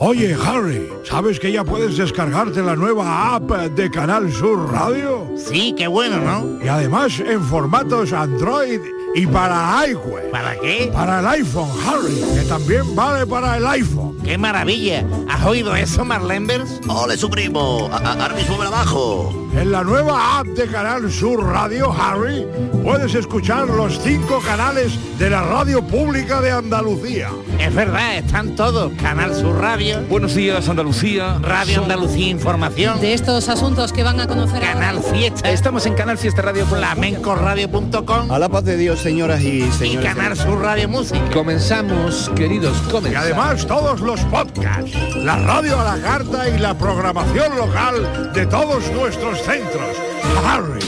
Oye, 0.00 0.36
Harry, 0.46 0.88
¿sabes 1.04 1.40
que 1.40 1.50
ya 1.50 1.64
puedes 1.64 1.96
descargarte 1.96 2.62
la 2.62 2.76
nueva 2.76 3.34
app 3.34 3.50
de 3.50 3.90
Canal 3.90 4.32
Sur 4.32 4.70
Radio? 4.70 5.28
Sí, 5.36 5.74
qué 5.76 5.88
bueno, 5.88 6.18
¿no? 6.20 6.64
Y 6.64 6.68
además 6.68 7.18
en 7.18 7.42
formatos 7.42 8.12
Android 8.12 8.78
y 9.16 9.26
para 9.26 9.84
iWeb. 9.88 10.30
¿Para 10.30 10.54
qué? 10.60 10.88
Para 10.92 11.18
el 11.18 11.26
iPhone, 11.26 11.70
Harry, 11.84 12.14
que 12.36 12.42
también 12.48 12.94
vale 12.94 13.26
para 13.26 13.56
el 13.56 13.66
iPhone. 13.66 14.16
¡Qué 14.24 14.38
maravilla! 14.38 15.04
¿Has 15.28 15.44
oído 15.44 15.74
eso, 15.74 16.04
Marlenbers? 16.04 16.80
¡Ole, 16.86 17.16
su 17.16 17.28
primo! 17.28 17.88
A- 17.90 17.96
a- 17.96 18.12
Ahora 18.22 18.34
mismo 18.34 18.56
me 18.58 18.64
la 18.64 18.70
bajo. 18.70 19.34
En 19.54 19.72
la 19.72 19.82
nueva 19.82 20.38
app 20.38 20.46
de 20.48 20.66
Canal 20.68 21.10
Sur 21.10 21.42
Radio, 21.42 21.90
Harry, 21.90 22.46
puedes 22.84 23.14
escuchar 23.14 23.66
los 23.68 23.98
cinco 24.00 24.40
canales 24.46 24.92
de 25.18 25.30
la 25.30 25.42
radio 25.42 25.82
pública 25.82 26.40
de 26.42 26.52
Andalucía. 26.52 27.30
Es 27.58 27.74
verdad, 27.74 28.18
están 28.18 28.54
todos. 28.54 28.92
Canal 29.02 29.34
Sur 29.34 29.56
Radio, 29.58 29.87
Buenos 30.08 30.34
días, 30.34 30.68
Andalucía. 30.68 31.38
Radio 31.40 31.74
Son- 31.76 31.84
Andalucía 31.84 32.28
Información, 32.28 33.00
De 33.00 33.14
estos 33.14 33.48
asuntos 33.48 33.92
que 33.92 34.02
van 34.02 34.20
a 34.20 34.26
conocer 34.26 34.60
Canal 34.60 35.02
Fiesta, 35.02 35.50
Estamos 35.50 35.86
en 35.86 35.94
Canal 35.94 36.18
Fiesta 36.18 36.42
Radio. 36.42 36.66
flamencoradio.com 36.66 38.30
A 38.30 38.38
la 38.38 38.48
paz 38.48 38.64
de 38.64 38.76
Dios, 38.76 39.00
señoras 39.00 39.40
y 39.42 39.62
y 39.62 39.72
señores. 39.72 40.14
Canal 40.14 40.36
Sur 40.36 40.60
Radio 40.60 40.88
Música. 40.88 41.20
Comenzamos, 41.32 42.30
queridos, 42.36 42.76
Y 42.86 42.90
comenzamos. 42.90 43.24
además 43.26 43.66
todos 43.66 44.00
los 44.00 44.20
podcasts, 44.22 44.92
la 45.16 45.36
radio 45.38 45.78
a 45.80 45.96
la 45.96 46.02
carta 46.02 46.48
y 46.48 46.58
la 46.58 46.76
programación 46.76 47.56
local 47.56 48.32
de 48.34 48.46
todos 48.46 48.90
nuestros 48.92 49.38
centros. 49.42 49.96
Harry. 50.44 50.80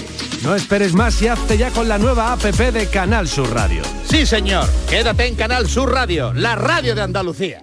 No 0.42 0.54
esperes 0.54 0.94
más 0.94 1.20
y 1.20 1.28
hazte 1.28 1.58
ya 1.58 1.70
con 1.70 1.88
la 1.88 1.98
nueva 1.98 2.32
APP 2.32 2.72
de 2.72 2.86
Canal 2.86 3.28
Sur 3.28 3.52
Radio. 3.52 3.82
Sí, 4.08 4.24
señor. 4.24 4.66
Quédate 4.88 5.26
en 5.26 5.34
Canal 5.34 5.68
Sur 5.68 5.92
Radio, 5.92 6.32
la 6.32 6.54
radio 6.56 6.94
de 6.94 7.02
Andalucía. 7.02 7.62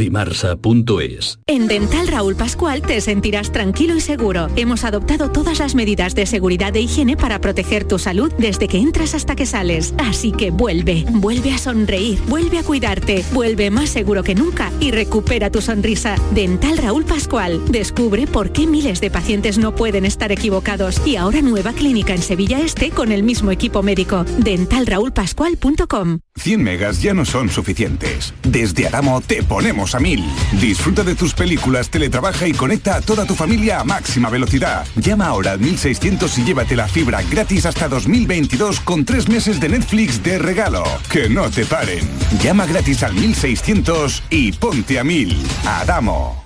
dimarsa.es. 0.00 1.38
En 1.46 1.68
Dental 1.68 2.08
Raúl 2.08 2.34
Pascual 2.34 2.82
te 2.82 3.00
sentirás 3.00 3.52
tranquilo 3.52 3.94
y 3.94 4.00
seguro. 4.00 4.48
Hemos 4.56 4.84
adoptado 4.84 5.30
todas 5.30 5.60
las 5.60 5.74
medidas 5.74 6.14
de 6.14 6.26
seguridad 6.26 6.74
e 6.74 6.80
higiene 6.80 7.16
para 7.16 7.40
proteger 7.40 7.84
tu 7.84 7.98
salud 7.98 8.32
desde 8.38 8.66
que 8.66 8.78
entras 8.78 9.14
hasta 9.14 9.36
que 9.36 9.46
sales. 9.46 9.94
Así 9.98 10.32
que 10.32 10.50
vuelve, 10.50 11.04
vuelve 11.10 11.52
a 11.52 11.58
sonreír, 11.58 12.18
vuelve 12.26 12.58
a 12.58 12.64
cuidarte, 12.64 13.24
vuelve 13.32 13.70
más 13.70 13.90
seguro 13.90 14.24
que 14.24 14.34
nunca 14.34 14.72
y 14.80 14.90
recupera 14.90 15.50
tu 15.50 15.60
sonrisa. 15.60 16.16
Dental 16.32 16.78
Raúl 16.78 17.04
Pascual. 17.04 17.60
Descubre 17.70 18.26
por 18.26 18.52
qué 18.52 18.66
miles 18.66 19.00
de 19.00 19.10
pacientes 19.10 19.58
no 19.58 19.74
pueden 19.74 20.06
estar 20.06 20.32
equivocados 20.32 21.06
y 21.06 21.16
ahora 21.16 21.42
nueva 21.42 21.72
clínica 21.72 22.14
en 22.14 22.22
Sevilla 22.22 22.60
Este 22.60 22.90
con 22.90 23.12
el 23.12 23.22
mismo 23.22 23.50
equipo 23.50 23.82
médico. 23.82 24.24
Dentalraulpascual.com 24.38 26.20
100 26.36 26.62
megas 26.62 27.02
ya 27.02 27.12
no 27.12 27.26
son 27.26 27.50
suficientes. 27.50 28.32
Desde 28.42 28.86
Adamo 28.86 29.20
te 29.20 29.42
ponemos 29.42 29.89
a 29.94 30.00
mil. 30.00 30.24
Disfruta 30.60 31.02
de 31.02 31.14
tus 31.14 31.34
películas, 31.34 31.90
teletrabaja 31.90 32.46
y 32.46 32.52
conecta 32.52 32.96
a 32.96 33.00
toda 33.00 33.24
tu 33.24 33.34
familia 33.34 33.80
a 33.80 33.84
máxima 33.84 34.30
velocidad. 34.30 34.86
Llama 34.96 35.26
ahora 35.26 35.52
al 35.52 35.60
1600 35.60 36.38
y 36.38 36.44
llévate 36.44 36.76
la 36.76 36.88
fibra 36.88 37.22
gratis 37.22 37.66
hasta 37.66 37.88
2022 37.88 38.80
con 38.80 39.04
tres 39.04 39.28
meses 39.28 39.60
de 39.60 39.68
Netflix 39.68 40.22
de 40.22 40.38
regalo. 40.38 40.84
Que 41.10 41.28
no 41.28 41.50
te 41.50 41.64
paren. 41.64 42.08
Llama 42.42 42.66
gratis 42.66 43.02
al 43.02 43.14
1600 43.14 44.22
y 44.30 44.52
ponte 44.52 44.98
a 44.98 45.04
mil. 45.04 45.36
Adamo. 45.64 46.44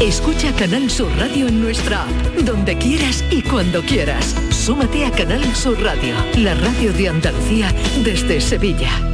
Escucha 0.00 0.52
Canal 0.56 0.90
Sur 0.90 1.08
Radio 1.16 1.46
en 1.46 1.62
nuestra 1.62 2.02
app, 2.02 2.36
donde 2.44 2.76
quieras 2.76 3.24
y 3.30 3.42
cuando 3.42 3.80
quieras. 3.82 4.34
Súmate 4.50 5.06
a 5.06 5.10
Canal 5.12 5.54
Sur 5.54 5.80
Radio, 5.80 6.14
la 6.36 6.54
radio 6.54 6.92
de 6.92 7.08
Andalucía 7.08 7.72
desde 8.02 8.40
Sevilla. 8.40 9.13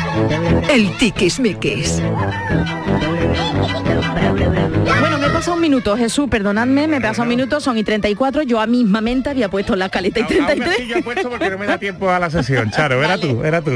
El 0.69 0.95
tiquismiquis. 0.97 2.01
Bueno, 4.99 5.17
me 5.17 5.29
pasa 5.29 5.53
un 5.53 5.61
minuto, 5.61 5.97
Jesús, 5.97 6.27
perdonadme, 6.29 6.87
me 6.87 7.01
pasa 7.01 7.23
un 7.23 7.27
minuto, 7.27 7.59
son 7.59 7.77
y 7.77 7.83
34, 7.83 8.43
yo 8.43 8.59
a 8.59 8.67
mismamente 8.67 9.29
había 9.29 9.49
puesto 9.49 9.75
la 9.75 9.89
caleta 9.89 10.19
y 10.19 10.23
33. 10.23 10.87
yo 10.87 10.95
he 10.97 11.03
puesto 11.03 11.29
porque 11.29 11.49
no 11.49 11.57
me 11.57 11.65
da 11.65 11.77
tiempo 11.77 12.09
a 12.09 12.19
la 12.19 12.29
sesión, 12.29 12.69
Charo, 12.71 13.03
era 13.03 13.17
tú, 13.17 13.43
era 13.43 13.61
tú. 13.61 13.71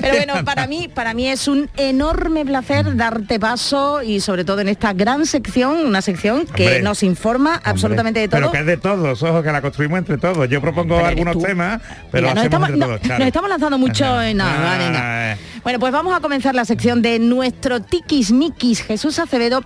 Pero 0.00 0.14
bueno, 0.16 0.44
para 0.44 0.66
mí, 0.66 0.88
para 0.92 1.14
mí 1.14 1.28
es 1.28 1.48
un 1.48 1.68
enorme 1.76 2.44
placer 2.44 2.96
darte 2.96 3.38
paso 3.40 4.02
y 4.02 4.20
sobre 4.20 4.44
todo 4.44 4.60
en 4.60 4.68
esta 4.68 4.92
gran 4.92 5.24
sección, 5.26 5.86
una 5.86 6.02
sección 6.02 6.46
que 6.46 6.64
Hombre, 6.66 6.82
nos 6.82 7.02
informa 7.02 7.60
absolutamente 7.64 8.20
de 8.20 8.28
todo. 8.28 8.40
Pero 8.40 8.52
que 8.52 8.58
es 8.60 8.66
de 8.66 8.76
todos, 8.76 9.22
ojo, 9.22 9.42
que 9.42 9.52
la 9.52 9.60
construimos 9.62 9.98
entre 9.98 10.18
todos. 10.18 10.48
Yo 10.48 10.60
propongo 10.60 10.96
Pero 10.96 11.06
algunos 11.08 11.34
tú. 11.34 11.42
temas, 11.42 11.80
pero 12.10 12.28
Mira, 12.28 12.34
lo 12.34 12.34
nos, 12.34 12.44
hacemos 12.44 12.44
estamos, 12.44 12.68
entre 12.68 12.80
no, 12.80 12.86
todos, 12.86 13.00
Charo. 13.02 13.18
nos 13.18 13.26
estamos 13.28 13.50
lanzando 13.50 13.78
mucho 13.78 14.22
en 14.22 14.36
nada, 14.36 14.74
Ah, 14.74 14.78
venga. 14.78 15.38
Bueno, 15.68 15.80
pues 15.80 15.92
vamos 15.92 16.14
a 16.14 16.20
comenzar 16.20 16.54
la 16.54 16.64
sección 16.64 17.02
de 17.02 17.18
nuestro 17.18 17.82
tiquismiquis 17.82 18.82
Jesús 18.82 19.18
Acevedo 19.18 19.62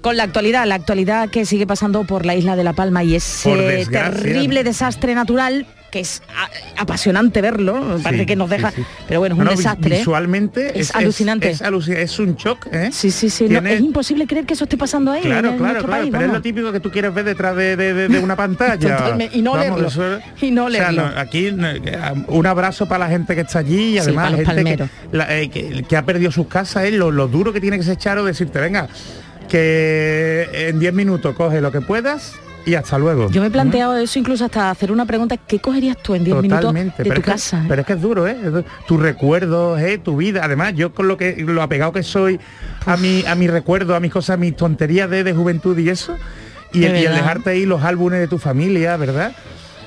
con 0.00 0.16
la 0.16 0.22
actualidad, 0.22 0.64
la 0.64 0.76
actualidad 0.76 1.28
que 1.28 1.44
sigue 1.44 1.66
pasando 1.66 2.04
por 2.04 2.24
la 2.24 2.34
isla 2.34 2.56
de 2.56 2.64
La 2.64 2.72
Palma 2.72 3.04
y 3.04 3.16
ese 3.16 3.84
terrible 3.90 4.64
desastre 4.64 5.14
natural 5.14 5.66
que 5.94 6.00
es 6.00 6.22
apasionante 6.76 7.40
verlo, 7.40 7.98
parece 8.02 8.22
Sí, 8.22 8.26
que 8.26 8.34
nos 8.34 8.50
deja, 8.50 8.72
sí, 8.72 8.78
sí. 8.80 8.86
pero 9.06 9.20
bueno, 9.20 9.36
es 9.36 9.38
un 9.38 9.44
no, 9.44 9.50
desastre. 9.52 9.94
¿eh? 9.94 9.98
Visualmente 10.00 10.80
Es 10.80 10.92
alucinante. 10.92 11.50
Es, 11.50 11.62
aluci- 11.62 11.94
es 11.96 12.18
un 12.18 12.34
shock, 12.34 12.66
¿eh? 12.72 12.90
Sí, 12.92 13.12
sí, 13.12 13.30
sí, 13.30 13.48
no, 13.48 13.60
es 13.60 13.80
imposible 13.80 14.26
creer 14.26 14.44
que 14.44 14.54
eso 14.54 14.64
esté 14.64 14.76
pasando 14.76 15.12
ahí. 15.12 15.22
Claro, 15.22 15.50
en 15.50 15.56
claro, 15.56 15.72
nuestro 15.72 15.86
claro, 15.86 16.00
país, 16.02 16.10
pero 16.10 16.22
es 16.24 16.28
vamos. 16.30 16.38
lo 16.38 16.42
típico 16.42 16.72
que 16.72 16.80
tú 16.80 16.90
quieres 16.90 17.14
ver 17.14 17.24
detrás 17.24 17.54
de, 17.54 17.76
de- 17.76 17.94
de- 17.94 18.08
de 18.08 18.18
una 18.18 18.34
pantalla. 18.44 18.96
Totalmente, 18.96 19.36
y 19.38 19.42
no 19.42 19.56
leerlo, 19.56 19.86
eso- 19.86 20.18
y 20.40 20.50
no 20.50 20.64
o 20.64 20.70
sea, 20.70 20.90
leerlo. 20.90 21.14
no, 21.14 21.20
aquí 21.20 21.46
eh, 21.46 22.12
un 22.26 22.46
abrazo 22.46 22.86
para 22.88 23.04
la 23.04 23.10
gente 23.10 23.36
que 23.36 23.42
está 23.42 23.60
allí 23.60 23.90
y 23.94 23.98
además 23.98 24.32
los 24.32 24.40
gente 24.40 24.50
que, 24.50 24.54
palmeros. 24.64 24.88
la- 25.12 25.38
eh, 25.38 25.48
que- 25.48 25.84
que 25.88 25.96
ha 25.96 26.04
perdido 26.04 26.32
sus 26.32 26.48
casas, 26.48 26.86
eh, 26.86 26.90
lo, 26.90 27.12
lo 27.12 27.28
duro 27.28 27.52
que 27.52 27.60
tiene 27.60 27.76
que 27.78 27.84
ser 27.84 27.98
Charo 27.98 28.24
decirte, 28.24 28.58
venga, 28.58 28.88
que 29.48 30.48
en 30.70 30.80
10 30.80 30.92
minutos 30.92 31.36
coge 31.36 31.60
lo 31.60 31.70
que 31.70 31.80
puedas 31.80 32.32
y 32.66 32.74
hasta 32.74 32.98
luego. 32.98 33.30
Yo 33.30 33.40
me 33.40 33.48
he 33.48 33.50
planteado 33.50 33.96
eso 33.96 34.18
incluso 34.18 34.44
hasta 34.44 34.70
hacer 34.70 34.90
una 34.92 35.04
pregunta, 35.06 35.36
¿qué 35.36 35.58
cogerías 35.60 35.96
tú 36.02 36.14
en 36.14 36.24
10 36.24 36.36
minutos 36.42 36.72
de 36.74 36.90
tu 36.90 37.02
es 37.02 37.14
que- 37.14 37.20
casa? 37.22 37.58
eh? 37.60 37.66
pero 37.68 37.80
es 37.82 37.86
que 37.86 37.92
es 37.94 38.00
duro, 38.00 38.26
¿eh? 38.26 38.36
Tus 38.86 39.00
recuerdos, 39.00 39.80
¿eh? 39.80 39.98
Tu 39.98 40.16
vida. 40.16 40.40
Además, 40.44 40.74
yo 40.74 40.92
con 40.92 41.08
lo 41.08 41.16
que 41.16 41.36
lo 41.46 41.62
apegado 41.62 41.92
que 41.92 42.02
soy 42.02 42.40
a 42.86 42.96
mi, 42.96 43.24
a 43.26 43.34
mi 43.34 43.48
recuerdo, 43.48 43.94
a 43.94 44.00
mis 44.00 44.12
cosas, 44.12 44.34
a 44.34 44.36
mis 44.38 44.56
tonterías 44.56 45.08
de, 45.10 45.24
de 45.24 45.32
juventud 45.32 45.76
y 45.78 45.88
eso. 45.90 46.16
Y 46.72 46.84
el, 46.84 46.96
y 46.96 47.04
el 47.04 47.14
dejarte 47.14 47.50
ahí 47.50 47.66
los 47.66 47.82
álbumes 47.84 48.18
de 48.18 48.26
tu 48.28 48.38
familia, 48.38 48.96
¿verdad? 48.96 49.32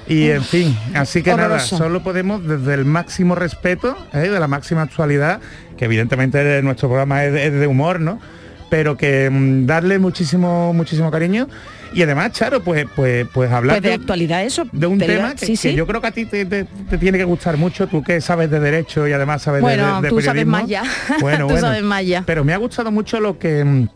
Y 0.08 0.30
en 0.30 0.42
fin, 0.42 0.78
así 0.94 1.22
que 1.22 1.34
horroroso. 1.34 1.76
nada, 1.76 1.86
solo 1.86 2.02
podemos 2.02 2.42
desde 2.48 2.74
el 2.76 2.86
máximo 2.86 3.36
respeto, 3.36 3.98
¿eh? 4.14 4.20
de 4.30 4.40
la 4.40 4.48
máxima 4.48 4.84
actualidad, 4.84 5.42
que 5.76 5.84
evidentemente 5.84 6.62
nuestro 6.64 6.88
programa 6.88 7.26
es 7.26 7.34
de, 7.34 7.48
es 7.48 7.54
de 7.54 7.68
humor, 7.68 8.00
¿no? 8.00 8.18
Pero 8.70 8.96
que 8.96 9.30
mm, 9.30 9.66
darle 9.66 10.00
muchísimo, 10.00 10.72
muchísimo 10.74 11.12
cariño. 11.12 11.50
Y 11.94 12.02
además, 12.04 12.32
Charo, 12.32 12.62
pues, 12.62 12.86
pues, 12.96 13.28
pues 13.34 13.52
hablar 13.52 13.76
Pues 13.78 13.84
de 13.84 13.90
de- 13.90 13.96
actualidad 13.96 14.44
eso. 14.44 14.66
de 14.72 14.88
un 14.88 14.98
tema 15.00 15.34
que, 15.36 15.46
sí, 15.46 15.52
que 15.54 15.58
sí. 15.58 15.74
yo 15.76 15.86
creo 15.88 16.02
que 16.02 16.08
a 16.08 16.12
ti 16.12 16.26
te, 16.26 16.46
te- 16.46 16.64
te 16.66 16.98
tiene 16.98 17.18
que 17.18 17.24
gustar 17.24 17.58
mucho, 17.58 17.88
tú 17.88 18.04
que 18.04 18.22
sabes 18.22 18.50
de 18.52 18.60
derecho 18.60 19.08
y 19.08 19.14
además 19.14 19.42
sabes 19.42 19.60
de- 19.60 19.64
Bueno, 19.64 19.98
de, 19.98 20.02
de 20.04 20.10
tú 20.10 20.22
sabes 20.22 20.46
más 20.46 20.68
ya. 20.68 20.84
Bueno, 21.22 21.48
Tú 21.48 21.54
bueno. 21.54 21.68
sabes 21.68 21.84
más 21.84 22.06
ya. 22.06 22.24
Pero 22.26 22.44
me 22.44 22.54
ha 22.54 22.58
gustado 22.58 22.92
mucho 22.92 23.20
lo 23.20 23.38
que 23.40 23.64
mm, 23.64 23.88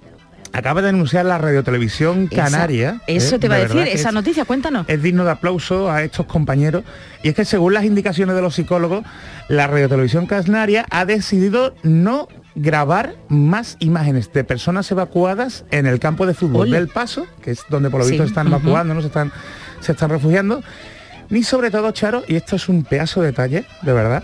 acaba 0.54 0.82
de 0.82 0.90
anunciar 0.90 1.26
la 1.26 1.38
radiotelevisión 1.38 2.28
Esa- 2.32 2.44
canaria. 2.44 3.02
eso 3.08 3.36
¿eh? 3.36 3.40
te 3.40 3.46
iba 3.48 3.56
a 3.56 3.60
De 3.60 3.68
decir, 3.68 3.82
esa 3.88 4.10
es- 4.10 4.14
noticia, 4.14 4.46
cuéntanos. 4.46 4.86
es 4.90 5.02
digno 5.02 5.24
de 5.26 5.32
aplauso 5.32 5.90
a 5.92 6.04
estos 6.04 6.26
compañeros. 6.26 6.84
Y 7.24 7.30
es 7.30 7.36
que 7.36 7.46
según 7.46 7.74
las 7.74 7.86
indicaciones 7.86 8.36
de 8.36 8.42
los 8.42 8.56
psicólogos, 8.56 9.04
la 9.48 9.68
radiotelevisión 9.68 10.26
canaria 10.26 10.86
ha 10.90 11.06
decidido 11.06 11.76
no 11.84 12.28
grabar 12.56 13.16
más 13.30 13.78
imágenes 13.80 14.32
de 14.34 14.44
personas 14.44 14.92
evacuadas 14.92 15.64
en 15.72 15.86
el 15.86 16.00
campo 16.00 16.26
de 16.26 16.34
fútbol 16.34 16.68
Ole. 16.68 16.78
del 16.78 16.88
Paso, 16.90 17.26
que 17.42 17.52
es 17.52 17.64
donde 17.70 17.90
por 17.90 18.00
lo 18.02 18.06
Sí, 18.06 18.12
visto 18.12 18.26
están 18.26 18.48
ujú. 18.48 18.58
evacuando, 18.58 18.94
no 18.94 19.00
se 19.02 19.08
están, 19.08 19.32
se 19.80 19.94
están 19.94 20.10
refugiando, 20.10 20.62
ni 21.30 21.44
sobre 21.44 21.72
todo, 21.72 21.90
Charo, 21.92 22.24
y 22.28 22.36
esto 22.36 22.58
es 22.58 22.68
un 22.68 22.84
pedazo 22.84 23.22
de 23.22 23.28
detalle, 23.28 23.64
de 23.84 23.94
verdad, 23.94 24.24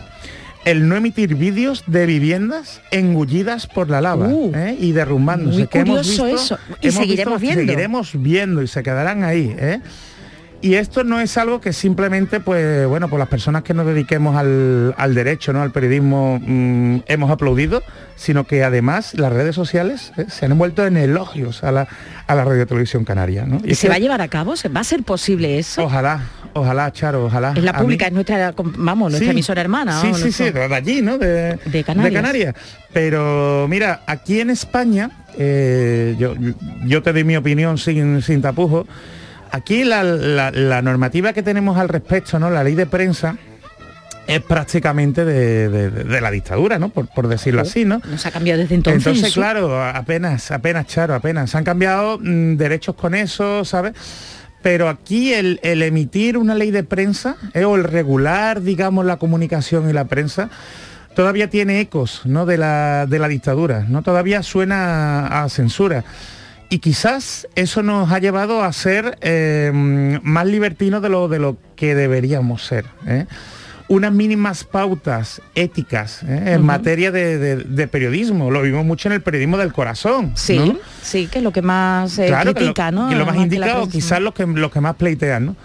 el 0.69 0.87
no 0.87 0.95
emitir 0.95 1.35
vídeos 1.35 1.83
de 1.87 2.05
viviendas 2.05 2.81
engullidas 2.91 3.67
por 3.67 3.89
la 3.89 4.01
lava 4.01 4.27
Uh, 4.27 4.51
¿eh? 4.55 4.77
y 4.79 4.91
derrumbándose. 4.91 5.57
muy 5.59 5.67
que 5.67 5.79
hemos 5.79 6.07
visto- 6.07 6.27
eso. 6.27 6.59
Y 6.81 6.87
hemos 6.87 6.99
seguiremos 7.01 7.41
visto- 7.41 7.55
viendo. 7.55 7.71
Seguiremos 7.71 8.11
viendo 8.21 8.61
y 8.63 8.67
se 8.67 8.83
quedarán 8.83 9.23
ahí. 9.23 9.55
¿eh? 9.57 9.79
Y 10.67 10.75
esto 10.75 11.05
no 11.05 11.21
es 11.21 11.37
algo 11.37 11.61
que 11.61 11.71
simplemente, 11.71 12.41
pues, 12.41 12.85
bueno, 12.87 13.07
por 13.07 13.19
las 13.19 13.29
personas 13.29 13.63
que 13.63 13.73
nos 13.73 13.85
dediquemos 13.85 14.35
al, 14.35 14.93
al 14.97 15.15
derecho, 15.15 15.53
¿no? 15.53 15.61
Al 15.61 15.71
periodismo, 15.71 16.41
mm, 16.45 17.03
hemos 17.07 17.31
aplaudido, 17.31 17.83
sino 18.17 18.43
que 18.45 18.65
además 18.65 19.13
las 19.13 19.31
redes 19.31 19.55
sociales 19.55 20.11
¿eh? 20.17 20.25
se 20.27 20.43
han 20.45 20.51
envuelto 20.51 20.85
en 20.85 20.97
elogios 20.97 21.63
a 21.63 21.71
la, 21.71 21.87
a 22.27 22.35
la 22.35 22.43
radio 22.43 22.67
televisión 22.67 23.05
canaria, 23.05 23.45
¿no? 23.45 23.61
¿Y 23.63 23.75
se 23.75 23.83
que 23.83 23.89
va 23.89 23.95
a 23.95 23.99
llevar 23.99 24.21
a 24.21 24.27
cabo? 24.27 24.57
¿Se 24.57 24.67
va 24.67 24.81
a 24.81 24.83
ser 24.83 25.03
posible 25.03 25.57
eso? 25.57 25.85
Ojalá, 25.85 26.19
ojalá, 26.51 26.91
Charo, 26.91 27.23
ojalá. 27.27 27.53
es 27.55 27.63
la 27.63 27.71
A 27.71 27.73
mí- 27.75 27.79
pública, 27.83 28.07
es 28.07 28.11
nuestra, 28.11 28.53
vamos, 28.57 29.11
nuestra 29.11 29.27
Sí. 29.27 29.31
emisora 29.31 29.61
hermana. 29.61 30.01
Sí, 30.01 30.07
sí, 30.15 30.21
Nuestro- 30.21 30.45
sí, 30.47 30.51
de 30.51 30.75
allí, 30.75 31.01
¿no? 31.01 31.17
De, 31.17 31.57
De 31.63 31.83
Canarias. 31.85 32.21
Canarias. 32.21 32.55
Pero 32.91 33.67
mira, 33.69 34.01
aquí 34.05 34.41
en 34.41 34.49
España, 34.49 35.11
eh, 35.37 36.17
yo, 36.19 36.33
yo 36.85 37.01
te 37.01 37.13
doy 37.13 37.23
mi 37.23 37.37
opinión 37.37 37.77
sin, 37.77 38.21
sin 38.21 38.41
tapujos, 38.41 38.85
aquí 39.51 39.83
la, 39.83 40.03
la- 40.03 40.51
la 40.51 40.81
normativa 40.81 41.33
que 41.33 41.43
tenemos 41.43 41.77
al 41.77 41.89
respecto, 41.89 42.39
¿no? 42.39 42.49
La 42.49 42.63
ley 42.63 42.75
de 42.75 42.85
prensa 42.85 43.37
es 44.27 44.41
prácticamente 44.41 45.23
de, 45.23 45.69
de- 45.69 45.89
de- 45.89 46.03
de 46.03 46.21
la 46.21 46.29
dictadura, 46.31 46.77
¿no? 46.79 46.89
Por, 46.89 47.07
por 47.07 47.27
decirlo 47.27 47.61
así, 47.61 47.85
¿no? 47.85 48.01
No 48.09 48.17
se 48.17 48.27
ha 48.27 48.31
cambiado 48.31 48.61
desde 48.61 48.75
entonces. 48.75 49.05
Entonces, 49.07 49.29
eso. 49.31 49.39
claro, 49.39 49.81
apenas, 49.83 50.51
apenas, 50.51 50.85
Charo, 50.87 51.15
apenas. 51.15 51.49
Se 51.51 51.57
han 51.57 51.63
cambiado 51.63 52.19
mm, 52.19 52.55
derechos 52.57 52.95
con 52.95 53.15
eso, 53.15 53.63
¿sabes? 53.63 53.93
Pero 54.61 54.89
aquí 54.89 55.33
el, 55.33 55.59
el 55.63 55.81
emitir 55.83 56.37
una 56.37 56.55
ley 56.55 56.71
de 56.71 56.83
prensa 56.83 57.37
eh, 57.53 57.63
o 57.63 57.75
el 57.75 57.83
regular, 57.85 58.61
digamos, 58.61 59.05
la 59.05 59.17
comunicación 59.17 59.89
y 59.89 59.93
la 59.93 60.05
prensa, 60.05 60.49
todavía 61.15 61.49
tiene 61.49 61.79
ecos 61.79 62.21
¿no? 62.25 62.45
de, 62.45 62.57
la, 62.57 63.05
de 63.07 63.19
la 63.19 63.27
dictadura, 63.29 63.85
¿no? 63.87 64.01
Todavía 64.01 64.43
suena 64.43 65.27
a, 65.27 65.43
a 65.43 65.49
censura. 65.49 66.03
Y 66.69 66.79
quizás 66.79 67.47
eso 67.55 67.81
nos 67.81 68.11
ha 68.11 68.19
llevado 68.19 68.63
a 68.63 68.73
ser 68.73 69.17
eh, 69.21 69.71
más 70.21 70.45
libertinos 70.45 71.01
de 71.01 71.09
lo, 71.09 71.27
de 71.29 71.39
lo 71.39 71.57
que 71.77 71.95
deberíamos 71.95 72.65
ser. 72.65 72.85
¿eh? 73.07 73.25
Unas 73.87 74.11
mínimas 74.11 74.65
pautas 74.65 75.41
éticas 75.55 76.23
¿eh? 76.23 76.43
en 76.55 76.65
materia 76.65 77.09
de, 77.11 77.37
de- 77.37 77.55
de 77.63 77.87
periodismo. 77.87 78.51
Lo 78.51 78.61
vimos 78.63 78.83
mucho 78.85 79.07
en 79.07 79.13
el 79.13 79.21
periodismo 79.21 79.57
del 79.57 79.71
corazón. 79.71 80.33
Sí, 80.35 80.57
¿no? 80.59 80.77
sí, 81.01 81.27
que 81.27 81.37
es 81.37 81.43
lo 81.43 81.53
que 81.53 81.61
más 81.61 82.19
eh, 82.19 82.27
Claro, 82.27 82.53
critica, 82.53 82.89
que 82.89 82.95
lo, 82.95 83.01
¿no? 83.03 83.09
que 83.09 83.15
lo 83.15 83.25
más 83.25 83.37
la 83.37 83.41
indicado, 83.43 83.87
quizás 83.87 84.19
los 84.21 84.33
que, 84.33 84.45
los 84.45 84.69
que 84.71 84.81
más 84.81 84.95
pleitean, 84.97 85.45
¿no? 85.45 85.55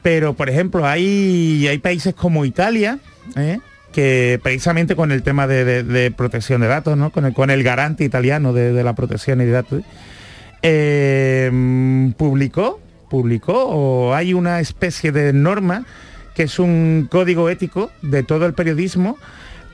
Pero, 0.00 0.34
por 0.34 0.48
ejemplo, 0.48 0.86
hay, 0.86 1.66
hay 1.68 1.78
países 1.78 2.14
como 2.14 2.44
Italia, 2.44 2.98
¿eh? 3.36 3.58
que 3.92 4.38
precisamente 4.42 4.94
con 4.96 5.10
el 5.12 5.22
tema 5.24 5.46
de, 5.48 5.82
de- 5.82 6.10
protección 6.12 6.60
de 6.60 6.66
datos, 6.68 6.96
¿no? 6.96 7.10
con, 7.10 7.24
el, 7.26 7.34
con 7.34 7.50
el 7.50 7.62
garante 7.64 8.04
italiano 8.04 8.52
de, 8.52 8.72
de 8.72 8.84
la 8.84 8.94
protección 8.94 9.38
de 9.40 9.50
datos, 9.50 9.82
eh, 10.62 11.50
mm, 11.52 12.12
publicó, 12.12 12.80
publicó, 13.10 13.66
o 13.66 14.14
hay 14.14 14.32
una 14.34 14.60
especie 14.60 15.12
de 15.12 15.32
norma 15.32 15.84
que 16.34 16.44
es 16.44 16.58
un 16.58 17.08
código 17.10 17.48
ético 17.50 17.90
de 18.00 18.22
todo 18.22 18.46
el 18.46 18.54
periodismo 18.54 19.18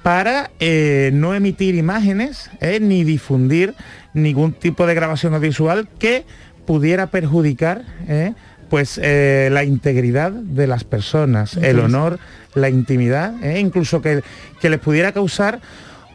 para 0.03 0.51
eh, 0.61 1.11
no 1.13 1.35
emitir 1.35 1.75
imágenes 1.75 2.51
eh, 2.61 2.81
ni 2.81 3.05
difundir 3.05 3.75
ningún 4.15 4.53
tipo 4.53 4.87
de 4.87 4.95
grabación 4.95 5.35
audiovisual 5.35 5.89
que 5.99 6.25
pudiera 6.67 7.09
perjudicar 7.09 7.85
eh, 8.09 8.35
pues 8.69 9.01
eh, 9.03 9.49
la 9.51 9.65
integridad 9.65 10.31
de 10.31 10.67
las 10.67 10.85
personas, 10.85 11.57
el 11.57 11.81
honor, 11.81 12.19
la 12.55 12.69
intimidad, 12.69 13.43
eh, 13.43 13.61
incluso 13.61 14.03
que, 14.03 14.23
que 14.61 14.69
les 14.69 14.79
pudiera 14.79 15.13
causar 15.13 15.61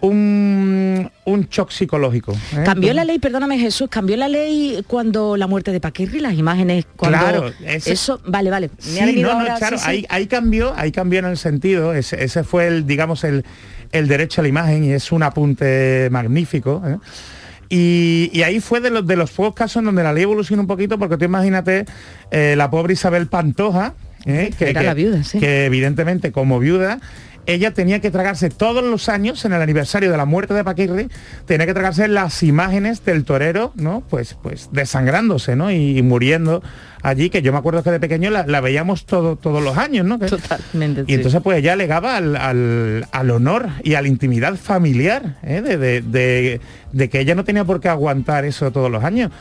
un, 0.08 1.10
un 1.26 1.48
shock 1.50 1.72
psicológico. 1.72 2.34
eh. 2.34 2.64
Cambió 2.66 2.94
la 2.94 3.06
ley, 3.06 3.20
perdóname 3.20 3.58
Jesús, 3.58 3.88
cambió 3.90 4.18
la 4.18 4.28
ley 4.28 4.84
cuando 4.86 5.38
la 5.38 5.48
muerte 5.48 5.72
de 5.72 5.80
Paquirri, 5.80 6.20
las 6.20 6.34
imágenes 6.34 6.86
cuando 6.98 7.18
Claro, 7.20 7.52
eso, 7.66 8.20
vale, 8.26 8.50
vale. 8.50 8.70
Me 8.70 8.84
Sí, 8.84 9.22
no, 9.22 9.30
no, 9.34 9.40
ahora, 9.40 9.56
claro, 9.58 9.78
sí, 9.78 9.84
sí. 9.86 9.90
Ahí, 9.90 10.06
ahí 10.10 10.28
cambió, 10.28 10.74
ahí 10.76 10.92
cambió 10.92 11.20
en 11.20 11.26
el 11.26 11.38
sentido, 11.38 11.94
ese, 11.94 12.22
ese 12.24 12.44
fue 12.44 12.68
el, 12.68 12.86
digamos, 12.86 13.24
el, 13.24 13.46
el 13.94 14.08
derecho 14.10 14.42
a 14.42 14.44
la 14.44 14.50
imagen 14.50 14.84
y 14.84 14.92
es 14.92 15.12
un 15.14 15.24
apunte 15.24 16.10
magnífico. 16.12 16.84
¿eh? 16.86 16.98
Y, 17.70 18.30
y 18.34 18.44
ahí 18.44 18.60
fue 18.60 18.82
de 18.82 18.90
los, 18.90 19.08
de 19.08 19.16
los 19.16 19.32
pocos 19.32 19.56
casos 19.56 19.78
en 19.78 19.86
donde 19.86 20.04
la 20.04 20.12
ley 20.12 20.24
evolucionó 20.24 20.62
un 20.64 20.68
poquito, 20.68 21.00
porque 21.00 21.18
tú 21.18 21.24
imagínate 21.26 21.86
eh, 22.30 22.56
la 22.58 22.70
pobre 22.70 22.94
Isabel 22.94 23.28
Pantoja, 23.28 23.94
¿eh? 24.26 24.52
que, 24.58 24.70
Era 24.72 24.82
que- 24.82 24.86
la 24.88 24.94
viuda, 24.94 25.24
sí. 25.24 25.40
que 25.40 25.66
evidentemente 25.66 26.34
como 26.34 26.60
viuda 26.60 27.00
ella 27.46 27.72
tenía 27.74 28.00
que 28.00 28.10
tragarse 28.12 28.50
todos 28.50 28.84
los 28.84 29.10
años 29.10 29.44
en 29.46 29.54
el 29.54 29.62
aniversario 29.62 30.10
de 30.12 30.18
la 30.18 30.26
muerte 30.26 30.54
de 30.54 30.64
Paquirri, 30.64 31.10
tenía 31.46 31.66
que 31.66 31.74
tragarse 31.74 32.08
las 32.08 32.42
imágenes 32.44 33.04
del 33.06 33.26
torero, 33.26 33.72
¿no? 33.76 34.02
Pues, 34.10 34.38
pues 34.42 34.70
desangrándose, 34.72 35.56
¿no? 35.56 35.72
Y, 35.72 35.98
y 35.98 36.02
muriendo 36.02 36.64
allí, 37.02 37.30
que 37.30 37.42
yo 37.42 37.52
me 37.52 37.58
acuerdo 37.58 37.84
que 37.84 37.92
de 37.92 38.00
pequeño 38.00 38.30
la, 38.30 38.46
la 38.48 38.62
veíamos 38.62 39.06
todo, 39.06 39.36
todos 39.36 39.62
los 39.62 39.78
años, 39.78 40.06
¿no? 40.06 40.20
Totalmente. 40.20 41.04
y 41.08 41.16
entonces 41.16 41.42
pues 41.44 41.58
ella 41.58 41.74
alegaba 41.74 42.16
al, 42.16 42.36
al- 42.38 43.08
al 43.12 43.32
honor 43.32 43.70
y 43.84 43.96
a 43.96 44.02
la 44.02 44.08
intimidad 44.08 44.56
familiar, 44.56 45.36
¿eh? 45.44 45.62
de, 45.62 45.78
de- 45.78 46.02
de- 46.02 46.62
de 46.94 47.10
que 47.10 47.20
ella 47.20 47.36
no 47.36 47.44
tenía 47.44 47.66
por 47.66 47.82
qué 47.82 47.90
aguantar 47.90 48.46
eso 48.46 48.72
todos 48.72 48.90
los 48.92 49.04
años. 49.04 49.32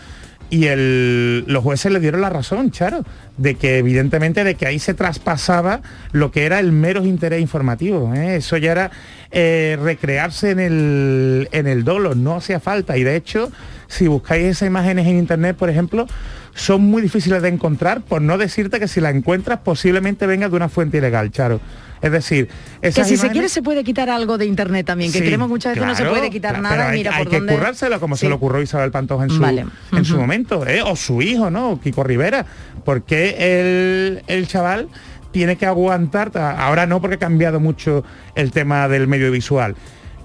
Y 0.52 0.66
el- 0.66 1.44
los 1.46 1.62
jueces 1.64 1.90
le 1.90 1.98
dieron 1.98 2.20
la 2.20 2.28
razón, 2.28 2.70
Charo, 2.72 3.06
de 3.38 3.54
que 3.54 3.78
evidentemente 3.78 4.44
de 4.44 4.54
que 4.54 4.66
ahí 4.66 4.78
se 4.78 4.92
traspasaba 4.92 5.80
lo 6.12 6.30
que 6.30 6.44
era 6.44 6.60
el 6.60 6.72
mero 6.72 7.06
interés 7.06 7.40
informativo. 7.40 8.12
¿eh? 8.14 8.36
Eso 8.36 8.58
ya 8.58 8.72
era 8.72 8.90
eh, 9.30 9.78
recrearse 9.82 10.50
en 10.50 10.60
el, 10.60 11.48
en 11.52 11.66
el 11.66 11.84
dolo, 11.84 12.14
no 12.14 12.36
hacía 12.36 12.60
falta. 12.60 12.98
Y 12.98 13.02
de 13.02 13.16
hecho, 13.16 13.50
si 13.88 14.08
buscáis 14.08 14.44
esas 14.44 14.66
imágenes 14.68 15.06
en 15.06 15.16
internet, 15.16 15.56
por 15.56 15.70
ejemplo, 15.70 16.06
son 16.54 16.82
muy 16.82 17.00
difíciles 17.00 17.40
de 17.40 17.48
encontrar, 17.48 18.02
por 18.02 18.20
no 18.20 18.36
decirte 18.36 18.78
que 18.78 18.88
si 18.88 19.00
la 19.00 19.08
encuentras 19.08 19.60
posiblemente 19.60 20.26
venga 20.26 20.50
de 20.50 20.56
una 20.56 20.68
fuente 20.68 20.98
ilegal, 20.98 21.30
Charo. 21.30 21.62
Es 22.02 22.12
decir, 22.12 22.48
Que 22.80 22.90
si 23.04 23.16
se 23.16 23.30
quiere 23.30 23.48
se 23.48 23.62
puede 23.62 23.84
quitar 23.84 24.10
algo 24.10 24.36
de 24.36 24.44
internet 24.46 24.84
también, 24.84 25.12
que 25.12 25.18
Sí, 25.20 25.24
creemos 25.24 25.48
muchas 25.48 25.74
veces 25.74 25.86
no 25.86 25.94
se 25.94 26.02
claro, 26.02 26.16
puede 26.18 26.30
quitar 26.30 26.50
claro, 26.50 26.62
nada 26.64 26.74
pero 26.76 26.88
hay, 26.88 26.98
mira 26.98 27.14
hay 27.16 27.22
por 27.22 27.30
que 27.30 27.38
dónde. 27.38 27.54
currárselo 27.54 28.00
como 28.00 28.16
se 28.16 28.28
le 28.28 28.34
ocurrió 28.34 28.60
Isabel 28.60 28.90
Pantoja 28.90 29.24
en 29.24 29.30
su, 29.30 29.40
Vale. 29.40 29.66
en 29.92 30.04
su 30.04 30.14
Ujú. 30.14 30.20
momento, 30.22 30.66
¿eh? 30.66 30.82
o 30.82 30.96
su 30.96 31.22
hijo, 31.22 31.48
¿no? 31.50 31.78
Kiko 31.80 32.02
Rivera, 32.02 32.44
porque 32.84 33.36
el, 33.38 34.22
el 34.26 34.46
chaval 34.48 34.88
tiene 35.30 35.56
que 35.56 35.64
aguantar, 35.64 36.30
ahora 36.36 36.86
no 36.86 37.00
porque 37.00 37.14
ha 37.14 37.18
cambiado 37.18 37.60
mucho 37.60 38.04
el 38.34 38.50
tema 38.50 38.88
del 38.88 39.06
medio 39.06 39.30
visual. 39.30 39.76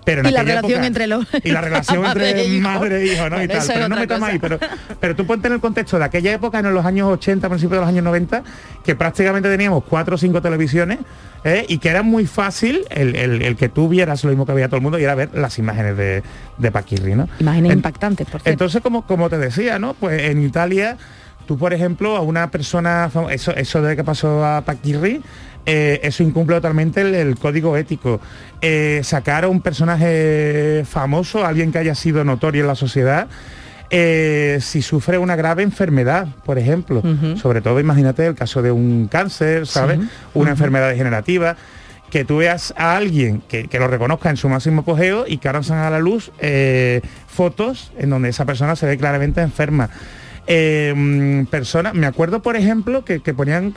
Pero 0.08 0.22
en 0.22 0.28
Y 0.30 0.32
la 0.32 0.44
relación 0.44 0.72
época- 0.72 0.88
entre 0.88 1.08
los 1.08 1.28
y 1.44 1.52
la 1.52 1.60
relación 1.62 2.06
entre 2.06 2.60
madre 2.62 3.02
e 3.02 3.14
hijo, 3.14 3.30
¿no? 3.30 3.44
y 3.44 3.48
tal. 3.50 3.62
Pero 3.68 3.80
no 3.90 3.96
otra 3.96 4.00
me 4.00 4.08
cosa. 4.08 4.26
ahí, 4.28 4.40
pero, 4.40 4.58
pero 5.02 5.16
tú 5.18 5.26
ponte 5.28 5.48
en 5.48 5.54
el 5.56 5.60
contexto 5.60 6.00
de 6.00 6.06
aquella 6.06 6.32
época, 6.32 6.60
en 6.60 6.74
los 6.74 6.86
años 6.86 7.10
80, 7.12 7.50
principios 7.50 7.74
de 7.78 7.82
los 7.82 7.90
años 7.90 8.04
90, 8.06 8.42
que 8.86 8.96
prácticamente 8.96 9.50
teníamos 9.50 9.84
cuatro 9.84 10.16
o 10.16 10.18
cinco 10.18 10.42
televisiones 10.42 11.00
¿eh? 11.44 11.66
y 11.68 11.78
que 11.80 11.90
era 11.90 12.04
muy 12.04 12.26
fácil 12.26 12.86
el, 12.90 13.16
el- 13.18 13.42
el 13.42 13.56
que 13.58 13.68
tú 13.68 13.90
vieras 13.90 14.24
lo 14.24 14.30
mismo 14.30 14.46
que 14.46 14.54
veía 14.54 14.68
todo 14.70 14.78
el 14.78 14.84
mundo 14.84 14.98
y 14.98 15.04
era 15.04 15.14
ver 15.14 15.30
las 15.34 15.60
imágenes 15.60 15.98
de, 15.98 16.24
de 16.58 16.72
Paquirri, 16.72 17.14
¿no? 17.16 17.28
Imágenes 17.40 17.72
En- 17.74 17.78
impactantes, 17.80 18.26
por 18.28 18.40
cierto. 18.42 18.50
entonces, 18.50 18.82
como, 18.82 19.06
como 19.06 19.30
te 19.30 19.38
decía, 19.38 19.78
¿no? 19.78 19.94
Pues 19.94 20.22
en 20.24 20.42
Italia, 20.42 20.96
tú, 21.46 21.58
por 21.58 21.74
ejemplo, 21.74 22.16
a 22.16 22.22
una 22.22 22.50
persona, 22.50 23.10
eso, 23.30 23.54
eso 23.56 23.82
de 23.82 23.96
que 23.98 24.04
pasó 24.06 24.46
a 24.46 24.62
Paquirri, 24.62 25.22
eh, 25.68 26.00
eso 26.02 26.24
incumple 26.24 26.56
totalmente 26.56 27.02
el, 27.02 27.14
el 27.14 27.38
código 27.38 27.76
ético. 27.76 28.22
Eh, 28.62 29.02
sacar 29.04 29.44
a 29.44 29.50
un 29.50 29.62
personaje 29.62 30.84
famoso, 30.90 31.46
alguien 31.46 31.74
que 31.74 31.78
haya 31.78 31.94
sido 31.94 32.24
notorio 32.24 32.62
en 32.62 32.68
la 32.68 32.76
sociedad, 32.76 33.28
eh, 33.90 34.60
si 34.62 34.82
sufre 34.82 35.18
una 35.18 35.36
grave 35.36 35.64
enfermedad, 35.64 36.28
por 36.46 36.58
ejemplo. 36.58 37.04
Sobre 37.36 37.62
todo, 37.62 37.82
imagínate 37.82 38.26
el 38.26 38.34
caso 38.34 38.62
de 38.62 38.72
un 38.72 39.10
cáncer, 39.12 39.68
¿sabes? 39.68 40.00
Sí. 40.00 40.10
Una 40.36 40.52
enfermedad 40.52 40.90
degenerativa 40.90 41.58
que 42.10 42.24
tú 42.24 42.38
veas 42.38 42.74
a 42.78 42.96
alguien 42.96 43.42
que, 43.50 43.68
que 43.68 43.80
lo 43.80 43.90
reconozca 43.90 44.30
en 44.30 44.38
su 44.38 44.48
máximo 44.48 44.82
apogeo 44.82 45.26
y 45.28 45.38
que 45.38 45.50
ahora 45.50 45.64
salgan 45.64 45.86
a 45.86 45.90
la 45.90 46.00
luz 46.00 46.32
eh, 46.40 47.02
fotos 47.28 47.92
en 47.98 48.10
donde 48.10 48.30
esa 48.30 48.46
persona 48.46 48.78
se 48.78 48.86
ve 48.86 48.98
claramente 48.98 49.42
enferma. 49.42 49.90
Eh, 50.48 50.94
mm, 50.96 51.46
personas, 51.48 51.94
me 51.94 52.08
acuerdo 52.08 52.42
por 52.42 52.56
ejemplo 52.56 53.04
que, 53.04 53.20
que 53.20 53.34
ponían 53.34 53.74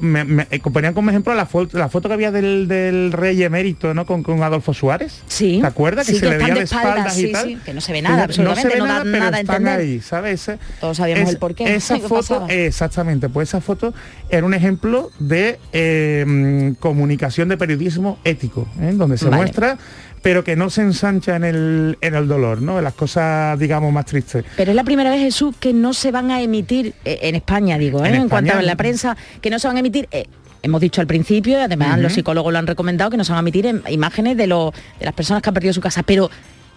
me- 0.00 0.24
me- 0.24 0.46
eh, 0.50 0.60
ponían 0.60 0.94
como 0.94 1.10
ejemplo 1.10 1.34
la 1.34 1.46
foto, 1.46 1.76
la 1.76 1.88
foto 1.88 2.08
que 2.08 2.14
había 2.14 2.30
del, 2.30 2.68
del 2.68 3.10
rey 3.12 3.42
emérito, 3.42 3.92
¿no? 3.94 4.06
Con, 4.06 4.22
con 4.22 4.42
Adolfo 4.42 4.72
Suárez. 4.72 5.22
Sí. 5.26 5.58
¿Te 5.60 5.66
acuerdas? 5.66 6.06
Sí, 6.06 6.12
que 6.12 6.18
se 6.20 6.28
le 6.30 6.36
veía 6.38 6.54
de 6.54 6.60
espaldas, 6.62 7.18
y 7.18 7.32
tal. 7.32 7.46
sí, 7.48 7.58
que 7.64 7.74
no 7.74 7.80
se 7.80 7.92
ve 7.92 8.02
nada, 8.02 8.16
no 8.18 8.22
absolutamente, 8.24 8.62
se 8.70 8.74
ve 8.74 8.78
no 8.78 8.84
da 8.86 8.92
nada, 8.92 9.02
pero 9.04 9.18
nada 9.24 9.36
a 9.36 9.40
están 9.40 9.56
entender. 9.66 9.80
ahí, 9.80 10.00
¿sabes? 10.00 10.40
Ese- 10.42 10.58
Todos 10.80 10.96
sabíamos 10.98 11.24
es- 11.24 11.30
el 11.34 11.38
porqué, 11.38 11.74
Esa 11.74 11.94
qué 12.00 12.00
foto, 12.02 12.46
exactamente, 12.48 13.28
pues 13.28 13.48
esa 13.48 13.60
foto 13.60 13.92
era 14.28 14.46
un 14.46 14.54
ejemplo 14.54 15.10
de 15.18 15.58
eh, 15.72 16.24
mm, 16.26 16.72
comunicación 16.74 17.48
de 17.48 17.56
periodismo 17.56 18.18
ético, 18.24 18.68
¿eh? 18.80 18.92
donde 18.94 19.18
se 19.18 19.24
Vale. 19.24 19.36
muestra 19.38 19.78
pero 20.22 20.44
que 20.44 20.54
no 20.56 20.68
se 20.70 20.82
ensancha 20.82 21.36
en 21.36 21.44
el, 21.44 21.98
en 22.00 22.14
el 22.14 22.28
dolor, 22.28 22.60
¿no? 22.60 22.78
En 22.78 22.84
las 22.84 22.94
cosas, 22.94 23.58
digamos, 23.58 23.92
más 23.92 24.04
tristes. 24.06 24.44
Pero 24.56 24.70
es 24.72 24.76
la 24.76 24.84
primera 24.84 25.10
vez, 25.10 25.20
Jesús, 25.20 25.54
que 25.58 25.72
no 25.72 25.92
se 25.94 26.10
van 26.12 26.30
a 26.30 26.40
emitir, 26.42 26.94
eh, 27.04 27.20
en 27.22 27.34
España 27.36 27.78
digo, 27.78 28.04
¿eh? 28.04 28.08
En 28.08 28.14
en, 28.16 28.28
cuanto 28.28 28.52
a 28.52 28.62
la 28.62 28.76
prensa, 28.76 29.16
que 29.40 29.48
no 29.50 29.58
se 29.58 29.66
van 29.68 29.76
a 29.76 29.80
emitir, 29.80 30.08
eh, 30.12 30.24
hemos 30.62 30.80
dicho 30.80 31.00
al 31.00 31.06
principio, 31.06 31.58
y 31.58 31.62
además 31.62 31.98
los 31.98 32.12
psicólogos 32.12 32.52
lo 32.52 32.58
han 32.58 32.66
recomendado, 32.66 33.10
que 33.10 33.16
no 33.16 33.24
se 33.24 33.32
van 33.32 33.38
a 33.38 33.40
emitir 33.40 33.64
en- 33.66 33.82
imágenes 33.88 34.36
de, 34.36 34.46
lo- 34.46 34.72
de 34.98 35.04
las 35.06 35.14
personas 35.14 35.42
que 35.42 35.48
han 35.50 35.54
perdido 35.54 35.72
su 35.72 35.80
casa, 35.80 36.02
pero 36.02 36.30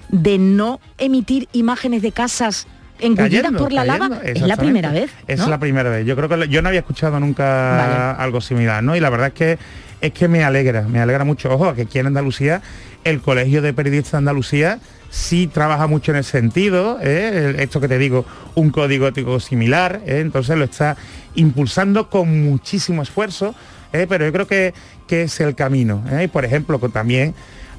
de 0.09 0.37
no 0.37 0.79
emitir 0.97 1.47
imágenes 1.53 2.01
de 2.01 2.11
casas 2.13 2.65
engullidas 2.99 3.41
Cayendo, 3.41 3.59
por 3.59 3.73
la 3.73 3.83
lava, 3.83 4.21
es 4.23 4.39
la 4.41 4.55
primera 4.55 4.91
vez. 4.91 5.11
Es 5.27 5.45
la 5.45 5.59
primera 5.59 5.89
vez. 5.89 6.05
Yo 6.05 6.15
creo 6.15 6.29
que 6.29 6.47
yo 6.47 6.61
no 6.61 6.69
había 6.69 6.79
escuchado 6.81 7.19
nunca 7.19 8.11
algo 8.11 8.39
similar, 8.39 8.81
¿no? 8.83 8.95
Y 8.95 9.01
la 9.01 9.09
verdad 9.09 9.27
es 9.27 9.33
que 9.33 9.57
es 9.99 10.11
que 10.13 10.27
me 10.27 10.43
alegra, 10.43 10.81
me 10.83 10.99
alegra 10.99 11.23
mucho. 11.23 11.49
Ojo, 11.53 11.73
que 11.73 11.83
aquí 11.83 11.99
en 11.99 12.07
Andalucía, 12.07 12.61
el 13.03 13.21
Colegio 13.21 13.61
de 13.61 13.73
Periodistas 13.73 14.11
de 14.13 14.17
Andalucía 14.19 14.79
sí 15.09 15.47
trabaja 15.47 15.87
mucho 15.87 16.11
en 16.11 16.17
el 16.17 16.23
sentido, 16.23 16.97
¿eh? 17.01 17.51
El- 17.55 17.59
esto 17.59 17.79
que 17.79 17.87
te 17.87 17.97
digo, 17.97 18.25
un 18.55 18.69
código 18.71 19.07
ético 19.07 19.39
similar, 19.39 20.01
¿eh? 20.05 20.19
entonces 20.21 20.57
lo 20.57 20.63
está 20.65 20.97
impulsando 21.35 22.09
con 22.09 22.43
muchísimo 22.49 23.01
esfuerzo, 23.01 23.53
¿eh? 23.91 24.05
pero 24.09 24.25
yo 24.25 24.31
creo 24.33 24.47
que, 24.47 24.73
que 25.07 25.23
es 25.23 25.39
el 25.39 25.53
camino. 25.55 26.03
Y 26.23 26.27
por 26.27 26.45
ejemplo, 26.45 26.79
con 26.79 26.91
también 26.91 27.33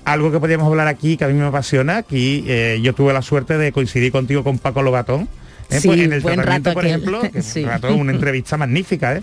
algo 0.05 0.31
que 0.31 0.39
podríamos 0.39 0.66
hablar 0.68 0.87
aquí, 0.87 1.16
que 1.16 1.25
a 1.25 1.29
mí 1.29 1.35
me 1.35 1.47
apasiona, 1.47 1.97
aquí 1.99 2.45
yo 2.83 2.95
tuve 2.95 3.12
la 3.12 3.22
suerte 3.22 3.57
de 3.59 3.72
coincidir 3.72 4.12
contigo 4.12 4.45
con 4.45 4.59
Paco 4.59 4.83
Lobatón. 4.83 5.29
Sí, 5.70 5.89
Pues 5.89 6.01
en 6.01 6.12
el 6.12 6.20
buen 6.20 6.35
tratamiento, 6.37 6.70
rato 6.70 6.75
por 6.75 6.85
aquel. 6.85 6.91
ejemplo, 7.01 7.22
que 7.33 7.43
Sí. 7.43 7.62
un 7.64 7.70
rato, 7.70 7.95
una 7.95 8.12
entrevista 8.12 8.57
magnífica, 8.59 9.22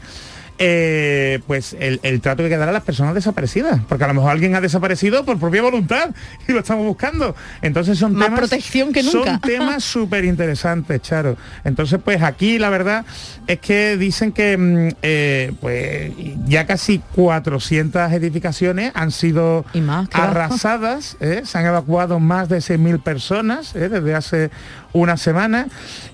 ¿eh? 0.61 1.39
Pues 1.47 1.75
el, 1.79 1.99
el 2.03 2.21
trato 2.21 2.37
que 2.37 2.43
hay 2.43 2.49
que 2.51 2.57
dar 2.57 2.69
a 2.69 2.71
las 2.71 2.83
personas 2.83 3.15
desaparecidas, 3.15 3.81
porque 3.87 4.03
a 4.03 4.07
lo 4.07 4.13
mejor 4.13 4.31
alguien 4.31 4.55
ha 4.55 4.61
desaparecido 4.61 5.25
por 5.25 5.39
propia 5.39 5.61
voluntad 5.61 6.11
y 6.47 6.51
lo 6.51 6.59
estamos 6.59 6.85
buscando. 6.85 7.35
Entonces 7.61 7.97
son 7.97 8.13
Más 8.13 8.27
temas, 8.27 8.39
protección 8.39 8.93
que 8.93 9.03
nunca. 9.03 9.31
Son 9.31 9.41
temas 9.41 9.83
súper 9.91 10.25
interesantes, 10.25 11.01
Charo. 11.01 11.37
Entonces, 11.63 11.99
pues 12.03 12.21
aquí 12.21 12.59
la 12.59 12.69
verdad 12.69 13.05
es 13.47 13.59
que 13.59 13.97
dicen 13.97 14.31
que 14.31 14.57
mm, 14.57 14.95
eh, 15.01 15.53
pues 15.59 16.11
ya 16.45 16.65
casi 16.65 16.99
400 17.15 18.11
edificaciones 18.13 18.91
han 18.93 19.11
sido 19.11 19.65
claro. 19.71 20.05
arrasadas, 20.13 21.17
¿eh? 21.19 21.41
se 21.45 21.57
han 21.57 21.65
evacuado 21.65 22.19
más 22.19 22.49
de 22.49 22.57
6.000 22.57 23.01
personas 23.01 23.73
desde 23.73 24.13
hace 24.13 24.51
una 24.93 25.15
semana 25.15 25.67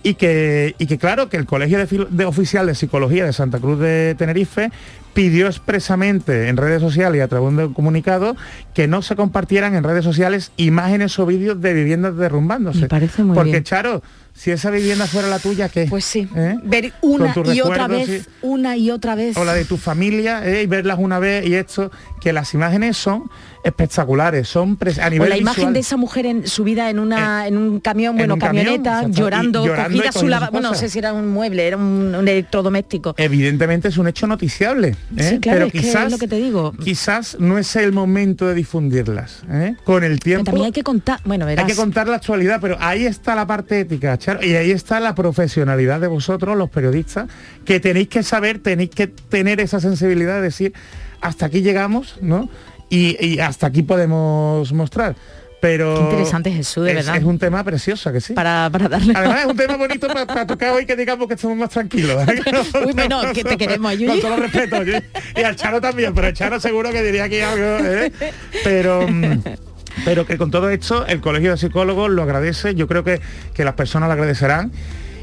y 0.04 0.14
que, 0.14 0.76
y 0.78 0.86
que 0.86 0.98
claro 0.98 1.30
que 1.30 1.38
el 1.38 1.45
Colegio 1.45 1.80
de, 1.80 2.08
de 2.10 2.26
Oficial 2.26 2.68
de 2.68 2.76
Psicología 2.76 3.26
de 3.26 3.34
Santa 3.34 3.60
Cruz 3.60 3.80
de 3.80 4.16
Tenerife 4.16 4.37
Tenerife, 4.38 4.70
pidió 5.18 5.47
expresamente 5.47 6.47
en 6.47 6.57
redes 6.57 6.80
sociales 6.80 7.18
y 7.18 7.22
a 7.22 7.28
través 7.28 7.55
de 7.57 7.65
un 7.65 7.74
comunicado 7.74 8.36
que 8.76 8.88
no 8.88 9.01
se 9.01 9.15
compartieran 9.15 9.74
en 9.74 9.84
redes 9.84 10.03
sociales 10.03 10.51
imágenes 10.57 11.18
o 11.18 11.26
vídeos 11.26 11.59
de 11.59 11.74
viviendas 11.74 12.15
derrumbándose. 12.15 12.82
Me 12.82 12.88
parece 12.88 13.24
muy 13.24 13.34
Porque 13.34 13.49
bien. 13.49 13.63
Charo, 13.63 14.03
si 14.36 14.51
esa 14.51 14.70
vivienda 14.70 15.07
fuera 15.07 15.28
la 15.28 15.39
tuya, 15.39 15.70
¿qué? 15.70 15.88
Pues 15.89 16.05
sí. 16.05 16.30
¿Eh? 16.36 16.55
Ver 16.63 16.93
una 17.01 17.34
y 17.51 17.61
otra 17.61 17.88
vez, 17.88 18.07
sí. 18.26 18.30
una 18.43 18.78
y 18.78 18.91
otra 18.91 19.15
vez. 19.15 19.36
o 19.38 19.43
la 19.43 19.55
de 19.55 19.65
tu 19.65 19.78
familia 19.78 20.47
¿eh? 20.47 20.61
y 20.61 20.68
verlas 20.68 20.99
una 20.99 21.18
vez 21.18 21.47
y 21.47 21.55
esto, 21.55 21.89
que 22.22 22.32
las 22.32 22.53
imágenes 22.53 22.95
son 22.97 23.24
espectaculares, 23.63 24.47
son 24.47 24.78
a 25.01 25.07
O 25.07 25.09
nivel 25.09 25.30
la 25.30 25.38
imagen 25.38 25.74
de 25.74 25.80
esa 25.80 25.97
mujer 25.97 26.26
en 26.26 26.47
subida 26.47 26.89
en 26.89 26.99
una 26.99 27.47
en 27.47 27.57
un 27.57 27.80
camión, 27.80 28.11
en 28.13 28.18
bueno, 28.20 28.34
un 28.36 28.39
camión, 28.39 28.65
camioneta, 28.65 29.03
y 29.09 29.11
llorando, 29.11 29.65
llorando 29.65 29.97
cogida 29.97 30.11
su 30.11 30.28
lava- 30.28 30.49
bueno, 30.51 30.70
no 30.70 30.76
sé 30.76 30.88
si 30.88 30.99
era 30.99 31.11
un 31.11 31.28
mueble, 31.30 31.68
era 31.68 31.76
un, 31.76 32.15
un 32.15 32.28
electrodoméstico. 32.28 33.15
Evidentemente 33.18 33.88
es 33.89 33.97
un 33.97 34.07
hecho 34.07 34.26
noticiable, 34.28 34.95
¿eh? 35.16 35.30
Sí, 35.30 35.39
claro, 35.39 35.68
pero 35.70 35.72
quizás 35.72 36.05
es 36.08 36.12
lo 36.12 36.18
que 36.18 36.28
te 36.28 36.36
digo. 36.38 36.74
quizás 36.84 37.38
no 37.39 37.58
es 37.58 37.76
el 37.76 37.93
momento 37.93 38.47
de 38.47 38.53
difundirlas. 38.55 39.43
¿eh? 39.49 39.76
Con 39.84 40.03
el 40.03 40.14
Pero 40.14 40.24
tiempo 40.24 40.45
también 40.45 40.66
hay 40.66 40.72
que 40.72 40.84
contar, 40.84 41.20
bueno, 41.24 41.45
verás. 41.45 41.64
hay 41.66 41.72
que 41.72 41.78
contar 41.78 42.08
la 42.08 42.16
actualidad, 42.18 42.60
pero 42.60 42.78
ahí 42.80 43.05
está 43.05 43.36
la 43.36 43.47
parte 43.47 43.80
ética, 43.80 44.18
Charo, 44.18 44.43
y 44.45 44.55
ahí 44.55 44.72
está 44.72 44.99
la 44.99 45.16
profesionalidad 45.16 46.01
de 46.01 46.08
vosotros, 46.08 46.58
los 46.58 46.70
periodistas, 46.70 47.28
que 47.66 47.80
tenéis 47.80 48.10
que 48.10 48.24
saber, 48.24 48.60
tenéis 48.60 48.89
que 48.89 49.08
tener 49.08 49.60
esa 49.62 49.80
sensibilidad 49.80 50.36
de 50.36 50.41
decir, 50.41 50.74
hasta 51.22 51.45
aquí 51.45 51.62
llegamos, 51.62 52.18
¿no? 52.22 52.49
Y, 52.89 53.18
y 53.26 53.39
hasta 53.39 53.68
aquí 53.68 53.84
podemos 53.84 54.72
mostrar. 54.74 55.16
Pero 55.68 55.95
Qué 55.95 56.01
interesante, 56.03 56.51
Jesús, 56.51 56.86
de 56.86 56.91
es, 56.91 56.95
verdad. 56.97 57.18
es 57.18 57.24
un 57.26 57.38
tema 57.38 57.61
precioso, 57.65 58.07
¿a 58.09 58.13
que 58.13 58.22
sí. 58.22 58.34
para, 58.34 58.70
para 58.72 58.88
darle 58.88 59.11
Además 59.13 59.41
es 59.41 59.45
un 59.47 59.57
tema 59.57 59.76
bonito 59.76 60.07
para, 60.07 60.26
para 60.26 60.47
tocar 60.47 60.70
hoy 60.74 60.86
que 60.86 60.95
digamos 60.95 61.28
que 61.28 61.34
estamos 61.34 61.57
más 61.57 61.70
tranquilos. 61.70 62.24
Uy, 62.86 62.93
bueno, 62.93 63.22
que 63.34 63.43
te 63.43 63.57
queremos, 63.57 63.91
Yuyi. 63.93 64.07
Con 64.07 64.22
todo 64.22 64.36
el 64.36 64.41
respeto. 64.43 64.84
Yuyi. 64.84 65.03
Y 65.36 65.41
al 65.41 65.55
Charo 65.57 65.82
también, 65.82 66.13
pero 66.13 66.28
el 66.28 66.34
Charo 66.34 66.57
seguro 66.61 66.89
que 66.91 67.03
diría 67.03 67.26
aquí 67.26 67.41
algo. 67.41 67.65
¿eh? 67.86 68.11
Pero. 68.63 69.05
mm, 69.07 69.41
Pero 70.05 70.26
que 70.28 70.38
con 70.38 70.51
todo 70.51 70.70
esto 70.70 71.07
el 71.07 71.22
Colegio 71.22 71.51
de 71.51 71.57
Psicólogos 71.57 72.11
lo 72.11 72.22
agradece, 72.22 72.76
yo 72.76 72.88
creo 72.88 73.03
que, 73.03 73.20
que 73.55 73.63
las 73.65 73.74
personas 73.74 74.07
lo 74.07 74.13
agradecerán 74.13 74.72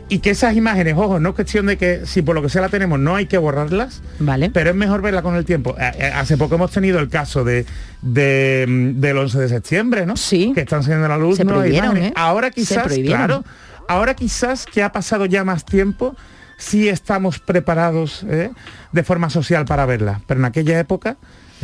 y 0.09 0.19
que 0.19 0.31
esas 0.31 0.55
imágenes, 0.55 0.95
ojo, 0.97 1.19
no 1.19 1.31
es 1.31 1.35
cuestión 1.35 1.67
de 1.67 1.79
que 1.79 2.05
si 2.05 2.23
por 2.23 2.35
lo 2.35 2.43
que 2.43 2.49
sea 2.49 2.61
la 2.63 2.69
tenemos 2.69 2.99
no 2.99 3.17
hay 3.17 3.27
que 3.27 3.39
borrarlas, 3.39 4.03
vale. 4.19 4.51
pero 4.51 4.71
es 4.71 4.77
mejor 4.77 5.03
verla 5.03 5.23
con 5.23 5.35
el 5.35 5.45
tiempo. 5.45 5.75
Eh, 5.79 5.93
eh, 5.99 6.13
Hace 6.15 6.37
poco 6.37 6.57
hemos 6.57 6.71
tenido 6.71 6.99
el 6.99 7.09
caso 7.09 7.45
de, 7.45 7.65
de, 8.03 8.67
mm, 8.69 9.01
del 9.01 9.19
11 9.19 9.39
de 9.39 9.49
septiembre, 9.49 10.07
¿no? 10.07 10.17
Sí. 10.17 10.53
Que 10.55 10.61
están 10.63 10.83
saliendo 10.83 11.07
a 11.07 11.09
la 11.11 11.19
luz 11.19 11.37
Se 11.37 11.45
prohibieron, 11.45 11.93
imágenes. 11.93 12.11
¿eh? 12.11 12.15
Ahora 12.17 12.51
quizás, 12.51 12.87
claro, 12.87 13.45
ahora 13.89 14.15
quizás 14.15 14.67
que 14.67 14.83
ha 14.83 14.93
pasado 14.93 15.27
ya 15.27 15.45
más 15.45 15.65
tiempo, 15.65 16.15
sí 16.59 16.89
estamos 16.89 17.39
preparados 17.39 18.25
¿eh? 18.29 18.51
de 18.93 19.03
forma 19.03 19.31
social 19.31 19.65
para 19.65 19.87
verla. 19.87 20.21
Pero 20.27 20.41
en 20.41 20.47
aquella 20.47 20.79
época. 20.79 21.17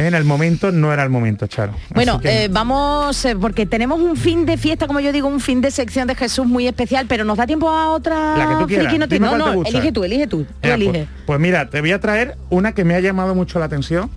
En 0.07 0.15
el 0.15 0.25
momento, 0.25 0.73
no 0.73 0.93
era 0.93 1.03
el 1.03 1.11
momento, 1.11 1.47
Charo. 1.47 1.73
Bueno, 1.95 2.21
que- 2.21 2.45
eh, 2.45 2.49
vamos, 2.49 3.25
eh, 3.25 3.37
porque 3.37 3.67
tenemos 3.67 4.01
un 4.01 4.17
fin 4.17 4.47
de 4.47 4.57
fiesta, 4.57 4.87
como 4.87 5.01
yo 5.01 5.13
digo, 5.13 5.29
un 5.29 5.41
fin 5.41 5.61
de 5.61 5.71
sección 5.71 6.07
de 6.09 6.15
Jesús 6.15 6.47
muy 6.47 6.67
especial, 6.67 7.07
pero 7.09 7.25
nos 7.25 7.37
da 7.39 7.47
tiempo 7.47 7.69
a 7.71 7.91
otra 7.91 8.37
La 8.37 8.49
que 8.49 8.55
tú 8.57 8.67
quieras. 8.67 8.93
Dime 9.09 9.27
No, 9.27 9.29
cuál 9.29 9.43
te 9.43 9.49
no, 9.51 9.55
gusta. 9.55 9.69
elige 9.79 9.93
tú, 9.93 10.05
elige 10.05 10.27
tú. 10.27 10.45
Tú 10.45 10.53
Venga, 10.63 10.77
pues- 10.77 10.89
elige. 10.89 11.09
Pues, 11.27 11.41
mira, 11.41 11.69
te 11.71 11.81
voy 11.81 11.93
a 11.93 12.01
traer 12.01 12.37
una 12.49 12.73
que 12.73 12.85
me 12.85 12.95
ha 12.95 13.01
llamado 13.01 13.35
mucho 13.35 13.59
la 13.59 13.67
atención 13.67 14.11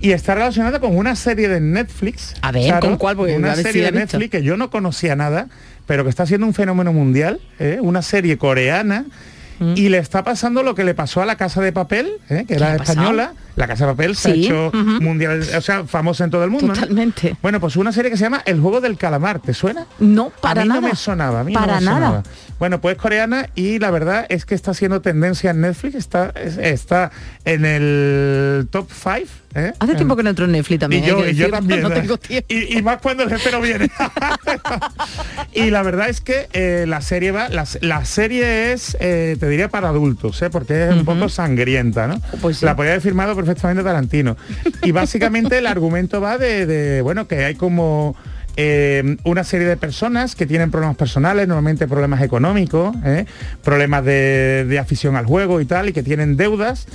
y 0.00 0.12
está 0.12 0.34
relacionada 0.34 0.80
con 0.80 0.96
una 0.96 1.16
serie 1.16 1.48
de 1.48 1.60
Netflix. 1.60 2.34
A 2.42 2.52
ver, 2.52 2.78
¿con 2.80 2.96
cuál? 2.96 3.16
Porque 3.16 3.34
a 3.34 3.38
una 3.38 3.54
si 3.56 3.62
serie 3.62 3.82
de 3.82 3.90
visto. 3.92 4.18
Netflix 4.18 4.30
que 4.30 4.42
yo 4.42 4.56
no 4.56 4.70
conocía 4.70 5.16
nada, 5.16 5.48
pero 5.86 6.04
que 6.04 6.10
está 6.10 6.26
siendo 6.26 6.46
un 6.46 6.54
fenómeno 6.54 6.92
mundial, 6.92 7.40
¿eh? 7.58 7.78
una 7.80 8.02
serie 8.02 8.36
coreana. 8.38 9.06
Mm. 9.58 9.72
Y 9.76 9.88
le 9.88 9.98
está 9.98 10.22
pasando 10.24 10.62
lo 10.62 10.74
que 10.74 10.84
le 10.84 10.94
pasó 10.94 11.20
a 11.22 11.26
la 11.26 11.36
Casa 11.36 11.60
de 11.60 11.72
Papel, 11.72 12.12
¿eh? 12.28 12.44
que 12.46 12.54
era 12.54 12.76
española. 12.76 13.32
La 13.56 13.66
Casa 13.66 13.86
de 13.86 13.92
Papel 13.92 14.14
se 14.14 14.30
ha 14.30 14.34
hecho 14.34 14.70
mundial, 15.00 15.42
o 15.56 15.60
sea, 15.60 15.84
famosa 15.84 16.22
en 16.24 16.30
todo 16.30 16.44
el 16.44 16.50
mundo. 16.50 16.68
¿no? 16.68 16.74
Totalmente. 16.74 17.36
Bueno, 17.42 17.58
pues 17.58 17.74
una 17.74 17.90
serie 17.92 18.10
que 18.10 18.16
se 18.16 18.22
llama 18.24 18.40
El 18.46 18.60
Juego 18.60 18.80
del 18.80 18.96
Calamar, 18.96 19.40
¿te 19.40 19.52
suena? 19.52 19.86
No, 19.98 20.30
para 20.40 20.60
a 20.60 20.64
mí 20.64 20.68
nada. 20.68 20.80
no 20.80 20.88
me 20.88 20.94
sonaba, 20.94 21.40
a 21.40 21.44
mí 21.44 21.52
no 21.52 21.58
Para 21.60 21.80
me 21.80 21.84
nada. 21.84 21.96
sonaba. 21.96 22.22
Bueno, 22.58 22.80
pues 22.80 22.96
es 22.96 23.02
coreana 23.02 23.48
y 23.54 23.78
la 23.78 23.90
verdad 23.90 24.26
es 24.28 24.44
que 24.44 24.54
está 24.54 24.74
siendo 24.74 25.00
tendencia 25.00 25.50
en 25.52 25.60
Netflix, 25.60 25.94
está, 25.94 26.32
es- 26.34 26.58
está 26.58 27.10
en 27.44 27.64
el 27.64 28.66
top 28.70 28.88
5. 28.92 29.16
¿eh? 29.54 29.72
Hace 29.78 29.92
En- 29.92 29.96
tiempo 29.96 30.16
que 30.16 30.22
no 30.24 30.30
entro 30.30 30.44
en 30.44 30.52
Netflix 30.52 30.80
también. 30.80 31.04
y 31.04 31.06
yo, 31.06 31.26
y 31.28 31.34
también. 31.50 31.82
No 31.82 31.90
tengo 31.90 32.16
tiempo. 32.18 32.46
Y, 32.48 32.76
y 32.78 32.82
más 32.82 32.98
cuando 33.00 33.22
el 33.22 33.30
jefe 33.30 33.52
no 33.52 33.60
viene. 33.60 33.88
y 35.52 35.70
la 35.70 35.82
verdad 35.82 36.08
es 36.08 36.20
que 36.20 36.48
eh, 36.52 36.84
la 36.88 37.00
serie 37.00 37.30
va, 37.32 37.48
la, 37.48 37.64
la 37.80 38.04
serie 38.04 38.72
es, 38.72 38.96
eh, 39.00 39.36
te 39.38 39.48
diría 39.48 39.68
para 39.68 39.88
adultos, 39.88 40.42
porque 40.50 40.88
es 40.88 40.94
un 40.94 41.04
poco 41.04 41.28
sangrienta, 41.28 42.06
¿no? 42.06 42.20
Pues 42.40 42.58
sí. 42.58 42.64
La 42.64 42.76
podría 42.76 42.92
haber 42.92 43.02
firmado 43.02 43.34
perfectamente 43.36 43.82
Tarantino. 43.82 44.36
Y 44.82 44.92
básicamente 44.92 45.58
el 45.58 45.66
argumento 45.66 46.20
va 46.20 46.38
de, 46.38 46.66
de, 46.66 47.02
bueno, 47.02 47.26
que 47.28 47.44
hay 47.44 47.54
como 47.54 48.16
eh, 48.60 49.16
una 49.24 49.44
serie 49.44 49.66
de 49.68 49.76
personas 49.76 50.34
que 50.34 50.44
tienen 50.44 50.70
problemas 50.72 50.96
personales, 50.96 51.46
normalmente 51.46 51.86
problemas 51.86 52.20
económicos, 52.22 52.94
¿eh? 53.04 53.24
problemas 53.62 54.04
de, 54.04 54.66
de 54.68 54.78
afición 54.80 55.14
al 55.16 55.26
juego 55.26 55.60
y 55.60 55.64
tal, 55.64 55.88
y 55.88 55.92
que 55.92 56.02
tienen 56.02 56.36
deudas 56.36 56.86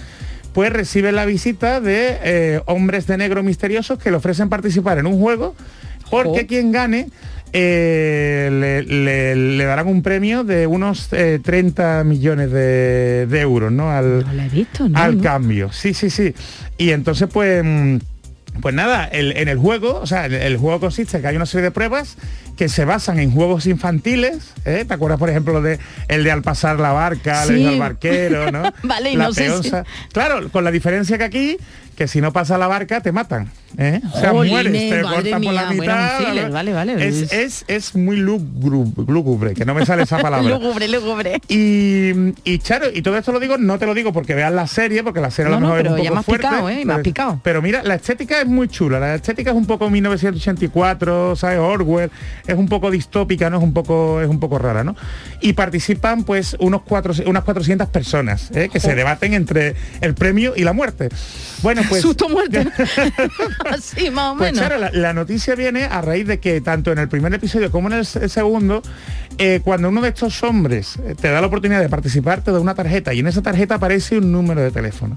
pues 0.53 0.71
reciben 0.71 1.15
la 1.15 1.25
visita 1.25 1.81
de 1.81 2.17
eh, 2.23 2.61
hombres 2.67 3.07
de 3.07 3.17
negro 3.17 3.41
misteriosos 3.41 3.97
que 3.97 4.11
le 4.11 4.17
ofrecen 4.17 4.49
participar 4.49 4.99
en 4.99 5.07
un 5.07 5.17
juego 5.19 5.55
porque 6.11 6.45
quien 6.45 6.71
gane 6.71 7.07
eh, 7.53 8.49
le, 8.51 8.83
le- 8.83 9.35
le 9.57 9.63
darán 9.63 9.87
un 9.87 10.01
premio 10.03 10.43
de 10.43 10.67
unos 10.67 11.07
eh, 11.13 11.39
30 11.41 12.03
millones 12.03 12.51
de, 12.51 13.25
de 13.27 13.39
euros 13.41 13.71
¿no? 13.71 13.89
al, 13.89 14.23
No 14.25 14.33
la 14.33 14.45
he 14.45 14.49
visto, 14.49 14.87
¿no? 14.89 14.97
al 14.99 15.17
¿no? 15.17 15.23
cambio. 15.23 15.71
Sí, 15.71 15.93
sí, 15.93 16.09
sí. 16.09 16.33
Y 16.77 16.91
entonces 16.91 17.29
pues... 17.31 17.63
mm, 17.63 17.97
Pues 18.61 18.73
nada, 18.75 19.05
el- 19.05 19.35
en 19.35 19.47
el 19.49 19.57
juego, 19.57 19.99
o 19.99 20.07
sea, 20.07 20.25
el, 20.25 20.33
el 20.35 20.57
juego 20.57 20.79
consiste 20.79 21.17
en 21.17 21.23
que 21.23 21.27
hay 21.29 21.35
una 21.35 21.45
serie 21.45 21.63
de 21.63 21.71
pruebas 21.71 22.15
que 22.55 22.69
se 22.69 22.85
basan 22.85 23.19
en 23.19 23.31
juegos 23.31 23.65
infantiles, 23.65 24.51
¿eh? 24.65 24.85
¿Te 24.87 24.93
acuerdas, 24.93 25.17
por 25.19 25.29
ejemplo, 25.29 25.61
de 25.61 25.79
el 26.07 26.23
de 26.23 26.31
al 26.31 26.43
pasar 26.43 26.79
la 26.79 26.91
barca, 26.91 27.45
Sí. 27.45 27.53
el 27.53 27.63
del 27.65 27.79
barquero, 27.79 28.51
¿no? 28.51 28.71
Vale, 28.83 29.11
y 29.11 29.15
la 29.17 29.25
no 29.25 29.33
sé 29.33 29.63
si-. 29.63 29.71
Claro, 30.13 30.49
con 30.51 30.63
la 30.63 30.69
diferencia 30.71 31.17
que 31.17 31.23
aquí, 31.23 31.57
que 31.95 32.07
si 32.07 32.21
no 32.21 32.33
pasa 32.33 32.57
la 32.57 32.67
barca, 32.67 33.01
te 33.01 33.11
matan. 33.11 33.51
¿eh? 33.77 34.01
O 34.13 34.19
sea, 34.19 34.31
Jolines, 34.31 34.63
mueres, 34.71 34.89
te 34.89 35.01
cortan 35.01 35.41
por 35.43 35.53
la 35.53 35.69
mitad. 35.69 36.19
un 36.19 36.25
thriller, 36.25 36.51
vale, 36.51 36.73
vale. 36.73 37.07
Es, 37.07 37.31
es, 37.31 37.65
es 37.67 37.95
muy 37.95 38.17
lúgubre, 38.17 39.53
que 39.53 39.65
no 39.65 39.73
me 39.73 39.85
sale 39.85 40.03
esa 40.03 40.19
palabra. 40.19 40.47
Lúgubre, 40.57 40.87
lúgubre. 40.87 41.41
Y, 41.47 42.33
y 42.43 42.59
Charo, 42.59 42.87
y 42.93 43.01
todo 43.01 43.17
esto 43.17 43.31
lo 43.31 43.39
digo, 43.39 43.57
no 43.57 43.77
te 43.79 43.85
lo 43.85 43.93
digo 43.93 44.11
porque 44.13 44.35
veas 44.35 44.51
la 44.53 44.67
serie, 44.67 45.03
porque 45.03 45.21
la 45.21 45.31
serie 45.31 45.51
No, 45.51 45.57
a 45.57 45.59
lo 45.59 45.67
no, 45.67 45.73
mejor 45.75 45.79
es 45.79 45.83
pero 45.83 45.95
un 45.95 46.01
ya 46.03 46.09
poco 46.09 46.13
me 46.15 46.19
has 46.19 46.25
fuerte. 46.25 46.47
picado, 46.47 46.69
¿eh? 46.69 46.85
Me 46.85 46.93
has 46.93 46.99
picado. 47.01 47.39
Pero 47.43 47.61
mira, 47.61 47.83
la 47.83 47.95
estética 47.95 48.41
es 48.41 48.47
muy 48.47 48.67
chula, 48.67 48.99
la 48.99 49.15
estética 49.15 49.51
es 49.51 49.55
un 49.57 49.65
poco 49.65 49.89
1984, 49.89 51.35
¿sabes? 51.35 51.59
Orwell, 51.59 52.11
es 52.47 52.55
un 52.55 52.67
poco 52.67 52.91
distópica, 52.91 53.49
¿no? 53.49 53.57
Es 53.57 53.63
un 53.63 53.73
poco, 53.73 54.21
es 54.21 54.27
un 54.27 54.39
poco 54.39 54.57
rara, 54.59 54.83
¿no? 54.83 54.95
Y 55.41 55.53
participan 55.53 56.23
pues 56.23 56.55
unos 56.59 56.81
cuatro, 56.83 57.13
unas 57.25 57.43
400 57.43 57.89
personas, 57.89 58.49
¿eh? 58.55 58.69
que 58.71 58.79
se 58.79 58.95
debaten 58.95 59.33
entre 59.33 59.75
el 60.01 60.13
premio 60.15 60.53
y 60.55 60.63
la 60.63 60.73
muerte. 60.73 61.09
Bueno, 61.61 61.81
pues... 61.89 62.01
Susto 62.03 62.29
muerte. 62.29 62.67
Así, 63.71 64.09
más 64.09 64.33
o 64.33 64.37
Pues 64.37 64.53
menos. 64.53 64.67
Charo, 64.69 64.79
la, 64.79 64.91
la 64.91 65.13
noticia 65.13 65.55
viene 65.55 65.85
a 65.85 66.01
raíz 66.01 66.27
de 66.27 66.39
que 66.39 66.61
tanto 66.61 66.91
en 66.91 66.99
el 66.99 67.07
primer 67.09 67.33
episodio 67.33 67.71
como 67.71 67.87
en 67.89 67.93
el, 67.99 68.05
se- 68.05 68.27
segundo, 68.29 68.81
eh, 69.37 69.61
cuando 69.63 69.89
uno 69.89 70.01
de 70.01 70.09
estos 70.09 70.43
hombres 70.43 70.97
eh, 71.05 71.15
te 71.19 71.29
da 71.29 71.41
la 71.41 71.47
oportunidad 71.47 71.81
de 71.81 71.89
participar, 71.89 72.41
te 72.41 72.51
da 72.51 72.59
una 72.59 72.75
tarjeta 72.75 73.13
y 73.13 73.19
en 73.19 73.27
esa 73.27 73.41
tarjeta 73.41 73.75
aparece 73.75 74.17
un 74.17 74.31
número 74.31 74.61
de 74.61 74.71
teléfono. 74.71 75.15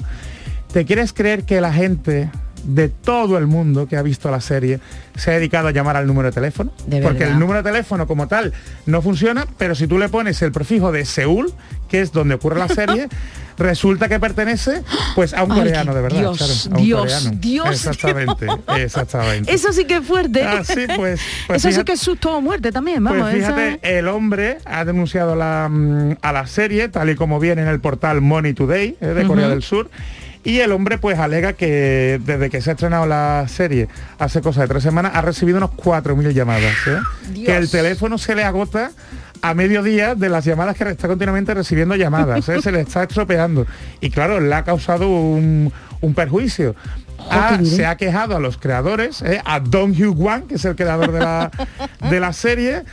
¿Te 0.72 0.84
quieres 0.84 1.12
creer 1.12 1.44
que 1.44 1.60
la 1.60 1.72
gente 1.72 2.30
de 2.64 2.88
todo 2.88 3.38
el 3.38 3.46
mundo 3.46 3.86
que 3.86 3.96
ha 3.96 4.02
visto 4.02 4.28
la 4.30 4.40
serie 4.40 4.80
se 5.14 5.30
ha 5.30 5.34
dedicado 5.34 5.68
a 5.68 5.70
llamar 5.70 5.96
al 5.96 6.06
número 6.06 6.28
de 6.28 6.32
teléfono? 6.32 6.72
De 6.86 7.00
Porque 7.00 7.24
el 7.24 7.38
número 7.38 7.62
de 7.62 7.70
teléfono 7.70 8.06
como 8.06 8.26
tal 8.28 8.52
no 8.86 9.00
funciona, 9.02 9.46
pero 9.56 9.74
si 9.74 9.86
tú 9.86 9.98
le 9.98 10.08
pones 10.08 10.42
el 10.42 10.52
prefijo 10.52 10.90
de 10.92 11.04
Seúl, 11.04 11.52
que 11.88 12.00
es 12.00 12.12
donde 12.12 12.34
ocurre 12.34 12.58
la 12.58 12.68
serie, 12.68 13.08
resulta 13.58 14.08
que 14.08 14.18
pertenece 14.20 14.82
pues 15.14 15.32
a 15.34 15.42
un 15.44 15.52
Ay, 15.52 15.58
coreano, 15.58 15.94
de 15.94 16.00
verdad. 16.02 16.18
Dios, 16.18 16.68
a 16.72 16.76
un 16.76 16.84
Dios, 16.84 17.00
coreano. 17.00 17.30
Dios, 17.40 17.68
Exactamente, 17.70 18.46
exactamente. 18.76 19.52
Eso 19.52 19.72
sí 19.72 19.84
que 19.84 19.96
es 19.96 20.06
fuerte. 20.06 20.42
Ah, 20.44 20.62
sí, 20.64 20.86
pues, 20.96 21.20
pues 21.46 21.64
Eso 21.64 21.78
sí 21.78 21.84
que 21.84 21.92
es 21.92 22.00
susto 22.00 22.36
o 22.36 22.40
muerte 22.40 22.72
también, 22.72 23.02
vamos. 23.02 23.22
Pues 23.30 23.34
esa- 23.42 23.54
fíjate, 23.54 23.98
el 23.98 24.08
hombre 24.08 24.58
ha 24.64 24.84
denunciado 24.84 25.34
la, 25.36 25.68
mm, 25.70 26.16
a 26.22 26.32
la 26.32 26.46
serie, 26.46 26.88
tal 26.88 27.10
y 27.10 27.14
como 27.16 27.40
viene 27.40 27.62
en 27.62 27.68
el 27.68 27.80
portal 27.80 28.20
Money 28.20 28.54
Today 28.54 28.96
eh, 29.00 29.06
de 29.06 29.26
Corea 29.26 29.48
del 29.48 29.62
Sur. 29.62 29.90
Y 30.44 30.60
el 30.60 30.70
hombre 30.70 30.98
pues 30.98 31.18
alega 31.18 31.54
que 31.54 32.20
desde 32.24 32.50
que 32.50 32.60
se 32.60 32.70
ha 32.70 32.74
estrenado 32.74 33.04
la 33.04 33.46
serie 33.48 33.88
hace 34.20 34.40
cosa 34.40 34.60
de 34.62 34.68
tres 34.68 34.84
semanas 34.84 35.10
ha 35.16 35.20
recibido 35.20 35.58
unos 35.58 35.70
4.000 35.72 36.32
llamadas. 36.34 36.72
¿eh? 36.86 36.98
Dios. 37.30 37.46
Que 37.46 37.56
el 37.56 37.68
teléfono 37.68 38.16
se 38.16 38.36
le 38.36 38.44
agota 38.44 38.92
a 39.42 39.54
mediodía 39.54 40.14
de 40.14 40.28
las 40.28 40.44
llamadas 40.44 40.76
que 40.76 40.88
está 40.88 41.08
continuamente 41.08 41.54
recibiendo 41.54 41.94
llamadas. 41.96 42.48
¿eh? 42.48 42.60
Se 42.62 42.72
le 42.72 42.80
está 42.80 43.02
estropeando. 43.02 43.66
Y 44.00 44.10
claro, 44.10 44.40
le 44.40 44.54
ha 44.54 44.64
causado 44.64 45.08
un, 45.08 45.72
un 46.00 46.14
perjuicio. 46.14 46.74
Ah, 47.30 47.54
qué 47.56 47.62
bien. 47.62 47.76
se 47.76 47.86
ha 47.86 47.96
quejado 47.96 48.36
a 48.36 48.40
los 48.40 48.56
creadores, 48.58 49.22
¿eh? 49.22 49.40
a 49.44 49.58
Dong 49.60 49.92
Hugh 49.92 50.18
Wan, 50.18 50.42
que 50.42 50.56
es 50.56 50.64
el 50.64 50.76
creador 50.76 51.12
de 51.12 51.20
la, 51.20 51.50
de 52.10 52.20
la 52.20 52.32
serie, 52.32 52.84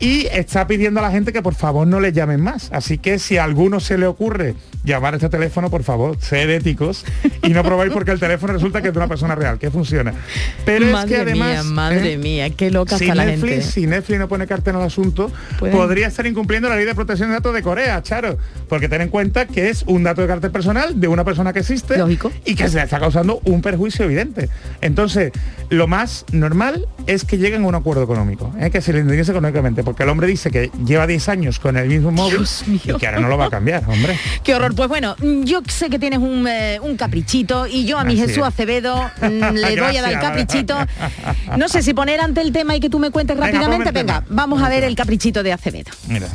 y 0.00 0.26
está 0.32 0.66
pidiendo 0.66 0.98
a 1.00 1.02
la 1.02 1.10
gente 1.10 1.32
que 1.32 1.42
por 1.42 1.54
favor 1.54 1.86
no 1.86 2.00
le 2.00 2.12
llamen 2.12 2.40
más. 2.40 2.70
Así 2.72 2.98
que 2.98 3.18
si 3.18 3.36
a 3.36 3.44
alguno 3.44 3.78
se 3.80 3.98
le 3.98 4.06
ocurre 4.06 4.54
llamar 4.82 5.12
a 5.12 5.16
este 5.18 5.28
teléfono, 5.28 5.68
por 5.68 5.82
favor, 5.82 6.16
sed 6.20 6.48
éticos 6.48 7.04
y 7.42 7.50
no 7.50 7.62
probáis 7.62 7.92
porque 7.92 8.10
el 8.10 8.18
teléfono 8.18 8.54
resulta 8.54 8.80
que 8.80 8.88
es 8.88 8.94
de 8.94 8.98
una 8.98 9.08
persona 9.08 9.34
real, 9.34 9.58
que 9.58 9.70
funciona. 9.70 10.14
Pero 10.64 10.86
madre 10.86 11.04
es 11.04 11.16
que 11.16 11.20
además... 11.30 11.48
mía, 11.48 11.62
madre 11.74 12.12
¿eh? 12.14 12.18
mía, 12.18 12.50
qué 12.50 12.70
loca 12.70 12.96
si 12.96 13.04
está 13.04 13.14
la 13.14 13.26
Netflix, 13.26 13.50
gente. 13.52 13.70
si 13.72 13.86
Netflix 13.86 14.18
no 14.18 14.28
pone 14.28 14.46
cartel 14.46 14.76
al 14.76 14.82
asunto, 14.82 15.30
Pueden- 15.58 15.76
podría 15.76 16.06
estar 16.06 16.26
incumpliendo 16.26 16.68
la 16.70 16.76
ley 16.76 16.86
de 16.86 16.94
protección 16.94 17.28
de 17.28 17.34
datos 17.34 17.52
de 17.54 17.62
Corea, 17.62 18.02
Charo. 18.02 18.38
Porque 18.70 18.88
ten 18.88 19.02
en 19.02 19.08
cuenta 19.10 19.46
que 19.46 19.68
es 19.68 19.82
un 19.86 20.02
dato 20.02 20.22
de 20.22 20.28
carácter 20.28 20.50
personal 20.50 20.98
de 20.98 21.08
una 21.08 21.24
persona 21.24 21.52
que 21.52 21.58
existe 21.58 21.96
y 22.46 22.54
que 22.54 22.68
se 22.68 22.76
le 22.78 22.84
está 22.84 22.98
causando 22.98 23.40
un 23.44 23.60
perjuicio 23.60 24.06
evidente. 24.06 24.48
Entonces, 24.80 25.32
lo 25.68 25.86
más 25.86 26.24
normal 26.32 26.86
es 27.06 27.24
que 27.24 27.38
lleguen 27.38 27.64
a 27.64 27.66
un 27.66 27.74
acuerdo 27.74 28.02
económico, 28.02 28.52
¿eh? 28.58 28.70
que 28.70 28.80
se 28.80 28.92
le 28.92 29.00
indemnice 29.00 29.32
económicamente, 29.32 29.82
porque 29.82 30.02
el 30.02 30.08
hombre 30.08 30.26
dice 30.26 30.50
que 30.50 30.70
lleva 30.84 31.06
10 31.06 31.28
años 31.28 31.58
con 31.58 31.76
el 31.76 31.88
mismo 31.88 32.10
móvil 32.10 32.46
y 32.66 32.78
que 32.78 33.06
ahora 33.06 33.20
no 33.20 33.28
lo 33.28 33.36
va 33.36 33.46
a 33.46 33.50
cambiar, 33.50 33.84
hombre. 33.88 34.18
Qué 34.44 34.54
horror. 34.54 34.74
Pues 34.74 34.88
bueno, 34.88 35.16
yo 35.44 35.60
sé 35.68 35.90
que 35.90 35.98
tienes 35.98 36.18
un, 36.18 36.46
eh, 36.48 36.78
un 36.80 36.96
caprichito 36.96 37.66
y 37.66 37.84
yo 37.84 37.98
a 37.98 38.04
mi 38.04 38.14
Así 38.14 38.22
Jesús 38.22 38.38
es. 38.38 38.44
Acevedo 38.44 39.10
mm, 39.20 39.54
le 39.54 39.80
voy 39.80 39.96
a 39.96 40.02
dar 40.02 40.12
el 40.12 40.20
caprichito. 40.20 40.76
No 41.56 41.68
sé 41.68 41.82
si 41.82 41.94
poner 41.94 42.20
ante 42.20 42.40
el 42.40 42.52
tema 42.52 42.76
y 42.76 42.80
que 42.80 42.88
tú 42.88 42.98
me 42.98 43.10
cuentes 43.10 43.36
Venga, 43.36 43.50
rápidamente. 43.50 43.90
Venga, 43.90 44.24
vamos 44.28 44.62
a 44.62 44.68
ver 44.68 44.84
el 44.84 44.94
caprichito 44.94 45.42
de 45.42 45.52
Acevedo. 45.52 45.90
Mira. 46.08 46.28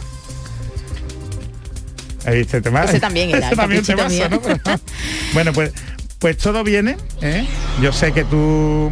Este 2.25 2.61
tema. 2.61 2.83
Ese 2.83 2.99
también 2.99 3.29
era, 3.29 3.47
Ese 3.47 3.55
también 3.55 3.83
bueno, 5.33 5.53
pues 5.53 5.71
pues 6.19 6.37
todo 6.37 6.63
viene, 6.63 6.97
¿eh? 7.21 7.45
Yo 7.81 7.91
sé 7.91 8.11
que 8.11 8.23
tú 8.23 8.91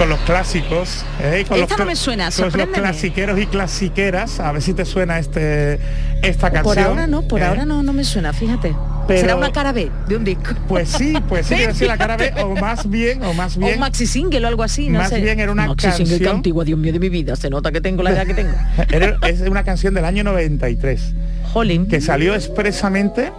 con 0.00 0.08
los 0.08 0.18
clásicos, 0.20 1.04
¿eh? 1.22 1.40
Y 1.42 1.44
con 1.44 1.58
Esta 1.58 1.74
los, 1.74 1.78
no 1.80 1.84
me 1.84 1.94
suena, 1.94 2.30
con 2.30 2.50
los 2.58 2.68
clasiqueros 2.68 3.38
y 3.38 3.44
clasiqueras, 3.44 4.40
a 4.40 4.50
ver 4.50 4.62
si 4.62 4.72
te 4.72 4.86
suena 4.86 5.18
este 5.18 5.78
esta 6.22 6.50
canción. 6.50 6.62
Por 6.74 6.78
ahora 6.78 7.06
no, 7.06 7.20
por 7.28 7.42
¿eh? 7.42 7.44
ahora 7.44 7.66
no, 7.66 7.82
no 7.82 7.92
me 7.92 8.02
suena, 8.04 8.32
fíjate. 8.32 8.74
Pero- 9.06 9.20
Será 9.20 9.36
una 9.36 9.52
cara 9.52 9.72
B 9.72 9.90
de 10.08 10.16
un 10.16 10.24
disco. 10.24 10.54
Pues 10.68 10.88
sí, 10.88 11.12
pues 11.28 11.46
sí, 11.46 11.84
la 11.84 11.98
cara 11.98 12.16
B, 12.16 12.32
o 12.42 12.54
más 12.56 12.88
bien, 12.88 13.22
o 13.24 13.34
más 13.34 13.58
O 13.58 13.60
bien. 13.60 13.74
un 13.74 13.80
maxi 13.80 14.06
single 14.06 14.42
o 14.42 14.48
algo 14.48 14.62
así, 14.62 14.88
no 14.88 15.00
Más 15.00 15.10
sé. 15.10 15.20
bien 15.20 15.38
era 15.38 15.52
una 15.52 15.66
maxi 15.66 15.90
single 15.90 16.04
canción- 16.14 16.18
que 16.30 16.36
antigua, 16.36 16.64
Dios 16.64 16.78
mío 16.78 16.94
de 16.94 16.98
mi 16.98 17.10
vida. 17.10 17.36
Se 17.36 17.50
nota 17.50 17.70
que 17.70 17.82
tengo 17.82 18.02
la 18.02 18.12
edad 18.12 18.26
que 18.26 18.32
tengo. 18.34 18.54
Era- 18.90 19.18
es 19.28 19.42
una 19.42 19.64
canción 19.64 19.92
del 19.92 20.06
año 20.06 20.24
93. 20.24 21.12
Jolín. 21.52 21.86
Que 21.88 22.00
salió 22.00 22.34
expresamente 22.34 23.32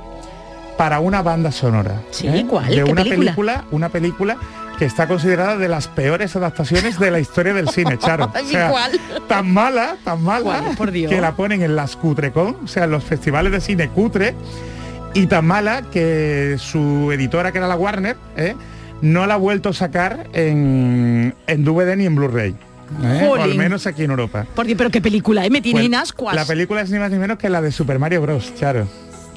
para 0.77 0.99
una 0.99 1.23
banda 1.23 1.51
sonora. 1.51 1.93
¿eh? 1.93 2.05
Sí, 2.11 2.45
¿cuál? 2.47 2.67
De 2.67 2.75
¿Qué 2.75 2.83
una 2.83 3.01
película? 3.03 3.31
película, 3.31 3.65
una 3.71 3.89
película 3.89 4.37
que 4.81 4.87
está 4.87 5.07
considerada 5.07 5.57
de 5.57 5.67
las 5.67 5.87
peores 5.87 6.35
adaptaciones 6.35 6.97
de 6.97 7.11
la 7.11 7.19
historia 7.19 7.53
del 7.53 7.69
cine, 7.69 7.99
Charo. 7.99 8.31
Tan 9.27 9.53
mala, 9.53 9.95
tan 10.03 10.23
mala. 10.23 10.71
Por 10.75 10.89
Dios. 10.89 11.11
que 11.11 11.21
la 11.21 11.35
ponen 11.35 11.61
en 11.61 11.75
las 11.75 11.95
Cutrecon, 11.95 12.57
o 12.63 12.67
sea, 12.67 12.85
en 12.85 12.89
los 12.89 13.03
festivales 13.03 13.51
de 13.51 13.61
cine 13.61 13.89
cutre, 13.89 14.33
y 15.13 15.27
tan 15.27 15.45
mala 15.45 15.83
que 15.91 16.55
su 16.57 17.11
editora, 17.11 17.51
que 17.51 17.59
era 17.59 17.67
la 17.67 17.75
Warner, 17.75 18.17
¿eh? 18.35 18.55
no 19.03 19.27
la 19.27 19.35
ha 19.35 19.37
vuelto 19.37 19.69
a 19.69 19.73
sacar 19.73 20.25
en, 20.33 21.35
en 21.45 21.63
DVD 21.63 21.95
ni 21.95 22.07
en 22.07 22.15
Blu-ray. 22.15 22.55
¿eh? 23.03 23.29
O 23.29 23.35
al 23.35 23.53
menos 23.53 23.85
aquí 23.85 24.05
en 24.05 24.09
Europa. 24.09 24.47
Porque, 24.55 24.75
pero 24.75 24.89
qué 24.89 24.99
película, 24.99 25.45
¿eh? 25.45 25.51
Me 25.51 25.61
tiene 25.61 25.85
en 25.85 25.93
ascuas. 25.93 26.33
La 26.33 26.45
película 26.45 26.81
es 26.81 26.89
ni 26.89 26.97
más 26.97 27.11
ni 27.11 27.19
menos 27.19 27.37
que 27.37 27.49
la 27.49 27.61
de 27.61 27.71
Super 27.71 27.99
Mario 27.99 28.23
Bros, 28.23 28.51
Charo. 28.55 28.87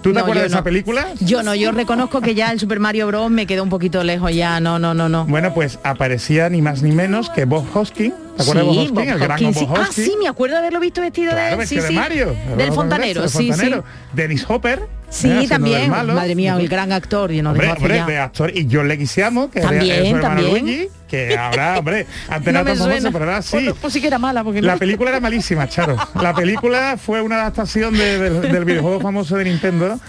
¿Tú 0.05 0.11
te 0.11 0.17
No, 0.17 0.21
acuerdas 0.21 0.43
de 0.43 0.49
esa 0.49 0.59
no. 0.59 0.65
película? 0.65 1.07
Yo 1.21 1.43
no, 1.43 1.55
yo 1.55 1.73
reconozco 1.73 2.21
que 2.21 2.35
ya 2.35 2.53
el 2.53 2.61
Super 2.61 2.79
Mario 2.79 3.07
Bros. 3.07 3.31
me 3.31 3.47
quedó 3.47 3.63
un 3.63 3.71
poquito 3.71 4.05
lejos 4.05 4.35
ya, 4.35 4.61
no, 4.61 4.79
no, 4.79 4.93
no, 4.93 5.09
no. 5.09 5.25
Bueno, 5.25 5.55
pues 5.55 5.79
aparecía 5.83 6.51
ni 6.51 6.61
más 6.61 6.83
ni 6.83 6.93
menos 6.93 7.31
que 7.31 7.47
Bob 7.47 7.65
Hoskin. 7.75 8.13
¿Te 8.37 8.43
acuerdas 8.43 8.55
de 8.55 8.63
Bob 8.63 8.75
Sí, 8.75 8.81
Hoskin? 8.81 8.95
Bob 8.95 9.05
el 9.05 9.19
gran 9.19 9.41
Bob 9.43 9.55
sí. 9.55 9.67
Ah, 9.77 9.89
sí, 9.93 10.15
me 10.21 10.29
acuerdo 10.29 10.55
de 10.55 10.59
haberlo 10.61 10.81
visto 10.81 11.01
vestido 11.01 11.33
Claro, 11.33 11.57
de, 11.59 11.67
sí, 11.67 11.77
de 11.77 11.89
sí, 11.89 11.95
Mario. 11.95 12.35
del 12.57 12.73
fontanero, 12.73 13.21
del 13.23 13.31
sí, 13.31 13.49
fontanero. 13.49 13.85
Dennis 14.13 14.45
Hopper. 14.49 14.81
sí. 15.11 15.29
¿eh? 15.31 15.39
Sí, 15.43 15.49
también. 15.49 15.91
Madre 15.91 16.35
mía, 16.35 16.57
el 16.59 16.69
gran 16.69 16.91
actor, 16.93 17.31
yo 17.31 17.43
no 17.43 17.51
Hombre, 17.51 17.71
hombre, 17.71 18.03
de 18.05 18.19
actor. 18.19 18.51
Y 18.57 18.69
John 18.71 18.89
Leguizamo, 18.89 19.51
que 19.51 19.61
También, 19.61 20.07
era 20.07 20.21
también. 20.21 20.51
Luigi, 20.51 20.89
que 21.09 21.37
ahora, 21.39 21.79
hombre, 21.79 22.07
antes 22.29 22.53
No 22.53 22.65
me 22.65 22.71
tan 22.71 22.79
famoso, 22.79 23.13
pero 23.13 23.25
ahora 23.27 23.43
sí. 23.43 23.57
Pues, 23.65 23.75
pues 23.81 23.93
sí 23.93 24.01
que 24.01 24.09
era 24.09 24.19
mala, 24.19 24.43
porque 24.43 24.61
La 24.61 24.73
no. 24.73 24.79
película 24.81 25.11
era 25.11 25.21
malísima, 25.21 25.69
Charo. 25.69 25.97
La 26.21 26.35
película 26.35 26.97
fue 26.99 27.23
una 27.23 27.37
adaptación 27.37 27.95
de- 27.97 28.19
del, 28.19 28.41
del 28.53 28.65
videojuego 28.65 29.01
famoso 29.01 29.37
de 29.37 29.45
Nintendo, 29.45 30.01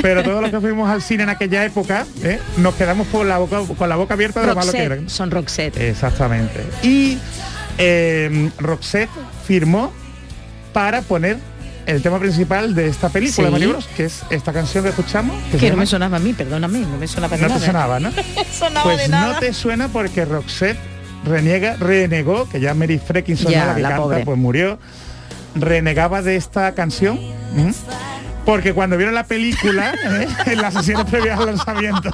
pero 0.00 0.22
todos 0.22 0.40
los 0.40 0.50
que 0.50 0.60
fuimos 0.60 0.88
al 0.88 1.02
cine 1.02 1.24
en 1.24 1.28
aquella 1.28 1.64
época 1.64 2.06
¿eh? 2.22 2.38
nos 2.56 2.74
quedamos 2.74 3.06
por 3.08 3.26
la 3.26 3.36
boca, 3.38 3.60
con 3.76 3.88
la 3.88 3.96
boca 3.96 4.14
abierta 4.14 4.40
de 4.40 4.46
lo 4.46 4.54
malo 4.54 4.72
que 4.72 4.78
Roxette, 4.88 5.00
era. 5.02 5.08
son 5.10 5.30
Roxette. 5.30 5.76
Exactamente. 5.80 6.60
Y 6.82 7.18
eh, 7.78 8.50
Roxette 8.58 9.10
firmó 9.46 9.92
para 10.72 11.02
poner 11.02 11.38
el 11.86 12.00
tema 12.02 12.18
principal 12.18 12.74
de 12.74 12.88
esta 12.88 13.10
película, 13.10 13.48
Sí. 13.48 13.52
Mario 13.52 13.68
Bros, 13.70 13.86
que 13.96 14.04
es 14.06 14.22
esta 14.30 14.52
canción 14.52 14.82
que 14.84 14.90
escuchamos. 14.90 15.36
que 15.58 15.70
no 15.70 15.76
me 15.76 15.86
sonaba 15.86 16.16
a 16.16 16.20
mí, 16.20 16.32
perdóname, 16.32 16.80
no 16.80 16.96
me 16.96 17.06
sonaba 17.06 17.36
de 17.36 17.42
no 17.42 17.48
nada. 17.48 17.60
te 17.60 17.66
sonaba, 17.66 18.00
¿no? 18.00 18.10
sonaba 18.58 18.82
pues 18.84 18.98
de 18.98 19.08
no 19.08 19.38
te 19.38 19.52
suena 19.52 19.88
porque 19.88 20.24
Roxette 20.24 20.78
reniega, 21.26 21.76
renegó, 21.76 22.48
que 22.48 22.60
ya 22.60 22.72
Mary 22.74 22.98
Freckinson 22.98 23.52
Ya, 23.52 23.66
la 23.66 23.74
que 23.74 23.82
la 23.82 23.88
canta, 23.90 24.02
pobre. 24.02 24.24
pues 24.24 24.38
murió, 24.38 24.78
renegaba 25.54 26.22
de 26.22 26.36
esta 26.36 26.72
canción. 26.74 27.18
Porque 28.44 28.74
cuando 28.74 28.96
vieron 28.96 29.14
la 29.14 29.24
película, 29.24 29.94
¿eh? 30.04 30.28
en 30.46 30.60
las 30.60 30.74
sesiones 30.74 31.06
previas 31.10 31.40
al 31.40 31.46
lanzamiento, 31.46 32.10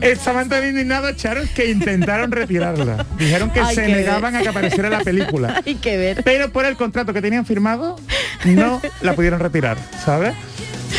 estaban 0.00 0.48
tan 0.48 0.66
indignados, 0.68 1.14
Charos, 1.16 1.48
que 1.50 1.70
intentaron 1.70 2.32
retirarla. 2.32 3.06
Dijeron 3.16 3.50
que 3.50 3.60
Hay 3.60 3.74
se 3.74 3.82
que 3.82 3.86
ver. 3.88 3.96
negaban 3.98 4.34
a 4.34 4.42
que 4.42 4.48
apareciera 4.48 4.90
la 4.90 5.00
película. 5.00 5.62
Hay 5.66 5.76
que 5.76 5.96
ver. 5.96 6.24
Pero 6.24 6.50
por 6.50 6.64
el 6.64 6.76
contrato 6.76 7.12
que 7.12 7.22
tenían 7.22 7.46
firmado, 7.46 7.96
no 8.44 8.80
la 9.02 9.14
pudieron 9.14 9.38
retirar, 9.38 9.76
¿sabes? 10.04 10.34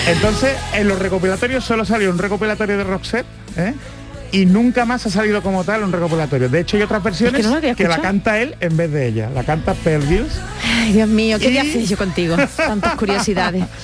Entonces, 0.08 0.56
en 0.74 0.88
los 0.88 1.00
recopilatorios 1.00 1.66
solo 1.66 1.84
salió 1.84 2.10
un 2.10 2.18
recopilatorio 2.18 2.78
de 2.78 2.84
Roxette, 2.86 3.26
¿eh? 3.58 3.74
Y 4.32 4.46
nunca 4.46 4.86
más 4.86 5.06
ha 5.06 5.10
salido 5.10 5.42
como 5.42 5.64
tal 5.64 5.84
un 5.84 5.92
recopilatorio. 5.92 6.50
De 6.50 6.60
hecho, 6.60 6.78
hay 6.78 6.84
otras 6.84 7.02
versiones 7.04 7.46
que 7.76 7.88
la 7.88 8.00
canta 8.00 8.40
él 8.40 8.56
en 8.60 8.76
vez 8.78 8.92
de 8.92 9.08
ella. 9.08 9.30
La 9.34 9.44
canta 9.44 9.74
Pearl 9.74 10.06
Gills. 10.08 10.34
Ay, 10.64 10.94
Dios 10.94 11.08
mío, 11.08 11.38
¿qué 11.40 11.48
Y- 11.48 11.52
día 11.52 11.62
haces 11.62 11.88
yo 11.90 11.98
contigo? 11.98 12.36
Tantas 12.56 12.96
curiosidades. 12.96 13.64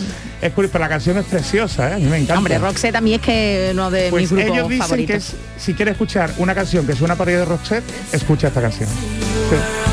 Es 0.43 0.51
curioso, 0.51 0.73
pero 0.73 0.83
la 0.83 0.89
canción 0.89 1.17
es 1.17 1.23
preciosa, 1.25 1.89
¿eh? 1.89 1.93
A 1.93 1.97
mí 1.97 2.03
me 2.03 2.17
encanta. 2.17 2.37
Hombre, 2.37 2.57
Roxette 2.57 2.95
a 2.97 2.99
mí 3.01 3.13
es 3.13 3.21
que 3.21 3.69
uno 3.71 3.89
de 3.89 4.09
pues 4.09 4.23
mis 4.23 4.31
grupos 4.33 4.51
ellos 4.57 4.67
dicen 4.67 4.81
favoritos. 4.83 5.09
que 5.09 5.17
es- 5.17 5.35
si 5.63 5.73
quieres 5.73 5.93
escuchar 5.93 6.33
una 6.37 6.53
canción 6.53 6.85
que 6.85 6.91
es 6.91 6.99
una 6.99 7.15
parodia 7.15 7.39
de 7.39 7.45
Roxette, 7.45 7.85
escucha 8.11 8.49
esta 8.49 8.61
canción. 8.61 8.89
Sí. 8.89 9.92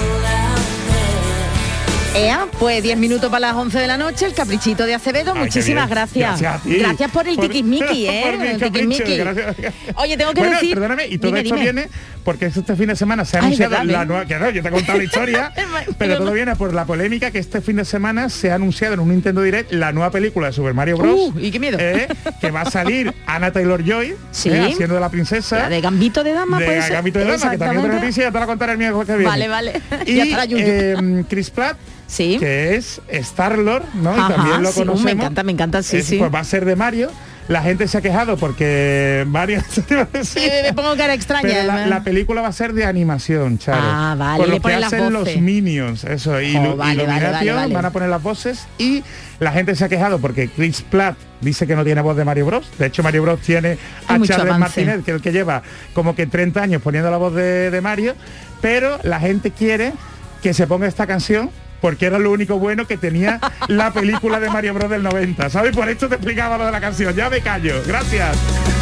Ea, 2.12 2.48
pues 2.58 2.82
10 2.82 2.98
minutos 2.98 3.30
para 3.30 3.38
las 3.48 3.54
11 3.54 3.78
de 3.78 3.86
la 3.86 3.96
noche, 3.96 4.26
el 4.26 4.34
caprichito 4.34 4.84
de 4.84 4.94
Acevedo. 4.94 5.32
Ay, 5.32 5.42
Muchísimas 5.42 5.88
gracias. 5.88 6.40
Gracias 6.40 6.54
a 6.56 6.58
ti. 6.68 6.78
Gracias 6.78 7.10
por 7.12 7.28
el 7.28 7.36
Por- 7.36 7.46
tiquismiqui, 7.48 8.06
¿eh? 8.08 8.22
por 8.24 8.38
mi 8.38 8.46
El 8.48 8.58
capricho, 8.58 8.72
tiquismiqui. 9.04 9.16
gracias. 9.16 9.56
Oye, 9.94 10.16
tengo 10.16 10.32
que 10.34 10.40
Bueno, 10.40 10.56
decir... 10.56 10.74
perdóname, 10.74 11.06
y 11.06 11.18
todo 11.18 11.28
Dime, 11.28 11.40
esto 11.42 11.54
dime. 11.54 11.64
viene 11.72 11.88
porque 12.24 12.46
este 12.46 12.74
fin 12.76 12.88
de 12.88 12.96
semana 12.96 13.24
se 13.24 13.36
ha 13.36 13.40
Ay, 13.40 13.46
anunciado 13.46 13.70
verdad, 13.70 13.84
la 13.92 14.04
nueva, 14.04 14.26
que 14.26 14.38
no, 14.40 14.50
yo 14.50 14.60
te 14.60 14.68
he 14.68 14.72
contado 14.72 14.98
la 14.98 15.04
historia, 15.04 15.52
pero 15.98 16.18
todo 16.18 16.32
viene 16.32 16.56
por 16.56 16.74
la 16.74 16.84
polémica 16.84 17.30
que 17.30 17.38
este 17.38 17.60
fin 17.60 17.76
de 17.76 17.84
semana 17.84 18.28
se 18.28 18.50
ha 18.50 18.56
anunciado 18.56 18.94
en 18.94 19.00
un 19.00 19.08
Nintendo 19.10 19.42
Direct 19.42 19.72
la 19.72 19.92
nueva 19.92 20.10
película 20.10 20.48
de 20.48 20.52
Super 20.52 20.74
Mario 20.74 20.98
Bros. 20.98 21.14
Uh, 21.16 21.38
y 21.38 21.52
qué 21.52 21.60
miedo. 21.60 21.78
eh, 21.80 22.08
que 22.40 22.50
va 22.50 22.62
a 22.62 22.70
salir 22.70 23.14
Anna 23.26 23.52
Taylor 23.52 23.84
Joy 23.84 24.16
Sí. 24.32 24.50
haciendo 24.50 24.96
de 24.96 25.00
la 25.00 25.08
princesa. 25.10 25.60
La 25.60 25.68
de 25.68 25.80
Gambito 25.80 26.24
de 26.24 26.32
Dama, 26.32 26.58
de 26.58 26.64
puede 26.66 26.82
ser. 26.82 26.92
Gambito 26.92 27.20
de 27.20 27.24
Dama, 27.26 27.50
que 27.52 27.58
también 27.58 27.84
otra 27.84 27.94
noticia, 28.00 28.24
ya 28.24 28.32
te 28.32 28.40
la 28.40 28.46
contaré 28.46 28.72
el 28.72 28.78
miércoles 28.78 29.06
que 29.06 29.14
viene. 29.16 29.30
Vale, 29.30 29.48
vale. 29.48 29.72
Y 30.06 30.18
eh, 30.20 31.24
Chris 31.28 31.50
Pratt, 31.50 31.76
Sí. 32.10 32.38
que 32.38 32.74
es 32.74 33.00
Star-Lord, 33.08 33.84
¿no? 33.94 34.10
Ajá, 34.10 34.26
y 34.28 34.34
también 34.34 34.62
lo 34.62 34.72
sí, 34.72 34.80
uh, 34.80 34.82
me 34.82 34.86
conocemos. 34.86 35.12
encanta, 35.12 35.42
me 35.44 35.52
encanta, 35.52 35.82
sí, 35.82 35.98
Es, 35.98 36.06
sí. 36.06 36.18
Pues 36.18 36.34
va 36.34 36.40
a 36.40 36.44
ser 36.44 36.64
de 36.64 36.74
Mario. 36.74 37.10
La 37.46 37.62
gente 37.62 37.88
se 37.88 37.98
ha 37.98 38.00
quejado 38.00 38.36
porque 38.36 39.24
Mario... 39.26 39.60
Sí, 40.22 40.40
me 40.62 40.72
pongo 40.72 40.96
cara 40.96 41.14
extraña. 41.14 41.48
Pero 41.48 41.86
la, 41.86 42.04
película 42.04 42.42
va 42.42 42.48
a 42.48 42.52
ser 42.52 42.72
de 42.74 42.84
animación, 42.84 43.58
Charo. 43.58 43.80
Ah, 43.82 44.14
vale, 44.16 44.38
Con 44.38 44.50
le 44.50 44.56
lo 44.56 44.62
que 44.62 44.76
las 44.76 44.92
hacen 44.92 45.12
los 45.12 45.36
Minions, 45.36 46.04
eso. 46.04 46.40
Y 46.40 46.56
Oh, 46.56 46.76
vale, 46.76 47.04
van 47.06 47.84
a 47.84 47.90
poner 47.90 48.08
las 48.08 48.22
voces 48.22 48.66
y 48.78 49.02
la 49.40 49.50
gente 49.50 49.74
se 49.74 49.84
ha 49.84 49.88
quejado 49.88 50.20
porque 50.20 50.48
Chris 50.48 50.82
Pratt 50.82 51.16
dice 51.40 51.66
que 51.66 51.74
no 51.74 51.84
tiene 51.84 52.00
voz 52.02 52.16
de 52.16 52.24
Mario 52.24 52.46
Bros. 52.46 52.70
De 52.78 52.86
hecho, 52.86 53.02
Mario 53.02 53.22
Bros 53.22 53.40
tiene 53.40 53.78
a 54.06 54.18
Charles 54.18 54.30
avance. 54.30 54.58
Martinet, 54.58 55.04
que 55.04 55.10
es 55.10 55.16
el 55.16 55.22
que 55.22 55.32
lleva 55.32 55.62
como 55.92 56.14
que 56.14 56.26
30 56.26 56.62
años 56.62 56.82
poniendo 56.82 57.10
la 57.10 57.16
voz 57.16 57.34
de, 57.34 57.72
de 57.72 57.80
Mario, 57.80 58.14
pero 58.60 59.00
la 59.02 59.18
gente 59.18 59.50
quiere 59.50 59.92
que 60.40 60.54
se 60.54 60.68
ponga 60.68 60.86
esta 60.86 61.06
canción 61.08 61.50
porque 61.80 62.06
era 62.06 62.18
lo 62.18 62.30
único 62.30 62.58
bueno 62.58 62.86
que 62.86 62.96
tenía 62.96 63.40
la 63.68 63.92
película 63.92 64.40
de 64.40 64.50
Mario 64.50 64.74
Bros 64.74 64.90
del 64.90 65.02
90, 65.02 65.50
¿sabes? 65.50 65.74
Por 65.74 65.88
esto 65.88 66.08
te 66.08 66.16
explicaba 66.16 66.58
lo 66.58 66.66
de 66.66 66.72
la 66.72 66.80
canción. 66.80 67.14
Ya 67.14 67.30
me 67.30 67.40
callo. 67.40 67.82
Gracias. 67.86 68.79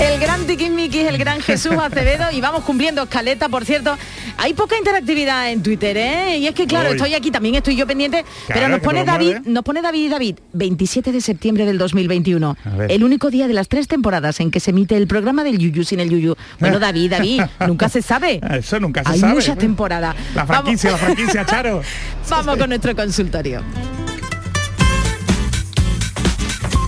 El 0.00 0.18
gran 0.18 0.46
Tiquismiquis, 0.46 1.06
el 1.06 1.18
gran 1.18 1.40
Jesús 1.42 1.72
Acevedo 1.72 2.30
y 2.32 2.40
vamos 2.40 2.64
cumpliendo 2.64 3.02
escaleta, 3.02 3.48
por 3.50 3.64
cierto. 3.66 3.96
Hay 4.38 4.54
poca 4.54 4.76
interactividad 4.78 5.50
en 5.52 5.62
Twitter, 5.62 5.96
¿eh? 5.96 6.38
Y 6.38 6.46
es 6.46 6.54
que 6.54 6.66
claro, 6.66 6.88
Uy. 6.88 6.96
estoy 6.96 7.14
aquí, 7.14 7.30
también 7.30 7.54
estoy 7.56 7.76
yo 7.76 7.86
pendiente, 7.86 8.24
pero 8.48 8.68
nos 8.68 8.80
pone 8.80 9.04
David, 9.04 9.38
nos 9.44 9.62
pone 9.62 9.82
David 9.82 10.06
y 10.06 10.08
David, 10.08 10.36
27 10.54 11.12
de 11.12 11.20
septiembre 11.20 11.66
del 11.66 11.76
2021. 11.76 12.56
A 12.64 12.68
ver. 12.76 12.90
El 12.92 13.04
único 13.04 13.30
día 13.30 13.46
de 13.46 13.52
las 13.54 13.68
tres 13.68 13.88
temporadas 13.88 14.40
en 14.40 14.50
que 14.50 14.60
se 14.60 14.70
emite 14.70 14.96
el 14.96 15.06
programa 15.06 15.44
del 15.44 15.58
Yuyu 15.58 15.84
sin 15.84 16.00
el 16.00 16.08
Yuyu. 16.08 16.34
Bueno, 16.58 16.78
David, 16.80 17.10
David, 17.10 17.42
nunca 17.66 17.90
se 17.90 18.00
sabe. 18.00 18.40
Eso 18.52 18.80
nunca 18.80 19.04
se 19.04 19.10
Hay 19.12 19.20
sabe. 19.20 19.34
muchas 19.34 19.58
temporadas. 19.58 20.16
La 20.34 20.46
franquicia, 20.46 20.92
la 20.92 20.96
franquicia, 20.98 21.44
Charo. 21.44 21.82
Vamos 22.30 22.56
con 22.56 22.68
nuestro 22.70 22.96
consultorio. 22.96 23.62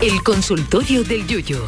El 0.00 0.22
consultorio 0.22 1.04
del 1.04 1.26
Yuyu. 1.26 1.58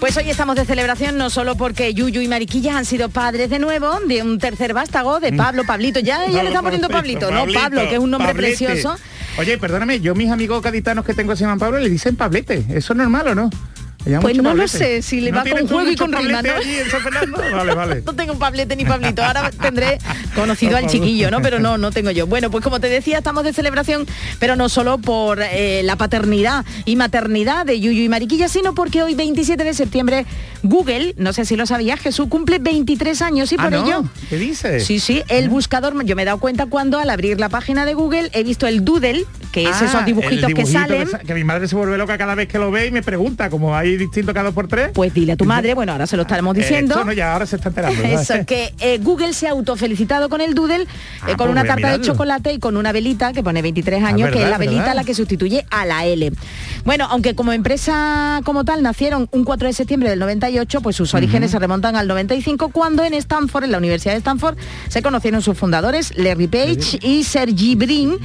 Pues 0.00 0.14
hoy 0.18 0.28
estamos 0.28 0.56
de 0.56 0.64
celebración 0.66 1.16
no 1.16 1.30
solo 1.30 1.56
porque 1.56 1.94
Yuyu 1.94 2.20
y 2.20 2.28
Mariquilla 2.28 2.76
han 2.76 2.84
sido 2.84 3.08
padres 3.08 3.48
de 3.48 3.58
nuevo 3.58 3.98
de 4.06 4.22
un 4.22 4.38
tercer 4.38 4.74
vástago 4.74 5.20
de 5.20 5.32
Pablo, 5.32 5.64
Pablito. 5.64 6.00
Ya, 6.00 6.26
ya 6.26 6.42
le 6.42 6.50
están 6.50 6.64
poniendo 6.64 6.88
Pablito, 6.88 7.30
¿no? 7.30 7.46
Pablo, 7.52 7.88
que 7.88 7.94
es 7.94 8.00
un 8.00 8.10
nombre 8.10 8.32
Pablete. 8.32 8.64
precioso. 8.64 8.96
Oye, 9.38 9.58
perdóname, 9.58 10.00
yo 10.00 10.14
mis 10.14 10.30
amigos 10.30 10.62
gaditanos 10.62 11.04
que 11.04 11.14
tengo 11.14 11.34
se 11.34 11.42
llaman 11.42 11.58
Pablo 11.58 11.78
le 11.78 11.88
dicen 11.88 12.14
Pablete. 12.14 12.64
¿Eso 12.70 12.92
es 12.92 12.96
normal 12.96 13.28
o 13.28 13.34
no? 13.34 13.50
Pues 14.20 14.36
mucho 14.36 14.42
no 14.42 14.54
lo 14.54 14.68
sé, 14.68 15.02
si 15.02 15.20
le 15.20 15.32
¿No 15.32 15.38
va 15.38 15.44
con 15.50 15.66
juego 15.66 15.90
y 15.90 15.96
con 15.96 16.12
rima, 16.12 16.40
¿no? 16.42 16.52
allí 16.54 16.76
en 16.76 16.90
San 16.90 17.00
Fernando? 17.02 17.36
Vale, 17.52 17.74
vale. 17.74 18.02
No 18.04 18.14
tengo 18.14 18.32
un 18.34 18.38
Pablete 18.38 18.76
ni 18.76 18.84
Pablito, 18.84 19.22
ahora 19.24 19.50
tendré 19.60 19.98
conocido 20.34 20.76
al 20.76 20.86
chiquillo, 20.86 21.30
¿no? 21.30 21.40
Pero 21.42 21.58
no, 21.58 21.76
no 21.78 21.90
tengo 21.90 22.10
yo. 22.10 22.26
Bueno, 22.26 22.50
pues 22.50 22.62
como 22.62 22.78
te 22.80 22.88
decía, 22.88 23.18
estamos 23.18 23.42
de 23.44 23.52
celebración, 23.52 24.06
pero 24.38 24.54
no 24.56 24.68
solo 24.68 24.98
por 24.98 25.40
eh, 25.42 25.82
la 25.84 25.96
paternidad 25.96 26.64
y 26.84 26.96
maternidad 26.96 27.66
de 27.66 27.80
Yuyu 27.80 28.02
y 28.04 28.08
Mariquilla, 28.08 28.48
sino 28.48 28.74
porque 28.74 29.02
hoy, 29.02 29.14
27 29.14 29.64
de 29.64 29.74
septiembre, 29.74 30.26
Google, 30.62 31.14
no 31.16 31.32
sé 31.32 31.44
si 31.44 31.56
lo 31.56 31.66
sabías, 31.66 31.98
Jesús 32.00 32.28
cumple 32.28 32.58
23 32.58 33.22
años 33.22 33.52
y 33.52 33.56
Ah, 33.58 33.62
por 33.64 33.72
¿no? 33.72 33.84
ello... 33.86 34.04
¿Qué 34.28 34.36
dices? 34.36 34.84
Sí, 34.86 35.00
sí, 35.00 35.22
el 35.28 35.48
buscador, 35.48 36.04
yo 36.04 36.14
me 36.16 36.22
he 36.22 36.24
dado 36.24 36.38
cuenta 36.38 36.66
cuando 36.66 36.98
al 36.98 37.10
abrir 37.10 37.40
la 37.40 37.48
página 37.48 37.84
de 37.86 37.94
Google 37.94 38.30
he 38.32 38.42
visto 38.44 38.66
el 38.66 38.84
Doodle, 38.84 39.24
que 39.52 39.62
es 39.64 39.70
Ah, 39.80 39.84
esos 39.86 40.04
dibujitos 40.04 40.52
que 40.52 40.66
salen. 40.66 41.08
sa- 41.08 41.18
que 41.20 41.34
mi 41.34 41.44
madre 41.44 41.66
se 41.68 41.74
vuelve 41.76 41.96
loca 41.98 42.18
cada 42.18 42.34
vez 42.34 42.48
que 42.48 42.58
lo 42.58 42.70
ve 42.70 42.86
y 42.86 42.90
me 42.90 43.02
pregunta, 43.02 43.48
como 43.50 43.74
hay 43.74 43.95
distinto 43.98 44.32
cada 44.32 44.44
dos 44.46 44.54
por 44.54 44.68
tres. 44.68 44.90
Pues 44.94 45.12
dile 45.12 45.32
a 45.32 45.36
tu 45.36 45.44
madre, 45.44 45.74
bueno, 45.74 45.92
ahora 45.92 46.06
se 46.06 46.16
lo 46.16 46.22
estaremos 46.22 46.54
diciendo. 46.54 46.94
Eso 46.94 47.04
no, 47.04 47.12
ya 47.12 47.32
ahora 47.32 47.46
se 47.46 47.56
está 47.56 47.68
enterando. 47.68 48.02
Eso, 48.02 48.34
que 48.46 48.72
eh, 48.80 48.98
Google 48.98 49.32
se 49.32 49.48
ha 49.48 49.50
autofelicitado 49.52 50.28
con 50.28 50.40
el 50.40 50.54
Doodle 50.54 50.82
eh, 50.82 50.86
Ah, 51.22 51.26
con 51.28 51.36
pues 51.36 51.50
una 51.50 51.64
tarta 51.64 51.96
de 51.96 52.00
chocolate 52.04 52.52
y 52.52 52.58
con 52.58 52.76
una 52.76 52.92
velita 52.92 53.32
que 53.32 53.42
pone 53.42 53.62
23 53.62 54.02
años, 54.04 54.30
que 54.30 54.42
es 54.42 54.48
la 54.48 54.58
velita 54.58 54.80
verdad. 54.82 54.94
la 54.96 55.04
que 55.04 55.14
sustituye 55.14 55.66
a 55.70 55.84
la 55.86 56.04
L. 56.06 56.32
Bueno, 56.86 57.06
aunque 57.10 57.34
como 57.34 57.52
empresa 57.52 58.40
como 58.44 58.64
tal 58.64 58.80
nacieron 58.80 59.28
un 59.32 59.42
4 59.42 59.66
de 59.66 59.72
septiembre 59.74 60.08
del 60.08 60.20
98, 60.20 60.80
pues 60.82 60.94
sus 60.94 61.12
orígenes 61.14 61.50
se 61.50 61.58
remontan 61.58 61.96
al 61.96 62.06
95, 62.06 62.68
cuando 62.68 63.02
en 63.04 63.12
Stanford, 63.14 63.64
en 63.64 63.72
la 63.72 63.78
Universidad 63.78 64.12
de 64.12 64.18
Stanford, 64.18 64.56
se 64.88 65.02
conocieron 65.02 65.42
sus 65.42 65.58
fundadores, 65.58 66.16
Larry 66.16 66.46
Page 66.46 67.00
y 67.02 67.24
Sergey 67.24 67.74
Brin, 67.74 68.16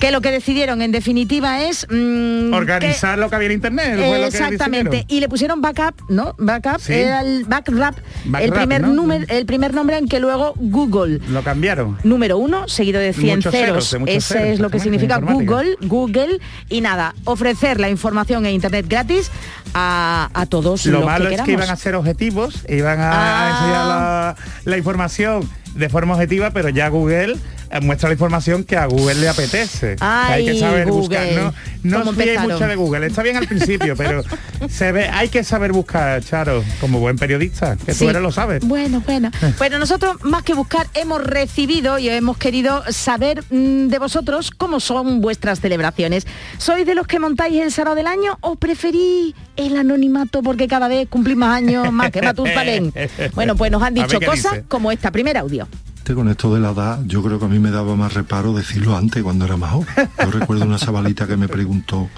que 0.00 0.10
lo 0.12 0.22
que 0.22 0.30
decidieron 0.30 0.80
en 0.80 0.92
definitiva 0.92 1.62
es... 1.64 1.86
mm, 1.90 2.54
Organizar 2.54 3.18
lo 3.18 3.28
que 3.28 3.36
había 3.36 3.46
en 3.48 3.52
internet. 3.52 3.96
fue 3.98 4.18
lo 4.18 4.30
que 4.30 4.36
Exactamente. 4.38 5.04
Y 5.08 5.20
le 5.20 5.28
pusieron 5.28 5.60
backup, 5.60 5.94
¿no? 6.08 6.34
Backup 6.38 6.80
Sí. 6.80 6.94
era 6.94 7.20
el 7.20 7.44
backrap, 7.44 7.96
el 8.24 8.30
Backrap, 8.30 8.54
primer 8.56 8.80
¿no? 8.80 8.94
número, 8.94 9.26
el 9.28 9.44
primer 9.44 9.74
nombre 9.74 9.98
en 9.98 10.08
que 10.08 10.20
luego 10.20 10.54
Google. 10.56 11.20
Lo 11.28 11.42
cambiaron. 11.42 11.98
Número 12.02 12.38
uno, 12.38 12.66
seguido 12.66 12.98
de 12.98 13.12
100 13.12 13.36
Muchos 13.36 13.52
ceros. 13.52 13.88
ceros, 13.90 14.08
Ese 14.08 14.34
ceros, 14.34 14.48
es 14.54 14.60
lo 14.60 14.70
que 14.70 14.80
significa. 14.80 15.18
Google, 15.18 15.76
Google. 15.82 16.38
Y 16.70 16.80
nada, 16.80 17.14
ofrecer 17.24 17.78
la 17.78 17.90
información 17.90 18.05
e 18.46 18.52
internet 18.52 18.86
gratis 18.88 19.30
a, 19.74 20.30
a 20.32 20.46
todos 20.46 20.86
Lo 20.86 20.98
los 21.00 21.06
malo 21.06 21.28
que 21.28 21.34
es 21.36 21.42
que 21.42 21.52
iban 21.52 21.70
a 21.70 21.76
ser 21.76 21.94
objetivos, 21.94 22.64
iban 22.68 23.00
a 23.00 23.10
Ah. 23.12 23.50
enseñar 23.50 23.86
la, 23.86 24.36
la 24.64 24.76
información 24.78 25.48
de 25.76 25.88
forma 25.88 26.14
objetiva, 26.14 26.50
pero 26.50 26.68
ya 26.68 26.88
Google 26.88 27.36
eh, 27.70 27.80
muestra 27.80 28.08
la 28.08 28.14
información 28.14 28.64
que 28.64 28.76
a 28.76 28.86
Google 28.86 29.14
le 29.16 29.28
apetece. 29.28 29.96
hay 30.00 30.44
que 30.44 30.50
Ay, 30.52 30.58
saber 30.60 30.86
Google. 30.88 31.00
buscar. 31.00 31.26
No, 31.32 31.54
no 31.82 31.98
¿Cómo 31.98 32.10
os 32.10 32.16
fiéis 32.16 32.30
empezaron? 32.30 32.52
mucho 32.52 32.66
de 32.68 32.76
Google. 32.76 33.06
Está 33.06 33.22
bien 33.22 33.36
al 33.36 33.46
principio, 33.46 33.94
pero 33.96 34.22
se 34.68 34.92
ve, 34.92 35.08
hay 35.08 35.28
que 35.28 35.42
saber 35.44 35.72
buscar, 35.72 36.22
Charo, 36.22 36.62
como 36.80 37.00
buen 37.00 37.16
periodista, 37.16 37.76
que 37.76 37.92
Sí. 37.92 38.04
tú 38.04 38.10
eres 38.10 38.22
lo 38.22 38.30
sabes. 38.32 38.64
Bueno, 38.66 39.02
bueno. 39.06 39.30
Bueno, 39.58 39.78
nosotros 39.78 40.16
más 40.22 40.42
que 40.42 40.54
buscar 40.54 40.86
hemos 40.94 41.22
recibido 41.24 41.98
y 41.98 42.08
hemos 42.08 42.36
querido 42.38 42.82
saber 42.90 43.42
mm, 43.50 43.88
de 43.88 43.98
vosotros 43.98 44.50
cómo 44.50 44.80
son 44.80 45.20
vuestras 45.20 45.60
celebraciones. 45.60 46.26
¿Sois 46.58 46.86
de 46.86 46.94
los 46.94 47.06
que 47.06 47.18
montáis 47.18 47.60
el 47.62 47.72
sábado 47.72 47.96
del 47.96 48.06
año 48.06 48.38
o 48.42 48.56
preferís 48.56 49.34
el 49.56 49.76
anonimato 49.76 50.42
porque 50.42 50.68
cada 50.68 50.86
vez 50.88 51.08
cumplís 51.08 51.36
más 51.36 51.56
años 51.56 51.90
más 51.92 52.10
que 52.10 52.22
Matusalén? 52.22 52.92
Bueno, 53.34 53.56
pues 53.56 53.70
nos 53.72 53.82
han 53.82 53.94
dicho 53.94 54.20
cosas 54.20 54.52
dice. 54.52 54.64
como 54.68 54.92
esta, 54.92 55.10
primer 55.10 55.36
audio. 55.36 55.65
Con 56.14 56.28
esto 56.28 56.54
de 56.54 56.60
la 56.60 56.70
edad, 56.70 57.00
yo 57.06 57.22
creo 57.22 57.38
que 57.38 57.44
a 57.46 57.48
mí 57.48 57.58
me 57.58 57.70
daba 57.70 57.96
más 57.96 58.14
reparo 58.14 58.52
decirlo 58.54 58.96
antes 58.96 59.22
cuando 59.22 59.44
era 59.44 59.56
más 59.56 59.72
joven. 59.72 59.88
Yo 60.18 60.30
recuerdo 60.30 60.64
una 60.64 60.78
chavalita 60.78 61.26
que 61.26 61.36
me 61.36 61.48
preguntó 61.48 62.08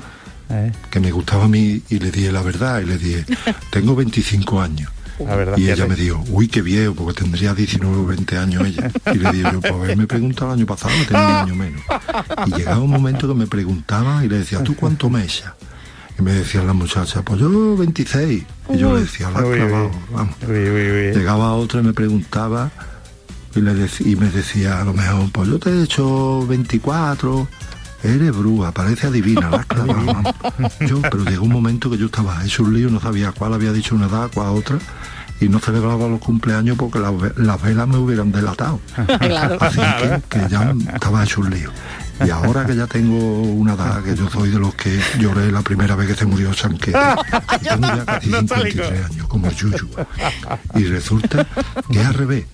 que 0.90 1.00
me 1.00 1.10
gustaba 1.10 1.44
a 1.44 1.48
mí 1.48 1.82
y 1.88 1.98
le 1.98 2.10
dije 2.10 2.32
la 2.32 2.42
verdad 2.42 2.80
y 2.80 2.86
le 2.86 2.98
dije, 2.98 3.24
tengo 3.70 3.94
25 3.96 4.60
años. 4.60 4.90
La 5.18 5.34
verdad, 5.34 5.58
y 5.58 5.68
ella 5.68 5.86
me 5.86 5.96
dijo, 5.96 6.22
uy, 6.30 6.46
qué 6.46 6.62
viejo, 6.62 6.94
porque 6.94 7.22
tendría 7.22 7.52
19 7.52 7.96
o 7.96 8.06
20 8.06 8.38
años 8.38 8.64
ella. 8.64 8.88
Y 9.12 9.18
le 9.18 9.32
dije 9.32 9.50
yo, 9.52 9.60
pues 9.60 9.72
haberme 9.72 10.06
preguntado 10.06 10.52
el 10.52 10.58
año 10.60 10.66
pasado, 10.66 10.94
tenía 11.08 11.26
un 11.26 11.34
año 11.34 11.54
menos. 11.56 11.82
Y 12.46 12.54
llegaba 12.54 12.78
un 12.78 12.90
momento 12.90 13.26
que 13.26 13.34
me 13.34 13.46
preguntaba 13.48 14.24
y 14.24 14.28
le 14.28 14.38
decía, 14.38 14.62
¿tú 14.62 14.76
cuánto 14.76 15.10
me 15.10 15.24
echas? 15.24 15.54
Y 16.18 16.22
me 16.22 16.32
decía 16.32 16.62
la 16.62 16.72
muchacha, 16.72 17.22
pues 17.22 17.40
yo 17.40 17.76
26. 17.76 18.44
Y 18.70 18.76
yo 18.78 18.94
le 18.94 19.00
decía, 19.00 19.28
la 19.30 19.38
has 19.40 19.44
Uy, 19.44 19.50
uy. 19.50 19.56
clavado, 19.56 19.90
vamos. 20.12 20.34
Llegaba 20.46 21.52
otra 21.54 21.80
y 21.80 21.84
me 21.84 21.92
preguntaba 21.92 22.70
y, 23.58 23.60
le 23.62 23.74
dec- 23.74 24.06
y 24.06 24.16
me 24.16 24.30
decía 24.30 24.80
a 24.80 24.84
lo 24.84 24.94
mejor, 24.94 25.30
pues 25.32 25.48
yo 25.48 25.58
te 25.58 25.70
he 25.70 25.82
hecho 25.82 26.46
24, 26.46 27.48
eres 28.02 28.36
brúa, 28.36 28.72
parece 28.72 29.06
adivina, 29.08 29.50
la 29.50 29.64
vamos. 29.86 30.34
Yo, 30.80 31.00
pero 31.02 31.24
llegó 31.24 31.44
un 31.44 31.52
momento 31.52 31.90
que 31.90 31.98
yo 31.98 32.06
estaba 32.06 32.44
hecho 32.44 32.62
un 32.62 32.74
lío, 32.74 32.90
no 32.90 33.00
sabía 33.00 33.32
cuál 33.32 33.54
había 33.54 33.72
dicho 33.72 33.94
una 33.94 34.06
edad, 34.06 34.30
cuál 34.32 34.48
otra, 34.48 34.78
y 35.40 35.48
no 35.48 35.58
celebraba 35.60 36.08
los 36.08 36.20
cumpleaños 36.20 36.76
porque 36.76 36.98
las, 36.98 37.18
ve- 37.20 37.32
las 37.36 37.60
velas 37.62 37.86
me 37.88 37.96
hubieran 37.98 38.32
delatado. 38.32 38.80
Claro. 39.20 39.56
Así 39.60 39.78
que, 39.78 40.22
que 40.40 40.48
ya 40.48 40.74
estaba 40.94 41.22
hecho 41.24 41.40
un 41.40 41.50
lío. 41.50 41.70
Y 42.26 42.30
ahora 42.30 42.66
que 42.66 42.74
ya 42.74 42.88
tengo 42.88 43.16
una 43.42 43.74
edad, 43.74 44.02
que 44.02 44.16
yo 44.16 44.28
soy 44.28 44.50
de 44.50 44.58
los 44.58 44.74
que 44.74 44.98
lloré 45.20 45.52
la 45.52 45.62
primera 45.62 45.94
vez 45.94 46.08
que 46.08 46.14
se 46.16 46.26
murió 46.26 46.52
Sanquete, 46.52 46.98
tengo 47.62 47.86
ya 47.86 48.04
casi 48.04 48.30
53 48.32 49.04
años, 49.04 49.28
como 49.28 49.48
Yuyu. 49.52 49.88
Y 50.74 50.84
resulta 50.86 51.46
que 51.88 52.00
es 52.00 52.06
al 52.06 52.14
revés. 52.14 52.46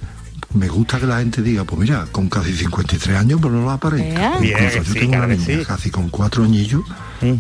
Me 0.55 0.69
gusta 0.69 1.01
que 1.01 1.07
la 1.07 1.19
gente 1.19 1.43
diga, 1.43 1.65
pues 1.65 1.81
mira, 1.81 2.07
con 2.13 2.29
casi 2.29 2.53
53 2.55 3.17
años, 3.17 3.41
pero 3.43 3.55
no 3.55 3.63
lo 3.63 3.71
aparenta. 3.73 4.39
Bien, 4.39 4.57
Incluso 4.57 4.77
yo 4.79 4.85
sí, 4.85 4.93
tengo 5.01 5.09
una 5.09 5.27
claro 5.27 5.33
niña 5.33 5.45
sí. 5.61 5.65
casi 5.67 5.91
con 5.91 6.09
cuatro 6.11 6.45
añillos, 6.45 6.83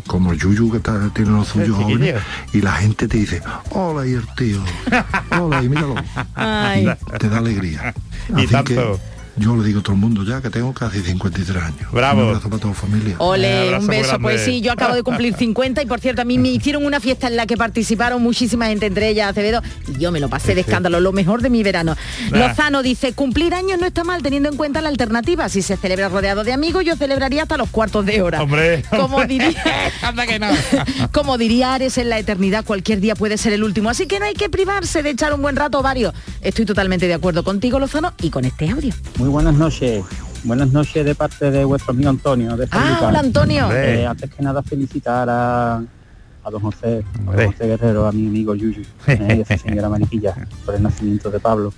como 0.08 0.32
el 0.32 0.38
Yuyu 0.40 0.70
que 0.72 0.78
está- 0.78 1.10
tiene 1.14 1.30
los 1.30 1.46
suyos 1.46 1.76
jóvenes, 1.76 2.16
y 2.52 2.60
la 2.60 2.72
gente 2.72 3.06
te 3.06 3.18
dice, 3.18 3.40
hola, 3.70 4.04
y 4.06 4.14
el 4.14 4.26
tío, 4.36 4.60
hola, 5.40 5.62
y 5.62 5.68
míralo. 5.68 5.94
Ay. 6.34 6.88
Y 7.14 7.18
te 7.18 7.28
da 7.28 7.38
alegría. 7.38 7.94
Y 8.30 8.34
Así 8.40 8.46
tanto. 8.48 8.74
que 8.74 9.13
yo 9.36 9.56
le 9.56 9.64
digo 9.64 9.80
a 9.80 9.82
todo 9.82 9.94
el 9.94 10.00
mundo 10.00 10.24
ya 10.24 10.40
que 10.40 10.50
tengo 10.50 10.72
casi 10.72 11.00
53 11.00 11.62
años. 11.62 11.92
Bravo. 11.92 12.22
Un 12.22 12.28
abrazo 12.28 12.48
para 12.48 12.60
toda 12.60 12.74
la 12.74 12.80
familia. 12.80 13.16
Ole, 13.18 13.76
un 13.78 13.86
beso. 13.86 14.18
Pues 14.18 14.44
sí, 14.44 14.60
yo 14.60 14.72
acabo 14.72 14.94
de 14.94 15.02
cumplir 15.02 15.34
50 15.38 15.82
y 15.82 15.86
por 15.86 16.00
cierto, 16.00 16.22
a 16.22 16.24
mí 16.24 16.38
me 16.38 16.48
hicieron 16.48 16.84
una 16.84 17.00
fiesta 17.00 17.26
en 17.26 17.36
la 17.36 17.46
que 17.46 17.56
participaron 17.56 18.22
muchísima 18.22 18.66
gente, 18.66 18.86
entre 18.86 19.08
ellas 19.08 19.30
Acevedo, 19.30 19.62
y 19.88 19.98
yo 19.98 20.12
me 20.12 20.20
lo 20.20 20.28
pasé 20.28 20.54
de 20.54 20.62
escándalo, 20.62 21.00
lo 21.00 21.12
mejor 21.12 21.42
de 21.42 21.50
mi 21.50 21.62
verano. 21.62 21.96
Lozano 22.30 22.82
dice, 22.82 23.12
cumplir 23.12 23.54
años 23.54 23.78
no 23.80 23.86
está 23.86 24.04
mal 24.04 24.22
teniendo 24.22 24.48
en 24.48 24.56
cuenta 24.56 24.80
la 24.80 24.88
alternativa. 24.88 25.48
Si 25.48 25.62
se 25.62 25.76
celebra 25.76 26.08
rodeado 26.08 26.44
de 26.44 26.52
amigos, 26.52 26.84
yo 26.84 26.96
celebraría 26.96 27.42
hasta 27.42 27.56
los 27.56 27.70
cuartos 27.70 28.06
de 28.06 28.22
hora. 28.22 28.42
Hombre. 28.42 28.84
Como 28.90 29.24
diría, 29.24 29.62
Anda 30.02 30.26
que 30.26 30.38
no. 30.38 30.48
como 31.12 31.38
diría 31.38 31.74
Ares 31.74 31.98
en 31.98 32.08
la 32.08 32.18
eternidad, 32.18 32.64
cualquier 32.64 33.00
día 33.00 33.14
puede 33.14 33.38
ser 33.38 33.52
el 33.52 33.64
último. 33.64 33.90
Así 33.90 34.06
que 34.06 34.18
no 34.18 34.26
hay 34.26 34.34
que 34.34 34.48
privarse 34.48 35.02
de 35.02 35.10
echar 35.10 35.32
un 35.34 35.42
buen 35.42 35.56
rato 35.56 35.82
varios. 35.82 36.14
Estoy 36.40 36.64
totalmente 36.64 37.06
de 37.06 37.14
acuerdo 37.14 37.42
contigo, 37.42 37.78
Lozano, 37.78 38.14
y 38.20 38.30
con 38.30 38.44
este 38.44 38.70
audio. 38.70 38.94
Muy 39.18 39.23
buenas 39.28 39.54
noches. 39.54 40.04
Buenas 40.44 40.70
noches 40.72 41.04
de 41.04 41.14
parte 41.14 41.50
de 41.50 41.64
vuestro 41.64 41.92
amigo 41.92 42.10
Antonio. 42.10 42.56
De 42.56 42.68
Ah, 42.70 43.00
hola, 43.08 43.20
Antonio. 43.20 43.68
Eh, 43.72 44.06
antes 44.06 44.30
que 44.30 44.42
nada 44.42 44.62
felicitar 44.62 45.28
a, 45.30 45.76
a 45.76 46.50
don 46.50 46.60
José, 46.60 47.02
a 47.26 47.32
don. 47.36 47.46
José 47.52 47.66
Guerrero, 47.66 48.06
a 48.06 48.12
mi 48.12 48.26
amigo 48.26 48.54
Yuyu, 48.54 48.82
eh, 49.06 49.44
y 49.48 49.52
a 49.52 49.56
su 49.58 49.62
señora 49.66 49.88
Mariquilla, 49.88 50.34
por 50.66 50.74
el 50.74 50.82
nacimiento 50.82 51.30
de 51.30 51.40
Pablo. 51.40 51.72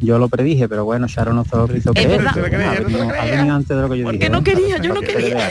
Yo 0.00 0.18
lo 0.18 0.28
predije, 0.28 0.68
pero 0.68 0.84
bueno, 0.84 1.06
Sharon 1.06 1.36
no 1.36 1.44
se 1.44 1.54
lo 1.56 1.68
quiso 1.68 1.92
Es 1.94 2.04
creer. 2.04 2.26
ha 2.26 2.32
venido- 2.32 3.54
antes 3.54 3.68
de 3.68 3.76
lo 3.82 3.88
que 3.88 3.98
yo 3.98 4.10
dije. 4.10 4.28
No 4.30 4.42
quería, 4.42 4.78
yo 4.78 4.94
no 4.94 5.00
quería. 5.00 5.50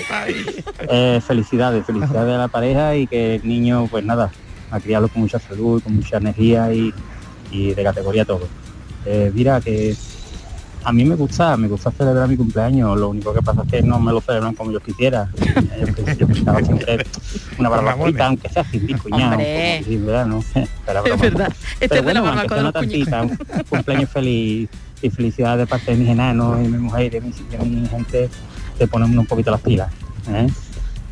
Eh, 0.89 1.21
felicidades, 1.25 1.85
felicidades 1.85 2.35
a 2.35 2.37
la 2.37 2.47
pareja 2.49 2.93
y 2.97 3.07
que 3.07 3.35
el 3.35 3.47
niño, 3.47 3.87
pues 3.89 4.03
nada, 4.03 4.29
a 4.69 4.79
criarlo 4.81 5.07
con 5.07 5.21
mucha 5.21 5.39
salud, 5.39 5.81
con 5.81 5.95
mucha 5.95 6.17
energía 6.17 6.73
y, 6.73 6.93
y 7.49 7.73
de 7.73 7.81
categoría 7.83 8.25
todo. 8.25 8.45
Eh, 9.05 9.31
mira 9.33 9.61
que 9.61 9.95
a 10.83 10.91
mí 10.91 11.05
me 11.05 11.15
gusta, 11.15 11.55
me 11.57 11.67
gusta 11.67 11.91
celebrar 11.91 12.27
mi 12.27 12.35
cumpleaños, 12.37 12.97
lo 12.97 13.09
único 13.09 13.33
que 13.33 13.41
pasa 13.41 13.61
es 13.63 13.71
que 13.71 13.81
no 13.81 13.99
me 13.99 14.11
lo 14.11 14.21
celebran 14.21 14.55
como 14.55 14.71
yo 14.71 14.79
quisiera. 14.79 15.29
Yo, 15.37 15.87
pens- 15.87 16.17
yo 16.17 16.27
pensaba 16.27 16.61
siempre 16.63 17.05
una 17.57 17.69
barbacoita, 17.69 18.25
aunque 18.27 18.49
sea 18.49 18.63
sin 18.63 18.85
mi 18.85 18.93
cuñado. 18.95 19.37
Es 21.05 21.21
verdad. 21.21 21.53
Este 21.79 21.99
es 21.99 22.05
de 22.05 22.13
la 22.13 22.21
bueno, 22.21 22.35
barbacoa 22.35 22.57
de 22.57 22.61
sea 22.61 22.61
una 22.61 22.71
tantita, 22.71 23.21
un 23.21 23.37
cumpleaños 23.69 24.09
feliz 24.09 24.69
y 25.01 25.09
felicidad 25.09 25.57
de 25.57 25.67
parte 25.67 25.91
de 25.91 25.97
mis 25.97 26.09
enanos 26.09 26.57
y 26.63 26.67
mi 26.67 26.77
mujer 26.77 27.05
y 27.05 27.09
de 27.09 27.21
mi, 27.21 27.31
de 27.31 27.57
mi 27.59 27.87
gente, 27.87 28.29
te 28.77 28.87
ponemos 28.87 29.15
un 29.17 29.25
poquito 29.25 29.51
las 29.51 29.61
pilas. 29.61 29.91
¿eh? 30.29 30.47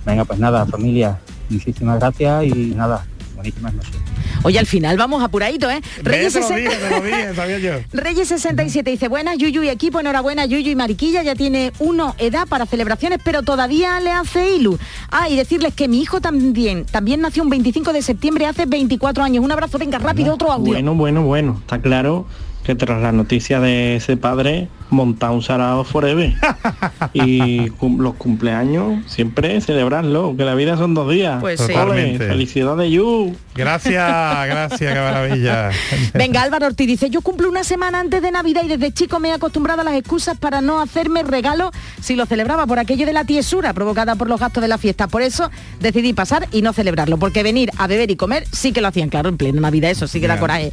Venga, 0.06 0.26
pues 0.26 0.40
nada, 0.40 0.66
familia, 0.66 1.20
muchísimas 1.50 2.00
gracias 2.00 2.46
y 2.46 2.74
nada, 2.76 3.06
buenísimas 3.40 3.74
noches. 3.74 3.96
Oye, 4.44 4.60
al 4.60 4.66
final 4.66 4.98
vamos 4.98 5.24
apuraditos, 5.24 5.72
¿eh? 5.72 5.82
Reyes, 6.04 6.34
Te 6.34 6.40
lo 6.42 6.48
60 6.48 6.56
dije, 6.70 6.90
te 6.90 6.90
lo 6.90 7.06
dije, 7.06 7.36
sabía 7.36 7.60
yo. 7.60 7.72
Reyes 7.94 8.28
67 8.28 8.92
dice, 8.92 9.08
buenas 9.08 9.38
Yuyu 9.38 9.64
y 9.64 9.70
equipo, 9.70 10.00
enhorabuena 10.00 10.46
Yuyu 10.46 10.72
y 10.72 10.76
Mariquilla, 10.76 11.24
ya 11.24 11.36
tiene 11.36 11.72
uno 11.80 12.16
edad 12.18 12.48
para 12.48 12.66
celebraciones, 12.66 13.20
pero 13.24 13.42
todavía 13.44 14.00
le 14.02 14.12
hace 14.12 14.56
ilu. 14.56 14.78
Ah, 15.10 15.30
y 15.30 15.38
decirles 15.38 15.74
que 15.74 15.88
mi 15.88 16.02
hijo 16.02 16.20
también, 16.20 16.86
también 16.86 17.22
nació 17.22 17.44
un 17.44 17.50
25 17.50 17.94
de 17.94 18.02
septiembre 18.02 18.46
hace 18.46 18.66
24 18.66 19.24
años. 19.24 19.44
Un 19.44 19.52
abrazo, 19.52 19.78
venga, 19.78 20.00
rápido, 20.00 20.34
otro 20.34 20.52
audio. 20.52 20.74
Bueno, 20.74 20.96
bueno, 20.96 21.24
bueno. 21.24 21.58
Está 21.62 21.82
claro 21.82 22.28
que 22.70 22.76
tras 22.76 23.02
la 23.02 23.12
noticia 23.12 23.60
de 23.60 23.96
ese 23.96 24.16
padre, 24.16 24.68
monta 24.92 25.32
un 25.32 25.42
sarao 25.42 25.84
forever. 25.84 26.36
y 27.14 27.70
cum- 27.72 28.00
los 28.00 28.14
cumpleaños, 28.14 29.12
siempre 29.12 29.60
celebrarlo, 29.60 30.36
que 30.38 30.46
la 30.46 30.54
vida 30.54 30.78
son 30.78 30.94
dos 30.94 31.12
días. 31.12 31.42
Pues 31.42 31.60
sí. 31.60 31.74
Felicidades, 32.20 32.92
Yu. 32.92 33.36
Gracias, 33.56 34.48
gracias, 34.48 34.94
qué 34.94 35.00
maravilla. 35.00 35.72
Venga, 36.14 36.44
Álvaro 36.44 36.68
Ortiz 36.68 36.86
dice, 36.86 37.10
yo 37.10 37.22
cumplo 37.22 37.50
una 37.50 37.64
semana 37.64 38.00
antes 38.00 38.22
de 38.22 38.32
Navidad 38.32 38.62
y 38.64 38.68
desde 38.68 38.92
chico 38.94 39.20
me 39.20 39.30
he 39.30 39.34
acostumbrado 39.34 39.82
a 39.82 39.84
las 39.84 39.96
excusas 39.96 40.38
para 40.38 40.62
no 40.62 40.80
hacerme 40.80 41.24
regalo 41.24 41.72
si 42.00 42.16
lo 42.16 42.28
celebraba 42.28 42.68
por 42.68 42.78
aquello 42.78 43.08
de 43.08 43.14
la 43.14 43.26
tiesura 43.26 43.74
provocada 43.74 44.16
por 44.16 44.30
los 44.30 44.40
gastos 44.40 44.62
de 44.62 44.68
la 44.68 44.78
fiesta. 44.78 45.08
Por 45.08 45.24
eso 45.24 45.50
decidí 45.80 46.14
pasar 46.14 46.48
y 46.52 46.62
no 46.62 46.72
celebrarlo, 46.72 47.18
porque 47.18 47.42
venir 47.42 47.72
a 47.78 47.88
beber 47.88 48.12
y 48.12 48.16
comer 48.16 48.46
sí 48.52 48.72
que 48.72 48.80
lo 48.80 48.90
hacían, 48.90 49.10
claro, 49.10 49.28
en 49.28 49.38
plena 49.38 49.60
Navidad, 49.60 49.90
eso 49.90 50.08
sí 50.08 50.22
que 50.22 50.28
da 50.28 50.40
coraje. 50.40 50.72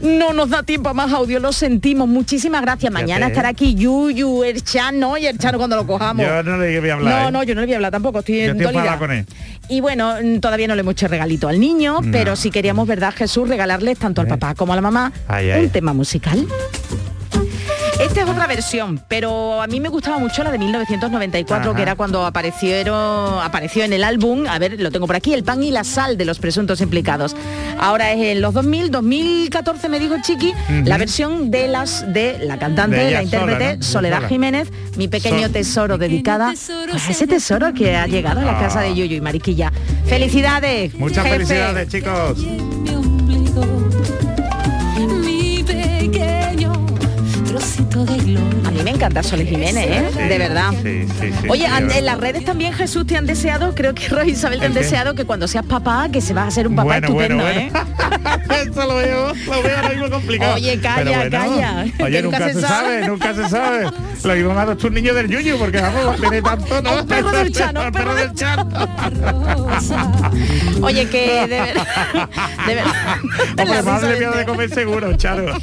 No 0.00 0.32
nos 0.32 0.48
da 0.48 0.62
tiempo 0.62 0.88
a 0.88 0.94
más 0.94 1.12
audio, 1.12 1.40
lo 1.40 1.52
sentimos. 1.52 2.08
Muchísimas 2.08 2.62
gracias. 2.62 2.90
Mañana 2.92 3.26
¿eh? 3.26 3.28
estará 3.28 3.50
aquí 3.50 3.74
Yuyu, 3.74 4.44
el 4.44 4.64
Chano 4.64 5.18
y 5.18 5.26
el 5.26 5.38
Chano 5.38 5.58
cuando 5.58 5.76
lo 5.76 5.86
cojamos. 5.86 6.24
Yo 6.24 6.42
no 6.42 6.56
le 6.56 6.80
voy 6.80 6.88
a 6.88 6.94
hablar. 6.94 7.22
No, 7.22 7.28
¿eh? 7.28 7.32
no, 7.32 7.42
yo 7.42 7.54
no 7.54 7.60
le 7.60 7.66
voy 7.66 7.74
a 7.74 7.76
hablar 7.76 7.92
tampoco, 7.92 8.20
estoy 8.20 8.36
Yo 8.38 8.44
en 8.52 8.60
estoy 8.60 8.98
con 8.98 9.10
él. 9.12 9.26
Y 9.68 9.80
bueno, 9.80 10.14
mm, 10.22 10.38
todavía 10.40 10.66
no 10.68 10.74
le 10.74 10.80
hemos 10.80 10.92
hecho 10.92 11.06
regalito 11.08 11.48
al 11.48 11.60
niño, 11.60 12.00
No. 12.00 12.10
pero 12.10 12.34
sí 12.34 12.50
queríamos, 12.50 12.88
¿verdad, 12.88 13.12
Jesús? 13.14 13.48
Regalarles 13.48 13.98
tanto 13.98 14.20
al 14.20 14.26
papá 14.26 14.54
como 14.54 14.72
a 14.72 14.76
la 14.76 14.82
mamá 14.82 15.12
Ay, 15.28 15.50
ay. 15.50 15.64
un 15.64 15.70
tema 15.70 15.92
musical. 15.92 16.46
Esta 18.00 18.22
es 18.22 18.28
otra 18.28 18.46
versión, 18.46 19.00
pero 19.08 19.60
a 19.60 19.66
mí 19.66 19.78
me 19.78 19.90
gustaba 19.90 20.18
mucho 20.18 20.42
la 20.42 20.50
de 20.50 20.58
1994, 20.58 21.70
Ajá. 21.70 21.76
que 21.76 21.82
era 21.82 21.94
cuando 21.96 22.24
aparecieron, 22.24 23.40
apareció 23.42 23.84
en 23.84 23.92
el 23.92 24.02
álbum, 24.04 24.46
a 24.48 24.58
ver, 24.58 24.80
lo 24.80 24.90
tengo 24.90 25.06
por 25.06 25.16
aquí, 25.16 25.34
El 25.34 25.44
pan 25.44 25.62
y 25.62 25.70
la 25.70 25.84
sal 25.84 26.16
de 26.16 26.24
los 26.24 26.38
presuntos 26.38 26.80
implicados. 26.80 27.36
Ahora 27.78 28.10
es 28.12 28.20
en 28.36 28.40
los 28.40 28.54
2000, 28.54 28.90
2014 28.90 29.88
me 29.90 30.00
dijo 30.00 30.14
Chiqui, 30.22 30.54
la 30.84 30.96
versión 30.96 31.50
de 31.50 31.68
las 31.68 32.10
de 32.12 32.38
la 32.38 32.58
cantante, 32.58 32.96
De 32.96 33.10
la 33.10 33.22
intérprete 33.22 33.64
sola, 33.64 33.76
¿no? 33.76 33.82
Soledad. 33.84 34.28
Jiménez, 34.28 34.68
mi 34.96 35.06
pequeño 35.08 35.42
Sol. 35.42 35.52
tesoro 35.52 35.98
dedicada 35.98 36.50
a 36.50 37.10
ese 37.10 37.26
tesoro 37.26 37.72
que 37.74 37.96
ha 37.96 38.06
llegado 38.06 38.40
a 38.40 38.44
la 38.44 38.56
Ah. 38.58 38.60
casa 38.60 38.80
de 38.80 38.94
Yuyu 38.94 39.16
y 39.16 39.20
Mariquilla. 39.20 39.72
Felicidades. 40.06 40.94
Muchas 40.94 41.24
jefe. 41.24 41.36
felicidades, 41.36 41.88
chicos. 41.88 42.38
Encanta 49.00 49.22
Sol 49.22 49.40
Jiménez, 49.40 49.86
¿eh? 49.88 50.10
Sí, 50.12 50.22
de 50.28 50.38
verdad. 50.38 50.70
Sí, 50.82 51.06
sí, 51.18 51.32
sí, 51.40 51.48
Oye, 51.48 51.66
en 51.66 52.04
las 52.04 52.18
redes 52.20 52.44
también 52.44 52.74
Jesús 52.74 53.06
te 53.06 53.16
han 53.16 53.24
deseado, 53.24 53.74
creo 53.74 53.94
que 53.94 54.08
Roy 54.10 54.30
Isabel 54.32 54.60
te 54.60 54.66
han 54.66 54.74
deseado 54.74 55.14
que 55.14 55.24
cuando 55.24 55.48
seas 55.48 55.64
papá, 55.64 56.08
que 56.12 56.20
se 56.20 56.34
vas 56.34 56.48
a 56.48 56.50
ser 56.50 56.66
un 56.66 56.76
papá 56.76 56.84
Bueno, 57.00 57.06
estupendo, 57.06 57.44
bueno, 57.44 57.60
¿eh? 57.60 57.70
Eso 58.70 58.86
lo 58.86 58.96
veo, 58.96 59.32
lo 59.46 59.62
veo 59.62 59.76
ahora 59.76 59.88
mismo 59.88 60.10
complicado. 60.10 60.54
Oye, 60.54 60.78
calla, 60.80 61.30
calla, 61.30 61.84
Oye, 62.00 62.22
nunca 62.22 62.48
se 62.48 62.54
se, 62.54 62.60
sabe. 62.60 63.06
nunca 63.08 63.34
se 63.34 63.48
sabe. 63.48 63.86
Lo 64.22 64.34
mismo 64.34 64.52
me 64.54 64.60
ha 64.60 64.66
dado 64.66 64.86
un 64.86 64.94
niño 64.94 65.14
del 65.14 65.28
yuyu, 65.28 65.56
porque 65.56 65.80
vamos, 65.80 66.06
va 66.06 66.12
a 66.12 66.16
tener 66.16 66.42
tanto, 66.42 66.82
¿no? 66.82 67.00
Un 67.00 67.06
perro 67.06 67.30
del 67.32 67.52
Chano, 67.52 67.80
un 67.86 67.92
perro 67.92 68.14
del 68.14 68.34
Chano. 68.34 68.68
Oye, 70.82 71.08
que 71.08 71.46
de 71.46 71.60
verdad. 71.60 72.28
De 72.66 72.74
verdad. 72.74 72.92
Hombre, 73.58 73.82
más 73.82 74.02
de- 74.02 74.44
comer 74.46 74.70
seguro, 74.70 75.16
Charo. 75.16 75.56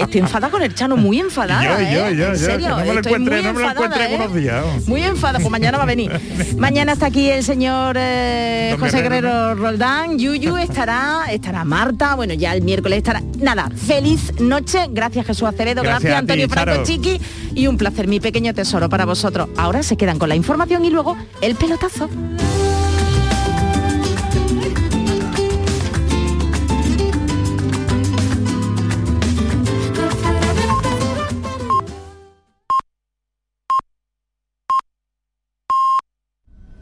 Estoy 0.00 0.20
enfadada 0.20 0.50
con 0.50 0.62
el 0.62 0.74
Chano, 0.74 0.96
muy 0.96 1.20
enfadada. 1.20 1.80
Yo, 1.82 1.90
yo, 1.90 2.01
yo, 2.10 2.26
en 2.26 2.32
yo, 2.32 2.36
serio, 2.36 2.58
que 2.58 2.68
no 2.68 2.76
me 2.76 2.84
lo 2.84 2.92
estoy 2.92 3.12
encuentre, 3.12 3.36
muy 3.36 3.44
no 3.44 3.52
me 3.52 3.60
lo 3.60 3.68
enfadada, 3.68 3.72
encuentre 3.72 4.04
en 4.04 4.12
¿eh? 4.12 4.24
unos 4.24 4.34
días. 4.34 4.88
Muy 4.88 5.02
enfadada, 5.02 5.38
pues 5.38 5.50
mañana 5.50 5.78
va 5.78 5.84
a 5.84 5.86
venir. 5.86 6.20
Mañana 6.56 6.92
está 6.92 7.06
aquí 7.06 7.30
el 7.30 7.44
señor 7.44 7.96
eh, 7.98 8.68
Don 8.72 8.80
José 8.80 9.02
Guerrero, 9.02 9.28
Guerrero 9.28 9.54
Roldán, 9.54 10.18
Yuyu 10.18 10.56
estará, 10.56 11.24
estará 11.30 11.64
Marta, 11.64 12.14
bueno, 12.14 12.34
ya 12.34 12.52
el 12.52 12.62
miércoles 12.62 12.98
estará. 12.98 13.22
Nada, 13.38 13.70
feliz 13.74 14.32
noche, 14.40 14.86
gracias 14.90 15.26
Jesús 15.26 15.48
Acevedo, 15.48 15.82
Gracias 15.82 16.02
gracias, 16.02 16.12
a 16.12 16.26
ti, 16.26 16.32
Antonio 16.32 16.48
Franco 16.48 16.72
Charo. 16.72 16.84
Chiqui 16.84 17.20
y 17.54 17.66
un 17.66 17.76
placer, 17.76 18.08
mi 18.08 18.20
pequeño 18.20 18.54
tesoro 18.54 18.88
para 18.88 19.04
vosotros. 19.04 19.48
Ahora 19.56 19.82
se 19.82 19.96
quedan 19.96 20.18
con 20.18 20.28
la 20.28 20.36
información 20.36 20.84
y 20.84 20.90
luego 20.90 21.16
el 21.40 21.54
pelotazo. 21.54 22.08